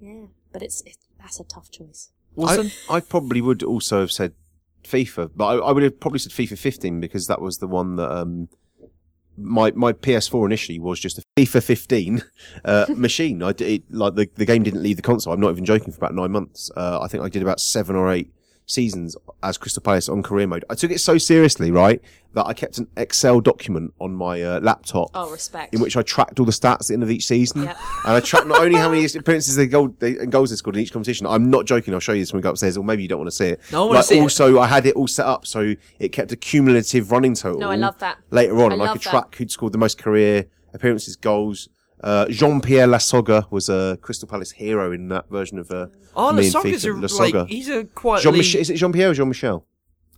yeah, 0.00 0.26
but 0.52 0.62
it's, 0.62 0.82
it's 0.84 0.98
that's 1.18 1.40
a 1.40 1.44
tough 1.44 1.70
choice. 1.70 2.10
Wilson? 2.34 2.70
I, 2.90 2.96
I 2.96 3.00
probably 3.00 3.40
would 3.40 3.62
also 3.62 4.00
have 4.00 4.12
said 4.12 4.34
FIFA, 4.84 5.30
but 5.34 5.46
I, 5.46 5.54
I 5.56 5.72
would 5.72 5.82
have 5.82 5.98
probably 5.98 6.18
said 6.18 6.32
FIFA 6.32 6.58
15 6.58 7.00
because 7.00 7.26
that 7.26 7.40
was 7.40 7.58
the 7.58 7.66
one 7.66 7.96
that 7.96 8.10
um, 8.10 8.48
my 9.38 9.70
my 9.72 9.92
PS4 9.92 10.44
initially 10.46 10.78
was 10.78 11.00
just 11.00 11.18
a 11.18 11.22
FIFA 11.38 11.62
15 11.62 12.22
uh, 12.64 12.86
machine. 12.94 13.42
I 13.42 13.52
did, 13.52 13.68
it, 13.68 13.82
like 13.90 14.14
the 14.14 14.28
the 14.34 14.44
game 14.44 14.62
didn't 14.62 14.82
leave 14.82 14.96
the 14.96 15.02
console. 15.02 15.32
I'm 15.32 15.40
not 15.40 15.50
even 15.50 15.64
joking 15.64 15.92
for 15.92 15.98
about 15.98 16.14
nine 16.14 16.30
months. 16.30 16.70
Uh, 16.76 17.00
I 17.00 17.08
think 17.08 17.22
I 17.22 17.28
did 17.28 17.42
about 17.42 17.60
seven 17.60 17.96
or 17.96 18.10
eight 18.10 18.30
seasons 18.72 19.16
as 19.42 19.58
Crystal 19.58 19.82
Palace 19.82 20.08
on 20.08 20.22
career 20.22 20.46
mode. 20.46 20.64
I 20.70 20.74
took 20.74 20.90
it 20.90 21.00
so 21.00 21.18
seriously, 21.18 21.70
right, 21.70 22.00
that 22.34 22.46
I 22.46 22.52
kept 22.52 22.78
an 22.78 22.86
Excel 22.96 23.40
document 23.40 23.94
on 23.98 24.14
my 24.14 24.40
uh, 24.42 24.60
laptop. 24.60 25.10
Oh, 25.14 25.30
respect. 25.30 25.74
In 25.74 25.80
which 25.80 25.96
I 25.96 26.02
tracked 26.02 26.38
all 26.38 26.44
the 26.46 26.52
stats 26.52 26.82
at 26.82 26.86
the 26.88 26.94
end 26.94 27.02
of 27.02 27.10
each 27.10 27.26
season, 27.26 27.62
and 27.62 27.76
I 28.04 28.20
tracked 28.20 28.46
not 28.46 28.60
only 28.60 28.78
how 28.78 28.90
many 28.90 29.04
appearances 29.16 29.56
they 29.56 29.66
goal 29.66 29.94
they, 29.98 30.18
and 30.18 30.30
goals 30.30 30.50
they 30.50 30.56
scored 30.56 30.76
in 30.76 30.82
each 30.82 30.92
competition. 30.92 31.26
I'm 31.26 31.50
not 31.50 31.64
joking. 31.64 31.94
I'll 31.94 32.00
show 32.00 32.12
you 32.12 32.20
this 32.22 32.32
when 32.32 32.38
we 32.38 32.42
go 32.42 32.50
upstairs, 32.50 32.76
or 32.76 32.84
maybe 32.84 33.02
you 33.02 33.08
don't 33.08 33.18
want 33.20 33.30
to 33.30 33.36
see 33.36 33.48
it. 33.48 33.60
No, 33.72 33.90
I 33.90 33.96
Like, 33.96 34.04
see 34.04 34.18
it. 34.18 34.22
also, 34.22 34.58
I 34.60 34.66
had 34.66 34.86
it 34.86 34.94
all 34.94 35.08
set 35.08 35.26
up 35.26 35.46
so 35.46 35.74
it 35.98 36.10
kept 36.10 36.30
a 36.32 36.36
cumulative 36.36 37.10
running 37.10 37.34
total. 37.34 37.60
No, 37.60 37.70
I 37.70 37.76
love 37.76 37.98
that. 38.00 38.18
Later 38.30 38.62
on, 38.62 38.70
I 38.72 38.74
and 38.74 38.82
I 38.82 38.92
could 38.92 39.02
that. 39.02 39.10
track 39.10 39.34
who'd 39.36 39.50
scored 39.50 39.72
the 39.72 39.78
most 39.78 39.98
career 39.98 40.46
appearances, 40.74 41.16
goals. 41.16 41.68
Uh, 42.02 42.26
Jean-Pierre 42.28 42.86
Lasogga 42.86 43.50
was 43.50 43.68
a 43.68 43.98
Crystal 44.00 44.28
Palace 44.28 44.52
hero 44.52 44.92
in 44.92 45.08
that 45.08 45.28
version 45.28 45.58
of 45.58 45.70
uh, 45.70 45.88
Oh, 46.14 46.32
me 46.32 46.46
and 46.46 46.54
Lasogga's 46.54 46.84
a, 46.84 46.88
FIFA. 46.88 47.00
Lasogga. 47.02 47.34
like 47.34 47.48
he's 47.48 47.68
a 47.68 47.84
quietly. 47.84 48.22
Jean-Michel, 48.30 48.60
is 48.60 48.70
it 48.70 48.76
Jean-Pierre 48.76 49.10
or 49.10 49.14
Jean-Michel? 49.14 49.66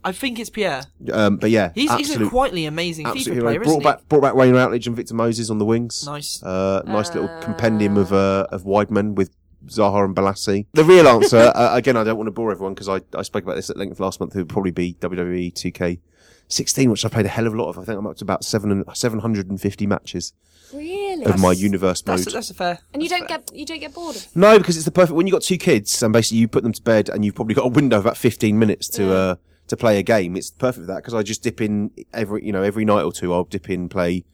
I 0.03 0.11
think 0.11 0.39
it's 0.39 0.49
Pierre. 0.49 0.83
Um, 1.11 1.37
but 1.37 1.51
yeah, 1.51 1.71
He's 1.75 1.91
he's 1.93 2.09
a 2.09 2.13
absolute, 2.13 2.29
quietly 2.29 2.65
amazing 2.65 3.05
absolute 3.05 3.33
FIFA 3.33 3.33
hero. 3.33 3.43
player, 3.45 3.59
brought 3.59 3.69
isn't 3.69 3.83
back 3.83 4.09
brought 4.09 4.21
back 4.21 4.33
Wayne 4.35 4.55
Routledge 4.55 4.87
and 4.87 4.95
Victor 4.95 5.13
Moses 5.13 5.49
on 5.51 5.59
the 5.59 5.65
wings. 5.65 6.05
Nice. 6.07 6.41
Uh, 6.41 6.81
nice 6.85 7.13
little 7.13 7.29
compendium 7.41 7.97
of 7.97 8.11
uh, 8.11 8.47
of 8.51 8.65
wide 8.65 8.89
men 8.89 9.13
with 9.13 9.29
Zaha 9.67 10.03
and 10.05 10.15
Bolasie. 10.15 10.65
The 10.73 10.83
real 10.83 11.07
answer, 11.07 11.37
uh, 11.55 11.75
again, 11.75 11.97
I 11.97 12.03
don't 12.03 12.17
want 12.17 12.27
to 12.27 12.31
bore 12.31 12.51
everyone 12.51 12.73
because 12.73 12.89
I, 12.89 13.01
I 13.15 13.21
spoke 13.21 13.43
about 13.43 13.55
this 13.57 13.69
at 13.69 13.77
length 13.77 13.99
last 13.99 14.19
month. 14.19 14.35
It 14.35 14.39
would 14.39 14.49
probably 14.49 14.71
be 14.71 14.95
WWE 14.95 15.53
2K16, 15.53 16.89
which 16.89 17.05
I 17.05 17.09
played 17.09 17.27
a 17.27 17.29
hell 17.29 17.45
of 17.45 17.53
a 17.53 17.57
lot 17.61 17.69
of. 17.69 17.77
I 17.77 17.83
think 17.83 17.99
I'm 17.99 18.07
up 18.07 18.17
to 18.17 18.23
about 18.23 18.43
seven 18.43 18.71
and 18.71 18.85
750 18.95 19.85
matches 19.85 20.33
really. 20.73 21.25
of 21.25 21.39
my 21.39 21.51
universe 21.51 22.05
mode. 22.05 22.19
That's 22.19 22.33
that's 22.33 22.49
a 22.49 22.53
fair. 22.53 22.79
and 22.93 23.01
you 23.03 23.09
don't 23.09 23.27
fair. 23.27 23.39
get 23.39 23.55
you 23.55 23.65
don't 23.65 23.79
get 23.79 23.93
bored 23.93 24.15
of. 24.15 24.35
No, 24.35 24.57
because 24.57 24.75
it's 24.77 24.85
the 24.85 24.91
perfect 24.91 25.15
when 25.15 25.27
you 25.27 25.33
got 25.33 25.41
two 25.41 25.57
kids 25.57 26.01
and 26.03 26.11
basically 26.13 26.39
you 26.39 26.47
put 26.47 26.63
them 26.63 26.73
to 26.73 26.81
bed 26.81 27.09
and 27.09 27.23
you've 27.25 27.35
probably 27.35 27.55
got 27.55 27.65
a 27.65 27.69
window 27.69 27.97
of 27.97 28.05
about 28.05 28.17
fifteen 28.17 28.57
minutes 28.59 28.87
to 28.89 29.03
Yeah. 29.03 29.11
uh 29.11 29.35
to 29.67 29.77
play 29.77 29.97
a 29.99 30.03
game. 30.03 30.35
It's 30.35 30.51
perfect 30.51 30.85
for 30.85 30.87
that 30.93 30.97
because 30.97 31.13
I 31.13 31.23
just 31.23 31.43
dip 31.43 31.61
in 31.61 31.91
every 32.13 32.45
you 32.45 32.51
know 32.51 32.61
every 32.63 32.83
night 32.85 33.03
or 33.03 33.11
two. 33.13 33.33
I'll 33.33 33.43
dip 33.45 33.69
in 33.69 33.87
play 33.89 34.25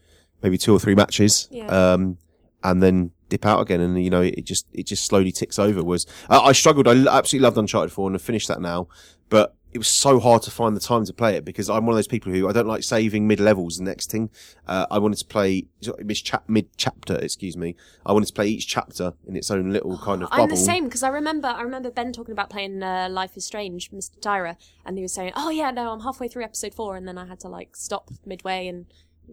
maybe 0.42 0.58
two 0.58 0.72
or 0.74 0.80
three 0.80 0.94
matches, 0.94 1.48
Yeah. 1.50 1.66
um, 1.66 2.18
and 2.64 2.82
then 2.82 3.12
dip 3.28 3.44
out 3.46 3.60
again. 3.60 3.80
And 3.80 4.02
you 4.02 4.10
know 4.10 4.22
it 4.22 4.44
just 4.44 4.66
it 4.72 4.86
just 4.86 5.04
slowly 5.06 5.30
ticks 5.32 5.58
over. 5.58 5.82
Was 5.84 6.06
I, 6.28 6.38
I 6.38 6.52
struggled. 6.52 6.88
I 6.88 6.92
l- 6.92 7.08
absolutely 7.08 7.44
loved 7.44 7.56
Uncharted 7.58 7.92
Four 7.92 8.08
and 8.08 8.16
I 8.16 8.18
finished 8.18 8.48
that 8.48 8.60
now, 8.60 8.88
but. 9.28 9.54
It 9.72 9.78
was 9.78 9.88
so 9.88 10.18
hard 10.18 10.42
to 10.42 10.50
find 10.50 10.74
the 10.74 10.80
time 10.80 11.04
to 11.04 11.12
play 11.12 11.36
it 11.36 11.44
because 11.44 11.68
I'm 11.68 11.84
one 11.84 11.92
of 11.92 11.98
those 11.98 12.08
people 12.08 12.32
who 12.32 12.48
I 12.48 12.52
don't 12.52 12.66
like 12.66 12.82
saving 12.82 13.26
mid 13.26 13.38
levels. 13.38 13.76
The 13.76 13.84
next 13.84 14.10
thing, 14.10 14.30
uh, 14.66 14.86
I 14.90 14.98
wanted 14.98 15.18
to 15.18 15.26
play 15.26 15.66
mid 16.46 16.68
chapter. 16.76 17.16
Excuse 17.16 17.56
me. 17.56 17.76
I 18.06 18.12
wanted 18.12 18.26
to 18.26 18.32
play 18.32 18.48
each 18.48 18.66
chapter 18.66 19.12
in 19.26 19.36
its 19.36 19.50
own 19.50 19.70
little 19.70 19.98
kind 19.98 20.22
of 20.22 20.30
bubble. 20.30 20.44
I'm 20.44 20.48
the 20.48 20.56
same 20.56 20.84
because 20.84 21.02
I 21.02 21.08
remember 21.08 21.48
I 21.48 21.62
remember 21.62 21.90
Ben 21.90 22.12
talking 22.12 22.32
about 22.32 22.48
playing 22.48 22.82
uh, 22.82 23.08
Life 23.10 23.36
is 23.36 23.44
Strange, 23.44 23.90
Mr. 23.90 24.18
Tyrer, 24.20 24.56
and 24.86 24.96
he 24.96 25.02
was 25.02 25.12
saying, 25.12 25.32
"Oh 25.36 25.50
yeah, 25.50 25.70
no, 25.70 25.92
I'm 25.92 26.00
halfway 26.00 26.28
through 26.28 26.44
episode 26.44 26.74
four, 26.74 26.96
and 26.96 27.06
then 27.06 27.18
I 27.18 27.26
had 27.26 27.40
to 27.40 27.48
like 27.48 27.76
stop 27.76 28.10
midway 28.24 28.68
and 28.68 28.86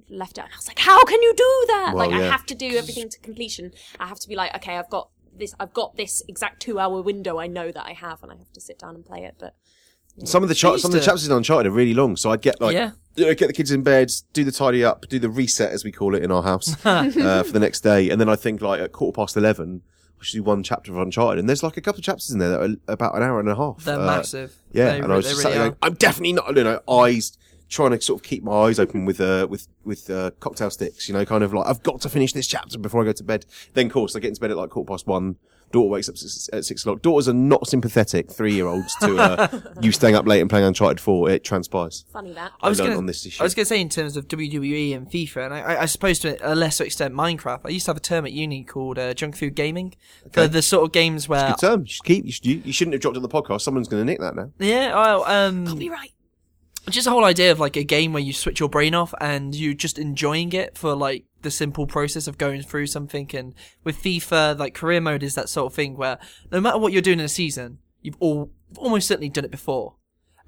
left 0.09 0.37
it." 0.37 0.41
And 0.41 0.53
I 0.53 0.57
was 0.57 0.67
like, 0.67 0.79
"How 0.79 1.01
can 1.05 1.21
you 1.23 1.33
do 1.33 1.65
that? 1.69 1.93
Well, 1.95 2.09
like 2.09 2.21
I 2.21 2.25
have 2.25 2.45
to 2.47 2.55
do 2.55 2.75
everything 2.75 3.07
to 3.09 3.19
completion. 3.19 3.71
I 3.99 4.07
have 4.07 4.19
to 4.19 4.27
be 4.27 4.35
like, 4.35 4.53
okay, 4.57 4.75
I've 4.77 4.89
got 4.89 5.09
this, 5.37 5.55
I've 5.59 5.73
got 5.73 5.95
this 5.95 6.23
exact 6.27 6.61
two 6.61 6.79
hour 6.79 7.01
window. 7.01 7.39
I 7.39 7.47
know 7.47 7.71
that 7.71 7.85
I 7.85 7.93
have, 7.93 8.21
and 8.21 8.31
I 8.31 8.35
have 8.35 8.51
to 8.53 8.61
sit 8.61 8.79
down 8.79 8.95
and 8.95 9.05
play 9.05 9.23
it." 9.23 9.35
But 9.39 9.55
Some 10.23 10.43
of 10.43 10.49
the 10.49 10.55
cha- 10.55 10.77
some 10.77 10.89
of 10.89 10.93
the 10.93 10.99
to- 10.99 11.05
chapters 11.05 11.27
in 11.27 11.33
Uncharted 11.33 11.69
are 11.71 11.75
really 11.75 11.93
long, 11.93 12.15
so 12.15 12.31
I'd 12.31 12.41
get 12.41 12.61
like 12.61 12.73
Yeah. 12.73 12.91
you 13.15 13.25
know, 13.25 13.33
get 13.33 13.47
the 13.47 13.53
kids 13.53 13.71
in 13.71 13.83
bed, 13.83 14.11
do 14.33 14.43
the 14.45 14.51
tidy 14.51 14.83
up, 14.83 15.05
do 15.09 15.19
the 15.19 15.29
reset 15.29 15.71
as 15.71 15.83
we 15.83 15.91
call 15.91 16.15
it 16.15 16.23
in 16.23 16.31
our 16.31 16.43
house 16.43 16.73
uh, 16.85 17.43
for 17.43 17.51
the 17.51 17.59
next 17.59 17.81
day, 17.81 18.09
and 18.09 18.19
then 18.21 18.29
I 18.29 18.35
think 18.37 18.61
like 18.61 18.79
at 18.79 18.91
quarter 18.93 19.15
past 19.15 19.35
eleven, 19.35 19.81
I 20.19 20.23
should 20.23 20.37
do 20.37 20.43
one 20.43 20.63
chapter 20.63 20.91
of 20.93 20.97
Uncharted, 20.97 21.39
and 21.39 21.49
there's 21.49 21.63
like 21.63 21.75
a 21.75 21.81
couple 21.81 21.99
of 21.99 22.05
chapters 22.05 22.31
in 22.31 22.39
there 22.39 22.49
that 22.49 22.61
are 22.61 22.75
about 22.93 23.15
an 23.15 23.23
hour 23.23 23.39
and 23.41 23.49
a 23.49 23.55
half. 23.55 23.83
They're 23.83 23.99
Uh, 23.99 24.05
massive. 24.05 24.55
Yeah, 24.71 24.91
They 24.91 24.99
and 24.99 25.07
re- 25.07 25.13
I 25.13 25.17
was 25.17 25.25
they 25.25 25.31
just 25.31 25.43
really 25.43 25.53
sat 25.53 25.59
there 25.59 25.69
going, 25.71 25.77
I'm 25.81 25.93
definitely 25.95 26.33
not, 26.33 26.55
you 26.55 26.63
know, 26.63 26.79
eyes 26.89 27.37
trying 27.67 27.91
to 27.91 27.99
sort 27.99 28.19
of 28.21 28.23
keep 28.23 28.43
my 28.43 28.53
eyes 28.53 28.79
open 28.79 29.03
with 29.05 29.19
uh 29.19 29.47
with 29.49 29.67
with 29.83 30.09
uh, 30.09 30.31
cocktail 30.39 30.69
sticks, 30.69 31.09
you 31.09 31.13
know, 31.13 31.25
kind 31.25 31.43
of 31.43 31.53
like 31.53 31.67
I've 31.67 31.83
got 31.83 31.99
to 32.01 32.09
finish 32.09 32.31
this 32.31 32.47
chapter 32.47 32.77
before 32.79 33.01
I 33.01 33.05
go 33.05 33.11
to 33.11 33.23
bed. 33.23 33.45
Then, 33.73 33.87
of 33.87 33.91
course, 33.91 34.15
I 34.15 34.19
get 34.19 34.29
into 34.29 34.39
bed 34.39 34.51
at 34.51 34.57
like 34.57 34.69
quarter 34.69 34.87
past 34.87 35.07
one. 35.07 35.35
Daughter 35.71 35.89
wakes 35.89 36.07
up 36.07 36.15
at 36.53 36.63
six 36.63 36.81
o'clock. 36.81 37.01
Daughters 37.01 37.27
are 37.27 37.33
not 37.33 37.67
sympathetic 37.67 38.31
three 38.31 38.53
year 38.53 38.67
olds 38.67 38.95
to 38.97 39.17
uh, 39.17 39.61
you 39.81 39.91
staying 39.91 40.15
up 40.15 40.25
late 40.25 40.41
and 40.41 40.49
playing 40.49 40.65
Uncharted 40.65 40.99
Four. 40.99 41.29
It 41.29 41.43
transpires. 41.43 42.05
funny 42.13 42.33
that. 42.33 42.53
I 42.61 42.69
was 42.69 42.79
gonna, 42.79 42.97
on 42.97 43.05
this 43.05 43.25
issue. 43.25 43.41
I 43.41 43.43
was 43.43 43.53
going 43.53 43.65
to 43.65 43.69
say 43.69 43.81
in 43.81 43.89
terms 43.89 44.15
of 44.15 44.27
WWE 44.27 44.95
and 44.95 45.09
FIFA, 45.09 45.45
and 45.45 45.53
I, 45.53 45.59
I, 45.59 45.81
I 45.81 45.85
suppose 45.85 46.19
to 46.19 46.37
a 46.41 46.55
lesser 46.55 46.85
extent 46.85 47.13
Minecraft. 47.13 47.61
I 47.65 47.69
used 47.69 47.85
to 47.85 47.89
have 47.89 47.97
a 47.97 48.01
term 48.01 48.25
at 48.25 48.31
uni 48.31 48.63
called 48.63 48.97
uh, 48.97 49.13
junk 49.13 49.35
food 49.35 49.55
gaming 49.55 49.95
for 50.31 50.47
the 50.47 50.61
sort 50.61 50.85
of 50.85 50.91
games 50.91 51.27
where 51.27 51.49
Good 51.49 51.59
term. 51.59 51.81
You 51.81 51.87
should 51.87 52.05
keep. 52.05 52.25
You, 52.25 52.31
should, 52.31 52.45
you, 52.45 52.61
you 52.65 52.73
shouldn't 52.73 52.93
have 52.93 53.01
dropped 53.01 53.17
it 53.17 53.23
on 53.23 53.23
the 53.23 53.29
podcast. 53.29 53.61
Someone's 53.61 53.87
going 53.87 54.01
to 54.01 54.05
nick 54.05 54.19
that 54.19 54.35
now. 54.35 54.51
yeah, 54.59 54.93
well, 54.95 55.23
um, 55.25 55.67
Copyright. 55.67 56.13
just 56.89 57.05
the 57.05 57.11
whole 57.11 57.25
idea 57.25 57.51
of 57.51 57.59
like 57.59 57.75
a 57.75 57.83
game 57.83 58.13
where 58.13 58.23
you 58.23 58.33
switch 58.33 58.59
your 58.59 58.69
brain 58.69 58.95
off 58.95 59.13
and 59.19 59.55
you're 59.55 59.73
just 59.73 59.99
enjoying 59.99 60.53
it 60.53 60.77
for 60.77 60.95
like 60.95 61.25
the 61.45 61.51
simple 61.51 61.87
process 61.87 62.27
of 62.27 62.37
going 62.37 62.61
through 62.61 62.87
something. 62.87 63.29
And 63.33 63.53
with 63.85 64.03
FIFA, 64.03 64.59
like 64.59 64.73
career 64.73 64.99
mode 64.99 65.23
is 65.23 65.35
that 65.35 65.47
sort 65.47 65.71
of 65.71 65.73
thing 65.73 65.95
where 65.95 66.19
no 66.51 66.59
matter 66.59 66.77
what 66.77 66.91
you're 66.91 67.01
doing 67.01 67.19
in 67.19 67.25
a 67.25 67.29
season, 67.29 67.77
you've 68.01 68.17
all 68.19 68.51
almost 68.77 69.07
certainly 69.07 69.29
done 69.29 69.45
it 69.45 69.51
before. 69.51 69.95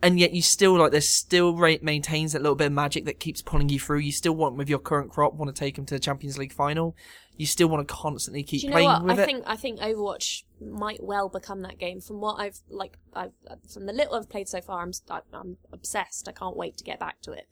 And 0.01 0.19
yet 0.19 0.31
you 0.31 0.43
still 0.43 0.73
like 0.77 0.91
there's 0.91 1.09
still 1.09 1.55
rate 1.55 1.81
maintains 1.81 2.33
that 2.33 2.41
little 2.41 2.55
bit 2.55 2.67
of 2.67 2.73
magic 2.73 3.05
that 3.05 3.19
keeps 3.19 3.41
pulling 3.41 3.69
you 3.69 3.79
through. 3.79 3.99
You 3.99 4.11
still 4.11 4.35
want 4.35 4.55
with 4.55 4.69
your 4.69 4.77
current 4.77 5.09
crop 5.09 5.33
want 5.33 5.55
to 5.55 5.59
take 5.59 5.75
them 5.75 5.85
to 5.87 5.95
the 5.95 5.99
Champions 5.99 6.37
League 6.37 6.53
final. 6.53 6.95
You 7.35 7.47
still 7.47 7.67
want 7.67 7.87
to 7.87 7.93
constantly 7.93 8.43
keep 8.43 8.61
Do 8.61 8.67
you 8.67 8.71
know 8.71 8.75
playing 8.75 8.89
what? 8.89 9.03
with 9.05 9.19
I 9.19 9.23
it. 9.23 9.25
think 9.25 9.43
I 9.47 9.55
think 9.55 9.79
Overwatch 9.79 10.43
might 10.61 11.03
well 11.03 11.29
become 11.29 11.61
that 11.63 11.79
game. 11.79 11.99
From 12.01 12.19
what 12.21 12.39
I've 12.39 12.59
like, 12.69 12.97
I've 13.13 13.31
from 13.71 13.87
the 13.87 13.93
little 13.93 14.13
I've 14.13 14.29
played 14.29 14.47
so 14.47 14.61
far, 14.61 14.83
I'm 14.83 14.91
I'm 15.33 15.57
obsessed. 15.71 16.27
I 16.27 16.31
can't 16.31 16.55
wait 16.55 16.77
to 16.77 16.83
get 16.83 16.99
back 16.99 17.21
to 17.21 17.31
it. 17.31 17.47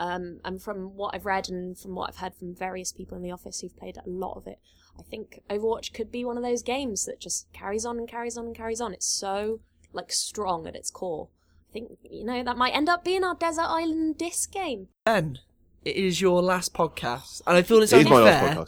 Um, 0.00 0.40
and 0.46 0.62
from 0.62 0.96
what 0.96 1.14
I've 1.14 1.26
read 1.26 1.50
and 1.50 1.78
from 1.78 1.94
what 1.94 2.08
I've 2.08 2.16
heard 2.16 2.34
from 2.34 2.54
various 2.54 2.90
people 2.90 3.18
in 3.18 3.22
the 3.22 3.30
office 3.30 3.60
who've 3.60 3.76
played 3.76 3.98
a 3.98 4.08
lot 4.08 4.34
of 4.34 4.46
it, 4.46 4.58
I 4.98 5.02
think 5.02 5.42
Overwatch 5.50 5.92
could 5.92 6.10
be 6.10 6.24
one 6.24 6.38
of 6.38 6.42
those 6.42 6.62
games 6.62 7.04
that 7.04 7.20
just 7.20 7.52
carries 7.52 7.84
on 7.84 7.98
and 7.98 8.08
carries 8.08 8.38
on 8.38 8.46
and 8.46 8.56
carries 8.56 8.80
on. 8.80 8.94
It's 8.94 9.06
so 9.06 9.60
like 9.92 10.10
strong 10.10 10.66
at 10.66 10.74
its 10.74 10.90
core. 10.90 11.28
I 11.68 11.72
think 11.74 11.98
you 12.02 12.24
know 12.24 12.42
that 12.42 12.56
might 12.56 12.74
end 12.74 12.88
up 12.88 13.04
being 13.04 13.22
our 13.22 13.34
desert 13.34 13.66
island 13.66 14.16
disc 14.16 14.50
game. 14.50 14.88
Ben, 15.04 15.38
it 15.84 15.96
is 15.96 16.22
your 16.22 16.40
last 16.40 16.72
podcast, 16.72 17.42
and 17.46 17.58
I 17.58 17.62
feel 17.62 17.82
it's 17.82 17.92
It 17.92 18.00
is 18.00 18.06
only 18.06 18.24
fair 18.24 18.64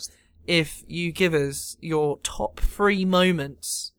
if 0.47 0.83
you 0.87 1.12
give 1.12 1.33
us 1.33 1.79
your 1.81 2.18
top 2.23 2.61
three 2.61 3.07
moments 3.07 3.92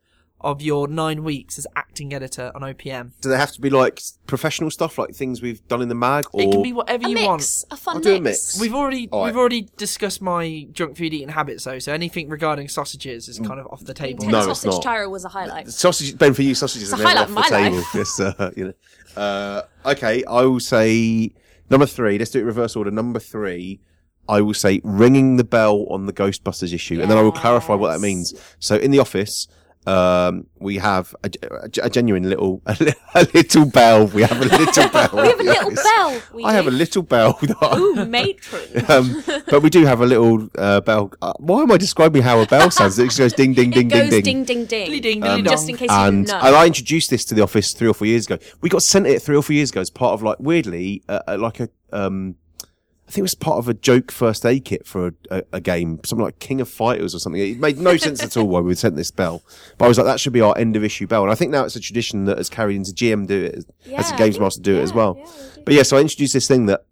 of 0.43 0.61
your 0.61 0.87
nine 0.87 1.23
weeks 1.23 1.57
as 1.57 1.65
acting 1.75 2.13
editor 2.13 2.51
on 2.53 2.61
OPM. 2.61 3.11
Do 3.21 3.29
they 3.29 3.37
have 3.37 3.51
to 3.53 3.61
be 3.61 3.69
like 3.69 4.01
professional 4.27 4.69
stuff, 4.71 4.97
like 4.97 5.15
things 5.15 5.41
we've 5.41 5.65
done 5.67 5.81
in 5.81 5.87
the 5.89 5.95
mag, 5.95 6.25
or 6.33 6.41
It 6.41 6.51
can 6.51 6.61
be 6.61 6.73
whatever 6.73 7.05
A 7.05 7.09
you 7.09 7.15
mix, 7.15 7.27
want. 7.27 7.65
a 7.71 7.77
fun 7.81 7.95
I'll 7.95 8.01
do 8.01 8.15
a 8.15 8.19
mix. 8.19 8.55
mix. 8.55 8.59
We've 8.59 8.75
already 8.75 9.07
All 9.09 9.21
right. 9.21 9.25
we've 9.27 9.37
already 9.37 9.69
discussed 9.77 10.21
my 10.21 10.67
junk 10.73 10.97
food 10.97 11.13
eating 11.13 11.29
habits 11.29 11.63
though, 11.63 11.79
so 11.79 11.93
anything 11.93 12.27
regarding 12.29 12.67
sausages 12.67 13.29
is 13.29 13.39
kind 13.39 13.59
of 13.59 13.67
off 13.67 13.83
the 13.85 13.93
table. 13.93 14.25
No, 14.25 14.41
Ten 14.41 14.49
it's 14.49 14.59
sausage 14.61 14.71
not. 14.73 14.83
tyro 14.83 15.09
was 15.09 15.23
a 15.25 15.29
highlight. 15.29 15.69
sausage? 15.69 16.17
Ben, 16.17 16.33
for 16.33 16.41
you, 16.41 16.55
sausages 16.55 16.91
It's 16.91 16.99
are 16.99 17.01
a 17.01 17.05
never 17.05 17.09
highlight 17.09 17.23
off 17.23 17.49
the 17.49 17.55
my 17.55 17.63
table. 17.63 17.77
life. 17.77 17.87
Yes, 17.95 18.19
uh, 18.19 18.51
you 18.57 18.65
know. 18.65 18.73
Uh, 19.21 19.61
okay, 19.85 20.23
I 20.25 20.41
will 20.43 20.59
say 20.59 21.31
number 21.69 21.85
three. 21.85 22.17
Let's 22.17 22.31
do 22.31 22.39
it 22.39 22.43
reverse 22.43 22.75
order. 22.75 22.91
Number 22.91 23.19
three. 23.19 23.79
I 24.29 24.39
will 24.39 24.53
say 24.53 24.79
ringing 24.85 25.35
the 25.35 25.43
bell 25.43 25.85
on 25.89 26.05
the 26.05 26.13
Ghostbusters 26.13 26.73
issue, 26.73 27.01
and 27.01 27.11
then 27.11 27.17
I 27.17 27.21
will 27.21 27.33
clarify 27.33 27.73
what 27.75 27.91
that 27.91 27.99
means. 27.99 28.33
So 28.57 28.77
in 28.77 28.89
the 28.91 28.99
office, 28.99 29.49
um, 29.87 30.47
we 30.59 30.77
have 30.77 31.15
a, 31.23 31.29
a, 31.43 31.69
a 31.83 31.89
genuine 31.89 32.29
little 32.29 32.61
a, 32.65 32.75
li- 32.79 32.93
a 33.15 33.27
little 33.33 33.65
bell. 33.65 34.07
We 34.07 34.21
have 34.23 34.39
a 34.41 34.45
little 34.45 34.89
bell. 34.89 35.09
We 35.13 35.27
have 35.27 35.39
a 35.39 35.43
little 35.43 35.71
bell. 35.75 36.21
We 36.33 36.43
I 36.45 36.53
have 36.53 36.67
a 36.67 36.71
little 36.71 37.01
bell. 37.03 37.33
that 37.41 37.57
I- 37.61 37.77
Ooh, 37.77 38.05
matron. 38.05 38.85
um, 38.89 39.23
but 39.49 39.61
we 39.61 39.69
do 39.69 39.85
have 39.85 40.01
a 40.01 40.05
little 40.05 40.49
uh, 40.57 40.81
bell. 40.81 41.11
Uh, 41.21 41.33
why 41.39 41.61
am 41.63 41.71
I 41.71 41.77
describing 41.77 42.21
how 42.23 42.39
a 42.41 42.45
bell 42.45 42.71
sounds? 42.71 42.97
It 42.99 43.05
just 43.05 43.17
goes 43.19 43.33
ding, 43.33 43.53
ding, 43.53 43.71
ding, 43.71 43.87
ding. 43.89 44.07
it 44.13 44.23
ding, 44.23 44.43
ding 44.43 44.65
ding 44.65 44.65
ding. 44.65 45.01
Ding, 45.01 45.23
Um, 45.23 45.43
just 45.43 45.67
in 45.69 45.75
case 45.77 45.89
you 45.89 45.95
And, 45.95 46.25
didn't 46.27 46.43
and. 46.43 46.55
I 46.55 46.65
introduced 46.65 47.09
this 47.09 47.25
to 47.25 47.35
the 47.35 47.41
office 47.41 47.73
three 47.73 47.87
or 47.89 47.93
four 47.93 48.07
years 48.07 48.25
ago. 48.25 48.37
We 48.61 48.69
got 48.69 48.83
sent 48.83 49.05
it 49.07 49.21
three 49.21 49.35
or 49.35 49.43
four 49.43 49.53
years 49.53 49.69
ago 49.71 49.81
as 49.81 49.89
part 49.89 50.13
of 50.13 50.23
like 50.23 50.39
weirdly, 50.39 51.03
uh, 51.09 51.19
uh, 51.27 51.37
like 51.39 51.59
a 51.59 51.69
um, 51.91 52.35
I 53.07 53.11
think 53.11 53.19
it 53.19 53.23
was 53.23 53.35
part 53.35 53.57
of 53.57 53.67
a 53.67 53.73
joke 53.73 54.11
first 54.11 54.45
aid 54.45 54.63
kit 54.63 54.87
for 54.87 55.07
a, 55.07 55.13
a, 55.29 55.43
a 55.53 55.61
game, 55.61 55.99
something 56.05 56.23
like 56.23 56.39
King 56.39 56.61
of 56.61 56.69
Fighters 56.69 57.13
or 57.13 57.19
something. 57.19 57.41
It 57.41 57.59
made 57.59 57.77
no 57.77 57.97
sense 57.97 58.23
at 58.23 58.37
all 58.37 58.47
why 58.47 58.61
we 58.61 58.73
sent 58.75 58.95
this 58.95 59.11
bell, 59.11 59.43
but 59.77 59.85
I 59.85 59.87
was 59.89 59.97
like, 59.97 60.05
that 60.05 60.19
should 60.21 60.31
be 60.33 60.39
our 60.41 60.57
end 60.57 60.75
of 60.77 60.83
issue 60.85 61.05
bell. 61.05 61.21
And 61.23 61.31
I 61.31 61.35
think 61.35 61.51
now 61.51 61.65
it's 61.65 61.75
a 61.75 61.81
tradition 61.81 62.25
that 62.25 62.37
has 62.37 62.49
carried 62.49 62.77
into 62.77 62.91
GM 62.93 63.27
do 63.27 63.43
it 63.43 63.55
as, 63.55 63.65
Yeah, 63.85 63.99
as 63.99 64.11
a 64.11 64.15
games 64.15 64.39
master 64.39 64.61
do 64.61 64.77
it 64.77 64.81
as 64.81 64.93
well. 64.93 65.17
yeah. 65.19 65.25
But 65.65 65.73
yeah, 65.73 65.83
so 65.83 65.97
I 65.97 66.01
introduced 66.01 66.33
this 66.33 66.47
thing 66.47 66.65
that 66.67 66.85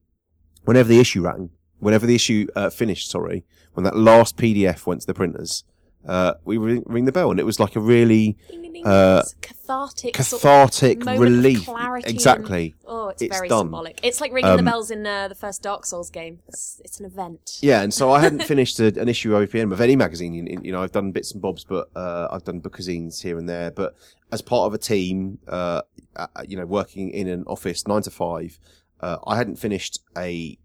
whenever 0.65 0.89
the 0.89 1.00
issue 1.00 1.21
ran, 1.21 1.50
whenever 1.80 2.06
the 2.06 2.15
issue 2.15 2.45
uh, 2.56 2.69
finished, 2.69 3.10
sorry, 3.10 3.45
when 3.74 3.86
that 3.86 3.95
last 3.95 4.36
PDF 4.38 4.86
went 4.86 5.02
to 5.02 5.08
the 5.08 5.13
printers, 5.13 5.63
uh, 6.08 6.34
we 6.46 6.58
ring, 6.58 6.84
ring 6.86 7.06
the 7.06 7.12
bell, 7.12 7.32
and 7.32 7.40
it 7.40 7.44
was 7.46 7.60
like 7.60 7.76
a 7.76 7.80
really. 7.80 8.38
Uh, 8.84 9.22
It's 9.24 9.36
cathartic, 9.42 10.16
sort 10.18 10.44
of 10.44 10.72
cathartic 10.72 11.06
relief. 11.06 11.66
clarity 11.66 12.08
and- 12.08 12.16
Exactly. 12.16 12.74
oh, 12.88 13.10
it's, 13.10 13.22
It's 13.22 13.36
very 13.38 13.48
done. 13.48 13.66
symbolic. 13.68 14.00
It's 14.02 14.20
like 14.20 14.34
ringing 14.34 14.54
the 14.54 14.58
Um, 14.60 14.66
bells 14.66 14.90
in 14.90 15.06
uh, 15.06 15.28
the 15.28 15.36
first 15.36 15.62
Dark 15.62 15.86
Souls 15.86 16.10
game. 16.10 16.40
It's, 16.48 16.82
it's 16.84 17.00
an 17.00 17.06
event. 17.06 17.60
Yeah, 17.62 17.84
and 17.84 17.94
so 17.94 18.12
I 18.12 18.20
hadn't 18.22 18.44
finished 18.54 18.80
a, 18.80 18.88
an 19.00 19.08
issue 19.08 19.36
of 19.36 19.48
OPM 19.50 19.72
of 19.72 19.82
any 19.82 19.96
magazine. 19.96 20.34
You, 20.34 20.60
you 20.64 20.72
know, 20.72 20.82
I've 20.82 20.92
done 20.92 21.12
bits 21.12 21.32
and 21.32 21.42
bobs, 21.42 21.64
but 21.64 21.90
uh, 21.96 22.28
I've 22.32 22.44
done 22.44 22.60
bookazines 22.60 23.22
here 23.22 23.38
and 23.38 23.48
there. 23.48 23.70
But 23.70 23.94
as 24.32 24.42
part 24.42 24.66
of 24.66 24.74
a 24.74 24.80
team, 24.80 25.38
uh, 25.48 25.84
uh, 26.16 26.28
you 26.48 26.58
know, 26.58 26.66
working 26.66 27.12
in 27.12 27.28
an 27.28 27.44
office 27.46 27.88
nine 27.88 28.02
to 28.02 28.10
five, 28.10 28.58
uh, 29.02 29.18
I 29.28 29.36
hadn't 29.38 29.58
finished 29.58 30.00
a 30.18 30.58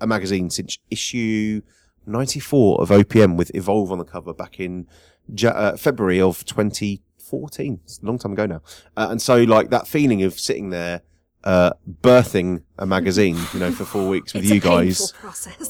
a 0.00 0.06
magazine 0.06 0.48
since 0.48 0.78
issue 0.90 1.60
ninety 2.06 2.40
four 2.40 2.80
of 2.80 2.90
OPM 2.90 3.36
with 3.36 3.54
Evolve 3.54 3.92
on 3.92 3.98
the 3.98 4.04
cover 4.04 4.32
back 4.32 4.58
in 4.60 4.86
Ja- 5.34 5.50
uh, 5.50 5.76
February 5.76 6.20
of 6.20 6.44
twenty 6.44 7.02
fourteen. 7.18 7.80
It's 7.84 8.00
a 8.02 8.06
long 8.06 8.18
time 8.18 8.32
ago 8.32 8.46
now, 8.46 8.62
uh, 8.96 9.08
and 9.10 9.20
so 9.20 9.42
like 9.42 9.70
that 9.70 9.86
feeling 9.86 10.22
of 10.22 10.38
sitting 10.38 10.70
there. 10.70 11.02
Uh, 11.44 11.72
birthing 12.02 12.62
a 12.78 12.86
magazine, 12.86 13.36
you 13.52 13.58
know, 13.58 13.72
for 13.72 13.84
four 13.84 14.08
weeks 14.08 14.32
with 14.34 14.44
it's 14.44 14.52
you 14.52 14.58
a 14.58 14.60
guys, 14.60 15.12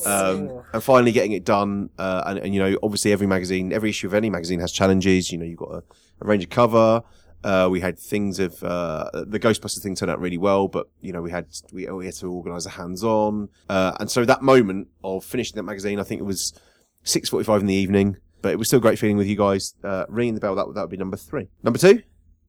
um, 0.04 0.62
and 0.74 0.82
finally 0.82 1.12
getting 1.12 1.32
it 1.32 1.44
done. 1.44 1.88
Uh, 1.96 2.22
and, 2.26 2.38
and 2.40 2.54
you 2.54 2.60
know, 2.60 2.76
obviously 2.82 3.10
every 3.10 3.26
magazine, 3.26 3.72
every 3.72 3.88
issue 3.88 4.06
of 4.06 4.12
any 4.12 4.28
magazine 4.28 4.60
has 4.60 4.70
challenges. 4.70 5.32
You 5.32 5.38
know, 5.38 5.46
you've 5.46 5.56
got 5.56 5.70
a, 5.70 5.82
a 6.20 6.26
range 6.26 6.44
of 6.44 6.50
cover. 6.50 7.02
Uh, 7.44 7.68
we 7.70 7.80
had 7.80 7.98
things 7.98 8.38
of 8.38 8.62
uh, 8.62 9.10
the 9.26 9.38
Ghostbusters 9.40 9.82
thing 9.82 9.94
turned 9.94 10.10
out 10.10 10.20
really 10.20 10.38
well, 10.38 10.68
but 10.68 10.88
you 11.00 11.12
know 11.12 11.22
we 11.22 11.30
had 11.30 11.46
we, 11.72 11.86
we 11.90 12.06
had 12.06 12.14
to 12.16 12.26
organise 12.30 12.66
a 12.66 12.70
hands-on, 12.70 13.48
uh, 13.68 13.92
and 14.00 14.10
so 14.10 14.24
that 14.24 14.42
moment 14.42 14.88
of 15.02 15.24
finishing 15.24 15.56
that 15.56 15.64
magazine, 15.64 15.98
I 15.98 16.02
think 16.04 16.20
it 16.20 16.24
was 16.24 16.52
six 17.04 17.28
forty-five 17.28 17.60
in 17.60 17.66
the 17.66 17.74
evening, 17.74 18.16
but 18.42 18.52
it 18.52 18.58
was 18.58 18.68
still 18.68 18.78
a 18.78 18.82
great 18.82 18.98
feeling 18.98 19.16
with 19.16 19.26
you 19.26 19.36
guys 19.36 19.74
uh, 19.84 20.04
ringing 20.08 20.34
the 20.34 20.40
bell. 20.40 20.54
That 20.54 20.66
would- 20.66 20.76
that 20.76 20.82
would 20.82 20.90
be 20.90 20.96
number 20.96 21.16
three. 21.16 21.48
Number 21.62 21.78
two. 21.78 22.02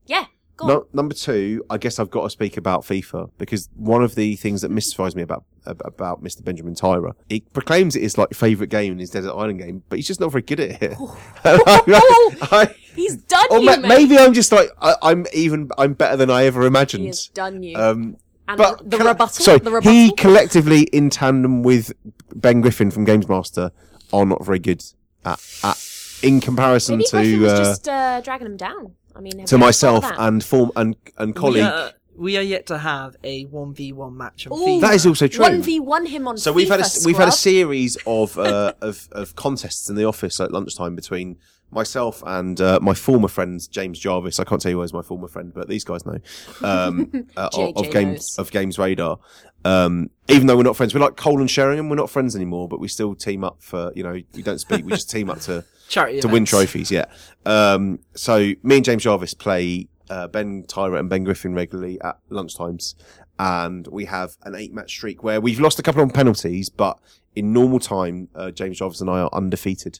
yeah. 0.06 0.26
No, 0.68 0.88
number 0.94 1.14
two, 1.16 1.64
I 1.70 1.78
guess 1.78 2.00
I've 2.00 2.10
got 2.10 2.24
to 2.24 2.30
speak 2.30 2.58
about 2.58 2.82
FIFA 2.82 3.30
because 3.38 3.70
one 3.76 4.04
of 4.04 4.16
the 4.16 4.36
things 4.36 4.62
that 4.62 4.70
mystifies 4.72 5.16
me 5.16 5.22
about 5.22 5.44
about 5.66 6.22
Mr. 6.24 6.44
Benjamin 6.44 6.76
Tyrer, 6.76 7.14
he 7.30 7.40
proclaims 7.54 7.96
it 7.96 8.04
is 8.04 8.18
like 8.18 8.34
favourite 8.34 8.70
game 8.70 8.92
in 8.94 9.00
his 9.00 9.10
Desert 9.12 9.32
Island 9.34 9.60
game, 9.60 9.84
but 9.90 9.98
he's 9.98 10.08
just 10.08 10.20
not 10.20 10.32
very 10.32 10.42
good 10.42 10.60
at 10.60 10.82
it. 10.84 10.98
I- 11.46 12.76
He's 12.96 13.16
done 13.18 13.48
or 13.50 13.58
you, 13.58 13.66
ma- 13.66 13.78
mate. 13.78 13.88
maybe 13.88 14.18
I'm 14.20 14.34
just 14.34 14.52
like 14.52 14.70
I, 14.80 14.94
I'm 15.02 15.26
even 15.34 15.68
I'm 15.80 15.94
better 15.94 16.16
than 16.16 16.30
I 16.30 16.46
ever 16.46 16.64
imagined. 16.68 17.06
He's 17.06 17.28
done 17.30 17.64
you. 17.64 17.76
Um, 17.76 18.18
and 18.48 18.56
but 18.58 18.88
the 18.88 18.98
I- 18.98 19.12
rebuttal. 19.12 19.30
sorry, 19.44 19.58
the 19.60 19.72
rebuttal. 19.72 19.92
he 19.92 20.12
collectively 20.14 20.82
in 20.84 21.10
tandem 21.10 21.64
with 21.64 21.92
Ben 22.36 22.62
Griffin 22.62 22.92
from 22.92 23.04
Games 23.04 23.28
Master 23.28 23.72
are 24.12 24.26
not 24.28 24.46
very 24.46 24.60
good 24.60 24.84
at, 25.26 25.40
at 25.64 25.84
in 26.22 26.40
comparison 26.40 26.98
Maybe 26.98 27.38
to 27.40 27.48
uh, 27.48 27.58
just 27.58 27.90
uh, 27.90 28.22
dragging 28.22 28.46
him 28.46 28.58
down. 28.58 28.94
I 29.16 29.22
mean, 29.22 29.46
to 29.46 29.58
myself 29.58 30.04
thought 30.04 30.12
of 30.14 30.18
that? 30.18 30.28
and 30.28 30.44
form 30.44 30.72
and 30.76 30.96
and 31.18 31.36
colleague. 31.36 31.64
We 31.64 31.70
are, 31.70 31.92
we 32.16 32.38
are 32.38 32.42
yet 32.42 32.68
to 32.68 32.78
have 32.78 33.16
a 33.24 33.46
one 33.46 33.74
v 33.74 33.92
one 33.92 34.18
match 34.18 34.48
on 34.48 34.54
Ooh. 34.54 34.66
FIFA. 34.66 34.82
That 34.82 34.94
is 34.94 35.06
also 35.06 35.28
true. 35.28 35.42
One 35.42 35.62
v 35.62 35.80
one 35.80 36.06
him 36.06 36.28
on. 36.28 36.38
So 36.38 36.52
we've 36.52 36.70
had 36.70 36.80
a 36.80 36.84
FIFA, 36.84 37.06
we've 37.06 37.18
had 37.18 37.28
a 37.28 37.34
series 37.34 37.98
of 38.06 38.38
uh, 38.38 38.74
of 38.82 39.10
of 39.12 39.36
contests 39.36 39.90
in 39.90 39.96
the 39.96 40.06
office 40.06 40.40
at 40.40 40.52
lunchtime 40.52 40.96
between 40.96 41.38
myself 41.72 42.22
and 42.26 42.62
uh, 42.62 42.80
my 42.82 42.94
former 42.94 43.28
friend 43.28 43.68
James 43.72 44.00
Jarvis. 44.00 44.40
I 44.40 44.44
can't 44.44 44.62
tell 44.62 44.72
you 44.72 44.78
who 44.78 44.84
is 44.84 44.94
my 44.94 45.02
former 45.02 45.28
friend, 45.28 45.52
but 45.54 45.68
these 45.68 45.84
guys 45.84 46.06
know 46.06 46.20
um, 46.62 47.28
uh, 47.38 47.50
of, 47.52 47.52
JJ 47.52 47.76
of 47.78 47.92
games 47.92 48.36
of 48.38 48.52
Games 48.52 48.78
Radar. 48.78 49.20
Um, 49.66 50.10
even 50.28 50.48
though 50.48 50.58
we're 50.58 50.64
not 50.64 50.76
friends, 50.76 50.94
we're 50.94 51.02
like 51.02 51.16
Cole 51.16 51.40
and 51.40 51.50
Sheringham. 51.50 51.90
We're 51.90 51.96
not 51.96 52.10
friends 52.10 52.36
anymore, 52.36 52.68
but 52.68 52.80
we 52.80 52.88
still 52.88 53.16
team 53.16 53.44
up 53.44 53.58
for 53.62 53.92
you 53.96 54.04
know 54.04 54.20
we 54.34 54.42
don't 54.42 54.60
speak. 54.60 54.86
We 54.86 54.92
just 54.92 55.10
team 55.10 55.30
up 55.30 55.40
to 55.42 55.66
charity 55.88 56.22
to 56.22 56.28
win 56.28 56.46
trophies. 56.46 56.92
Yeah. 56.92 57.06
Um, 57.46 58.00
so 58.16 58.54
me 58.64 58.78
and 58.78 58.86
James 58.86 59.04
Jarvis 59.04 59.34
play 59.34 59.88
uh, 60.10 60.28
Ben 60.28 60.64
Tyrer 60.64 61.00
and 61.00 61.10
Ben 61.10 61.24
Griffin 61.24 61.54
regularly 61.54 62.00
at 62.02 62.18
lunchtimes, 62.30 62.96
and 63.40 63.88
we 63.88 64.06
have 64.06 64.38
an 64.44 64.56
eight-match 64.56 64.92
streak 64.92 65.24
where 65.24 65.42
we've 65.42 65.60
lost 65.60 65.80
a 65.80 65.84
couple 65.84 66.02
on 66.02 66.10
penalties, 66.10 66.70
but 66.70 67.00
in 67.36 67.52
normal 67.52 67.80
time, 67.80 68.30
uh, 68.36 68.52
James 68.52 68.78
Jarvis 68.78 69.02
and 69.02 69.10
I 69.10 69.22
are 69.22 69.30
undefeated. 69.34 70.00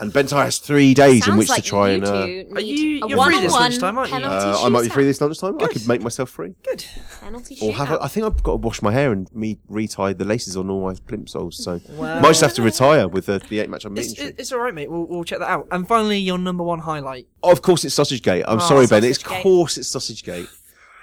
And 0.00 0.12
Ben 0.12 0.24
Tyrer 0.26 0.44
has 0.46 0.58
three 0.58 0.94
days 0.94 1.28
in 1.28 1.36
which 1.36 1.48
like 1.50 1.62
to 1.62 1.68
try 1.68 1.90
you 1.90 1.94
and. 1.96 2.04
Uh, 2.04 2.10
two 2.26 2.48
Are 2.52 2.60
need 2.62 2.78
you- 2.78 3.04
a 3.04 3.08
you're 3.08 3.22
free 3.22 3.40
this 3.40 3.52
one-on-one 3.52 3.60
lunchtime, 3.62 3.98
aren't 3.98 4.10
you? 4.10 4.14
penalty 4.18 4.34
uh, 4.46 4.64
I 4.64 4.68
might 4.70 4.82
be 4.82 4.88
free 4.88 5.04
this 5.04 5.20
lunchtime. 5.20 5.56
I 5.60 5.66
could 5.68 5.86
make 5.86 6.00
myself 6.02 6.30
free, 6.30 6.54
Good. 6.64 6.84
Penalty 7.20 7.58
or 7.60 7.72
have. 7.74 7.90
A, 7.92 8.02
I 8.02 8.08
think 8.08 8.24
I've 8.26 8.42
got 8.42 8.52
to 8.52 8.56
wash 8.56 8.80
my 8.82 8.92
hair 8.92 9.12
and 9.12 9.30
me 9.34 9.58
retie 9.68 10.14
the 10.14 10.24
laces 10.24 10.56
on 10.56 10.70
all 10.70 10.82
my 10.82 10.94
plimsolls. 10.94 11.54
So 11.54 11.80
Wow. 11.90 12.20
might 12.20 12.28
just 12.28 12.40
have 12.40 12.54
to 12.54 12.62
retire 12.62 13.08
with 13.08 13.26
the, 13.26 13.40
the 13.48 13.60
eight-match 13.60 13.84
I'm 13.84 13.96
It's, 13.98 14.08
meeting. 14.10 14.28
it- 14.28 14.36
it's 14.38 14.52
all 14.52 14.60
right, 14.60 14.74
mate. 14.74 14.90
We'll, 14.90 15.04
we'll 15.06 15.24
check 15.24 15.40
that 15.40 15.48
out. 15.50 15.68
And 15.70 15.86
finally, 15.86 16.18
your 16.18 16.38
number 16.38 16.64
one 16.64 16.78
highlight. 16.78 17.26
Of 17.42 17.60
course, 17.62 17.84
it's 17.84 17.94
Sausage 17.94 18.22
Gate. 18.22 18.44
I'm 18.48 18.56
Oh, 18.58 18.60
sorry, 18.60 18.86
Ben. 18.86 19.04
It's 19.04 19.18
Sausage 19.20 19.30
Gate. 19.36 19.42
course 19.42 19.76
it's 19.78 19.88
Sausage 19.88 20.24
Gate. 20.24 20.48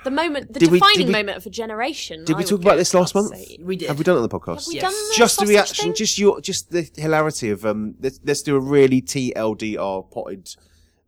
The 0.09 0.15
moment, 0.15 0.53
the 0.53 0.59
Did 0.59 0.71
defining 0.71 0.97
did 0.97 1.05
we- 1.07 1.11
moment 1.13 1.37
of 1.37 1.45
a 1.45 1.49
generation. 1.49 2.23
Did 2.25 2.35
I 2.35 2.39
we 2.39 2.43
talk 2.45 2.61
about 2.61 2.77
this 2.77 2.93
last 2.93 3.13
month? 3.15 3.35
say. 3.35 3.57
We 3.61 3.75
did. 3.77 3.87
Have 3.89 3.97
we 3.97 4.03
done 4.03 4.15
it 4.15 4.21
on 4.21 4.27
the 4.27 4.29
podcast? 4.39 4.65
Have 4.65 4.67
we 4.67 4.75
Yes. 4.75 4.81
done 4.83 4.93
the 4.93 5.13
just 5.15 5.39
the 5.39 5.45
reaction, 5.45 5.85
thing? 5.85 5.93
just 5.95 6.17
your, 6.17 6.41
just 6.41 6.71
the 6.71 6.89
hilarity 6.95 7.49
of 7.49 7.65
um. 7.65 7.95
Let's, 8.01 8.19
let's 8.23 8.41
do 8.41 8.55
a 8.55 8.59
really 8.59 9.01
TLDR 9.01 10.09
potted. 10.11 10.55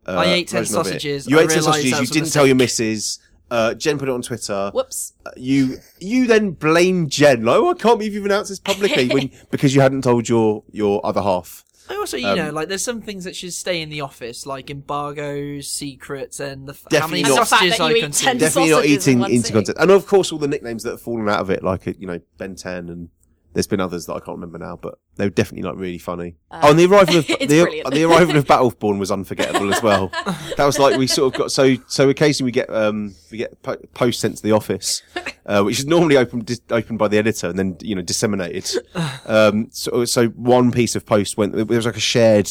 Uh, 0.07 0.11
I 0.17 0.25
ate 0.25 0.47
10 0.47 0.61
version 0.61 0.75
of 0.77 0.81
it. 0.81 0.89
sausages. 0.89 1.27
You 1.27 1.39
I 1.39 1.43
ate 1.43 1.49
ten 1.49 1.61
sausages. 1.61 1.99
You 1.99 2.07
didn't 2.07 2.31
tell 2.31 2.45
your 2.47 2.55
mistake. 2.55 2.87
missus. 2.87 3.19
Uh, 3.51 3.73
Jen 3.73 3.97
put 3.97 4.07
it 4.07 4.11
on 4.11 4.21
Twitter. 4.21 4.71
Whoops. 4.73 5.13
Uh, 5.25 5.31
You 5.35 5.77
you 5.99 6.27
then 6.27 6.51
blame 6.51 7.09
Jen. 7.09 7.43
Like, 7.45 7.57
oh, 7.57 7.71
I 7.71 7.73
can't 7.73 7.97
believe 7.99 8.13
you've 8.13 8.25
announced 8.25 8.49
this 8.49 8.59
publicly 8.59 9.07
when 9.09 9.31
because 9.51 9.73
you 9.75 9.81
hadn't 9.81 10.03
told 10.03 10.29
your 10.29 10.63
your 10.71 11.03
other 11.05 11.21
half. 11.21 11.63
I 11.89 11.95
also, 11.95 12.17
you 12.17 12.27
Um, 12.27 12.37
know, 12.37 12.49
like 12.51 12.67
there's 12.69 12.83
some 12.83 13.01
things 13.01 13.23
that 13.23 13.35
should 13.35 13.51
stay 13.53 13.81
in 13.81 13.89
the 13.89 14.01
office, 14.01 14.45
like 14.45 14.69
embargoes, 14.69 15.67
secrets, 15.71 16.39
and 16.39 16.67
the 16.67 16.73
f- 16.73 16.83
how 16.83 16.89
Definitely 16.89 17.23
many 17.23 17.33
not. 17.33 17.39
And 17.39 17.41
the 17.41 17.49
fact 17.49 17.49
sausages 17.49 17.77
that 17.79 17.83
I 17.83 17.89
you 17.89 17.95
eat 17.97 18.01
consume. 18.01 18.25
10 18.27 18.37
Definitely 18.37 18.69
not 18.69 18.75
sausages 18.77 19.07
in 19.07 19.11
eating 19.11 19.19
one 19.19 19.31
into 19.31 19.53
content, 19.53 19.77
and 19.79 19.91
of 19.91 20.05
course 20.07 20.31
all 20.31 20.37
the 20.39 20.47
nicknames 20.47 20.83
that 20.83 20.91
have 20.91 21.01
fallen 21.01 21.27
out 21.27 21.39
of 21.41 21.49
it, 21.49 21.63
like 21.63 21.85
you 21.87 22.07
know 22.07 22.19
Ben 22.37 22.55
Ten 22.55 22.89
and. 22.89 23.09
There's 23.53 23.67
been 23.67 23.79
others 23.79 24.05
that 24.05 24.13
I 24.13 24.19
can't 24.19 24.37
remember 24.37 24.59
now, 24.59 24.75
but 24.75 24.99
they 25.15 25.25
were 25.25 25.31
definitely 25.31 25.63
not 25.67 25.75
really 25.75 25.97
funny. 25.97 26.35
oh, 26.51 26.69
and 26.69 26.79
the 26.79 26.85
arrival 26.85 27.17
of 27.17 27.29
Uh, 27.29 27.35
the, 27.39 27.83
the 27.91 28.03
arrival 28.03 28.37
of 28.37 28.45
Battleborn 28.45 28.99
was 28.99 29.11
unforgettable 29.11 29.73
as 29.73 29.81
well. 29.81 30.07
that 30.57 30.65
was 30.65 30.77
like 30.77 30.97
we 30.97 31.07
sort 31.07 31.33
of 31.33 31.39
got 31.39 31.51
so 31.51 31.75
so 31.87 32.09
occasionally 32.09 32.49
we 32.49 32.51
get 32.51 32.69
um 32.69 33.15
we 33.31 33.39
get 33.39 33.61
po- 33.63 33.77
posts 33.95 34.21
sent 34.21 34.37
to 34.37 34.43
the 34.43 34.51
office, 34.51 35.01
uh, 35.47 35.63
which 35.63 35.79
is 35.79 35.85
normally 35.87 36.15
opened 36.15 36.45
dis- 36.45 36.61
opened 36.69 36.99
by 36.99 37.07
the 37.07 37.17
editor 37.17 37.47
and 37.47 37.57
then 37.57 37.75
you 37.81 37.95
know 37.95 38.01
disseminated. 38.01 38.69
Um, 39.25 39.67
so 39.71 40.05
so 40.05 40.27
one 40.29 40.71
piece 40.71 40.95
of 40.95 41.05
post 41.05 41.37
went 41.37 41.53
there 41.53 41.65
was 41.65 41.85
like 41.85 41.97
a 41.97 41.99
shared 41.99 42.49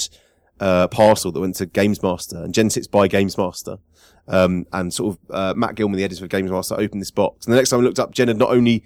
uh, 0.61 0.89
parcel 0.89 1.31
that 1.33 1.41
went 1.41 1.55
to 1.57 1.67
Games 1.67 2.03
Master 2.03 2.37
and 2.39 2.53
Jen 2.55 2.71
sits 2.71 2.87
by 2.87 3.07
Games 3.09 3.39
Master. 3.39 3.79
Um, 4.27 4.67
and 4.75 4.93
sort 4.93 5.17
of 5.17 5.35
uh, 5.35 5.55
Matt 5.57 5.75
Gilman, 5.75 5.97
the 5.97 6.05
editor 6.05 6.23
of 6.25 6.31
Games 6.31 6.51
Master, 6.51 6.75
opened 6.79 7.01
this 7.01 7.11
box. 7.11 7.47
And 7.47 7.53
the 7.55 7.57
next 7.57 7.71
time 7.71 7.81
I 7.81 7.83
looked 7.83 7.99
up, 7.99 8.13
Jen 8.13 8.29
had 8.29 8.37
not 8.37 8.51
only 8.51 8.85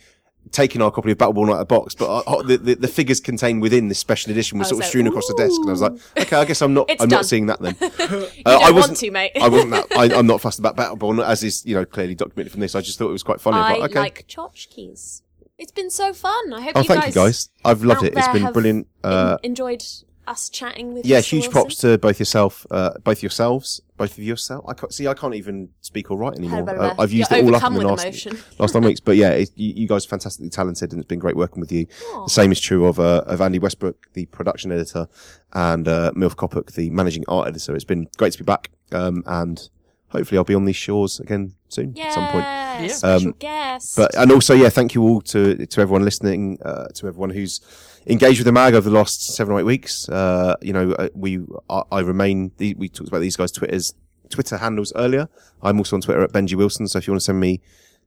taken 0.53 0.83
our 0.83 0.91
copy 0.91 1.11
of 1.11 1.19
Battleborn 1.19 1.49
out 1.49 1.55
of 1.55 1.59
the 1.61 1.65
box, 1.65 1.95
but 1.95 2.07
uh, 2.09 2.43
the, 2.43 2.57
the, 2.59 2.75
the 2.75 2.89
figures 2.89 3.21
contained 3.21 3.63
within 3.63 3.89
this 3.89 3.99
special 3.99 4.31
edition 4.31 4.59
were 4.59 4.65
sort 4.65 4.75
of 4.75 4.79
like, 4.81 4.89
strewn 4.89 5.07
across 5.07 5.27
the 5.27 5.35
desk. 5.35 5.59
And 5.61 5.69
I 5.69 5.73
was 5.73 5.83
like, 5.83 5.93
okay, 6.19 6.37
I 6.37 6.45
guess 6.45 6.63
I'm 6.63 6.75
not, 6.75 6.91
I'm 6.91 6.97
done. 6.97 7.09
not 7.09 7.27
seeing 7.27 7.47
that 7.47 7.61
then. 7.61 7.77
Uh, 8.45 8.59
I 8.63 8.71
wasn't- 8.71 8.99
to, 8.99 9.11
mate. 9.11 9.33
I 9.41 9.49
wasn't 9.49 9.71
that. 9.71 9.87
I, 9.97 10.15
I'm 10.15 10.27
not 10.27 10.41
fussed 10.43 10.59
about 10.59 10.77
Battleborn, 10.77 11.25
as 11.25 11.43
is 11.45 11.65
you 11.65 11.75
know 11.75 11.85
clearly 11.85 12.15
documented 12.15 12.53
from 12.53 12.61
this. 12.61 12.75
I 12.75 12.81
just 12.81 12.99
thought 12.99 13.09
it 13.09 13.13
was 13.13 13.23
quite 13.23 13.41
funny. 13.41 13.57
I 13.57 13.79
but, 13.79 13.91
okay. 13.91 14.01
like 14.01 14.27
tchotchkes. 14.29 15.23
It's 15.59 15.73
been 15.73 15.91
so 15.91 16.13
fun. 16.13 16.53
I 16.53 16.61
hope 16.61 16.73
oh, 16.75 16.81
you 16.81 16.89
thank 16.89 17.05
guys, 17.05 17.15
you 17.15 17.23
guys. 17.23 17.49
I've 17.65 17.85
loved 17.85 18.03
it. 18.03 18.15
It's 18.17 18.29
been 18.29 18.53
brilliant. 18.53 18.89
Uh, 19.05 19.39
en- 19.43 19.51
enjoyed 19.51 19.85
us 20.27 20.49
chatting 20.49 20.95
with 20.95 21.05
yeah, 21.05 21.19
Mr. 21.19 21.25
huge 21.31 21.43
Wilson. 21.45 21.53
props 21.53 21.75
to 21.77 21.99
both 21.99 22.19
yourself, 22.19 22.67
uh, 22.71 22.93
both 23.03 23.23
yourselves, 23.23 23.81
both 23.97 24.13
of 24.13 24.25
yourself. 24.25 24.65
I 24.69 24.75
can't 24.75 24.93
see. 24.93 25.07
I 25.09 25.15
can't 25.15 25.35
even 25.35 25.71
speak 25.81 26.11
or 26.11 26.17
write 26.17 26.39
anymore. 26.39 26.63
Blah, 26.63 26.75
blah, 26.75 26.87
Uh. 26.87 26.95
I've 26.99 27.13
used 27.13 27.31
You're 27.31 27.41
it 27.41 27.45
all 27.45 27.55
up 27.57 27.63
overcome 27.65 27.75
in 27.81 27.87
the 27.87 27.93
with 27.93 28.05
last 28.35 28.59
last 28.61 28.75
nine 28.75 28.85
weeks. 28.85 29.01
But 29.01 29.17
yeah, 29.17 29.31
it, 29.31 29.51
you, 29.57 29.73
you 29.75 29.89
guys 29.89 30.05
are 30.07 30.09
fantastically 30.09 30.51
talented, 30.51 30.93
and 30.93 31.01
it's 31.01 31.09
been 31.09 31.19
great 31.19 31.37
working 31.37 31.61
with 31.61 31.73
you. 31.73 31.87
Aw. 32.15 32.25
The 32.25 32.31
same 32.31 32.53
is 32.53 32.61
true 32.61 32.87
of 32.87 33.01
uh, 33.01 33.25
of 33.27 33.41
Andy 33.41 33.59
Westbrook, 33.59 34.13
the 34.13 34.27
production 34.27 34.71
editor, 34.73 35.09
and 35.53 35.89
uh, 35.89 36.13
Milf 36.15 36.35
Kopuk, 36.37 36.73
the 36.75 36.91
managing 36.91 37.25
art 37.29 37.49
editor. 37.49 37.75
It's 37.75 37.85
been 37.85 38.09
great 38.17 38.33
to 38.35 38.39
be 38.39 38.45
back, 38.45 38.71
um, 38.93 39.23
and 39.27 39.69
hopefully 40.09 40.39
I'll 40.39 40.45
be 40.45 40.55
on 40.55 40.67
these 40.67 40.77
shores 40.77 41.19
again 41.21 41.55
soon 41.69 41.95
Yeah, 41.97 42.05
at 42.07 42.13
some 42.13 42.29
point. 42.29 42.45
Yeah. 42.45 42.87
special 42.89 43.29
Um, 43.29 43.35
guest. 43.39 43.97
But 43.97 44.15
and 44.17 44.31
also, 44.33 44.55
yeah, 44.55 44.69
thank 44.69 44.95
you 44.95 45.03
all 45.03 45.21
to 45.23 45.67
to 45.67 45.81
everyone 45.81 46.05
listening, 46.05 46.59
uh, 46.65 46.89
to 46.95 47.07
everyone 47.09 47.31
who's 47.31 47.61
engaged 48.07 48.39
with 48.39 48.47
the 48.47 48.53
mag 48.53 48.75
over 48.75 48.89
the 48.89 48.95
last 48.95 49.35
seven 49.35 49.55
or 49.55 49.61
eight 49.61 49.65
weeks. 49.65 50.09
Uh, 50.09 50.57
you 50.61 50.73
know, 50.73 50.93
uh, 50.93 51.09
we 51.15 51.41
I, 51.69 51.83
I 51.91 52.01
remain. 52.01 52.53
We 52.59 52.89
talked 52.89 53.09
about 53.09 53.21
these 53.21 53.37
guys' 53.37 53.53
Twitters, 53.53 53.95
Twitter 54.31 54.59
handles 54.59 54.93
earlier. 54.97 55.29
I'm 55.63 55.79
also 55.79 55.97
on 55.97 56.03
Twitter 56.03 56.23
at 56.23 56.33
Benji 56.33 56.55
Wilson. 56.55 56.89
So 56.89 56.99
if 56.99 57.07
you 57.07 57.13
want 57.13 57.21
to 57.21 57.25
send 57.25 57.41
me 57.41 57.61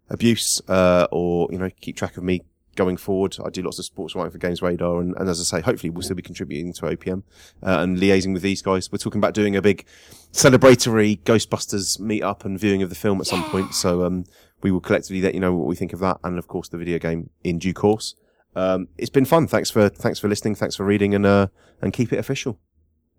abuse 0.09 0.61
uh, 0.67 1.07
or 1.11 1.47
you 1.51 1.57
know 1.57 1.69
keep 1.81 1.95
track 1.95 2.17
of 2.17 2.23
me 2.23 2.41
going 2.75 2.97
forward, 2.97 3.37
I 3.43 3.49
do 3.49 3.61
lots 3.61 3.79
of 3.79 3.85
sports 3.85 4.15
writing 4.15 4.31
for 4.31 4.37
Games 4.37 4.61
Radar, 4.61 4.99
and, 4.99 5.15
and 5.17 5.29
as 5.29 5.39
I 5.39 5.43
say, 5.43 5.61
hopefully 5.63 5.89
we'll 5.89 6.01
still 6.01 6.15
be 6.15 6.21
contributing 6.21 6.73
to 6.73 6.81
OPM 6.81 7.23
uh, 7.63 7.79
and 7.79 7.97
liaising 7.97 8.33
with 8.33 8.41
these 8.41 8.61
guys. 8.61 8.91
We're 8.91 8.97
talking 8.97 9.19
about 9.19 9.33
doing 9.33 9.55
a 9.55 9.61
big 9.61 9.85
celebratory 10.33 11.21
Ghostbusters 11.21 11.99
meet 11.99 12.21
up 12.21 12.43
and 12.43 12.59
viewing 12.59 12.81
of 12.81 12.89
the 12.89 12.95
film 12.95 13.21
at 13.21 13.27
some 13.27 13.45
point. 13.45 13.73
So 13.73 14.03
um, 14.03 14.25
we 14.61 14.71
will 14.71 14.81
collectively 14.81 15.21
let 15.21 15.33
you 15.33 15.39
know 15.39 15.53
what 15.53 15.67
we 15.67 15.75
think 15.75 15.93
of 15.93 15.99
that, 15.99 16.17
and 16.23 16.37
of 16.37 16.47
course 16.47 16.67
the 16.67 16.77
video 16.77 16.99
game 16.99 17.29
in 17.43 17.59
due 17.59 17.73
course. 17.73 18.15
Um, 18.55 18.87
it's 18.97 19.09
been 19.09 19.25
fun. 19.25 19.47
Thanks 19.47 19.69
for 19.69 19.89
thanks 19.89 20.19
for 20.19 20.27
listening. 20.27 20.55
Thanks 20.55 20.75
for 20.75 20.85
reading, 20.85 21.13
and 21.13 21.25
uh, 21.25 21.47
and 21.81 21.91
keep 21.93 22.13
it 22.13 22.17
official. 22.19 22.59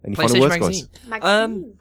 Any 0.05 0.15
final 0.15 0.37
PlayStation 0.37 0.41
words, 0.41 0.59
Magazine. 0.61 0.87
guys? 0.93 1.09
Magazine. 1.09 1.79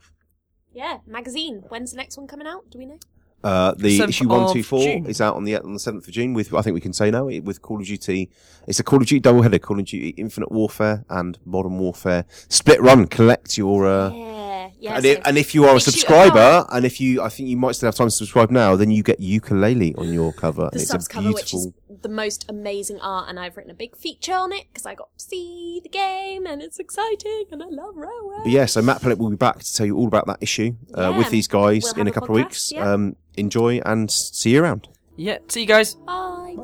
yeah, 0.74 0.98
magazine. 1.06 1.64
When's 1.70 1.92
the 1.92 1.98
next 1.98 2.18
one 2.18 2.28
coming 2.28 2.48
out? 2.48 2.70
Do 2.70 2.80
we 2.80 2.86
know? 2.86 3.00
Uh, 3.44 3.76
the 3.78 4.00
issue 4.02 4.28
one 4.28 4.42
of 4.42 4.54
two 4.54 4.64
four 4.64 4.82
June. 4.82 5.06
is 5.06 5.22
out 5.22 5.36
on 5.36 5.44
the 5.44 5.56
on 5.58 5.74
the 5.74 5.80
seventh 5.80 6.08
of 6.08 6.14
June. 6.14 6.34
With 6.34 6.52
I 6.54 6.64
think 6.64 6.74
we 6.74 6.82
can 6.82 6.94
say 6.94 7.12
now 7.12 7.26
with 7.26 7.62
Call 7.62 7.80
of 7.80 7.86
Duty. 7.86 8.32
It's 8.68 8.80
a 8.80 8.84
Call 8.84 9.00
of 9.00 9.06
Duty 9.08 9.20
double 9.20 9.44
header: 9.44 9.60
Call 9.60 9.80
of 9.80 9.86
Duty 9.86 10.10
Infinite 10.18 10.52
Warfare 10.52 11.06
and 11.10 11.38
Modern 11.46 11.78
Warfare. 11.78 12.26
Split 12.50 12.82
run. 12.82 13.06
Collect 13.06 13.56
your. 13.58 13.86
Uh, 13.86 14.10
yeah, 14.10 14.35
yeah. 14.80 14.96
and, 14.96 15.04
so- 15.04 15.10
if, 15.12 15.22
and 15.26 15.38
if 15.38 15.56
you 15.56 15.66
are 15.66 15.76
a 15.76 15.80
subscriber, 15.80 16.66
and 16.72 16.86
if 16.86 17.00
you, 17.02 17.22
I 17.22 17.30
think 17.30 17.50
you 17.50 17.58
might 17.58 17.74
still 17.76 17.88
have 17.88 17.96
time 17.96 18.08
to 18.08 18.12
subscribe 18.12 18.52
now, 18.52 18.76
then 18.76 18.92
you 18.92 19.04
get 19.04 19.20
Yooka-Laylee 19.20 19.98
on 19.98 20.12
your 20.14 20.34
cover. 20.44 20.64
the 20.64 20.72
and 20.74 20.82
it's 20.82 20.90
subs 20.90 21.06
a 21.08 21.10
cover, 21.10 21.32
which 21.32 21.54
is 21.54 21.68
beautiful. 21.68 22.00
the 22.02 22.10
most 22.10 22.46
amazing 22.50 23.00
art, 23.02 23.30
and 23.30 23.40
I've 23.40 23.56
written 23.58 23.72
a 23.72 23.76
big 23.76 23.96
feature 23.96 24.34
on 24.34 24.52
it 24.52 24.66
because 24.72 24.86
I 24.86 24.96
got 24.96 25.10
to 25.18 25.24
see 25.26 25.80
the 25.84 25.90
game, 25.90 26.46
and 26.46 26.62
it's 26.62 26.80
exciting, 26.80 27.46
and 27.52 27.62
I 27.64 27.68
love 27.70 27.96
Railway. 27.96 28.38
But 28.44 28.52
yeah, 28.52 28.66
so 28.66 28.82
Matt 28.82 29.02
Pellett 29.02 29.18
will 29.18 29.30
be 29.30 29.36
back 29.36 29.60
to 29.60 29.74
tell 29.74 29.86
you 29.86 29.96
all 29.98 30.08
about 30.08 30.28
that 30.28 30.38
issue 30.42 30.76
uh, 30.98 31.02
Yeah. 31.12 31.18
with 31.18 31.30
these 31.30 31.48
guys 31.48 31.84
We'll 31.84 31.94
in 32.02 32.08
have 32.08 32.08
a 32.08 32.10
a 32.10 32.14
couple 32.14 32.36
of 32.38 32.44
weeks. 32.44 32.72
yeah. 32.72 32.92
Um, 32.92 33.16
enjoy 33.38 33.80
and 33.86 34.10
see 34.12 34.52
you 34.52 34.64
around. 34.64 34.88
Yeah. 35.18 35.38
See 35.50 35.62
you 35.62 35.68
guys. 35.68 35.96
Bye. 35.96 36.56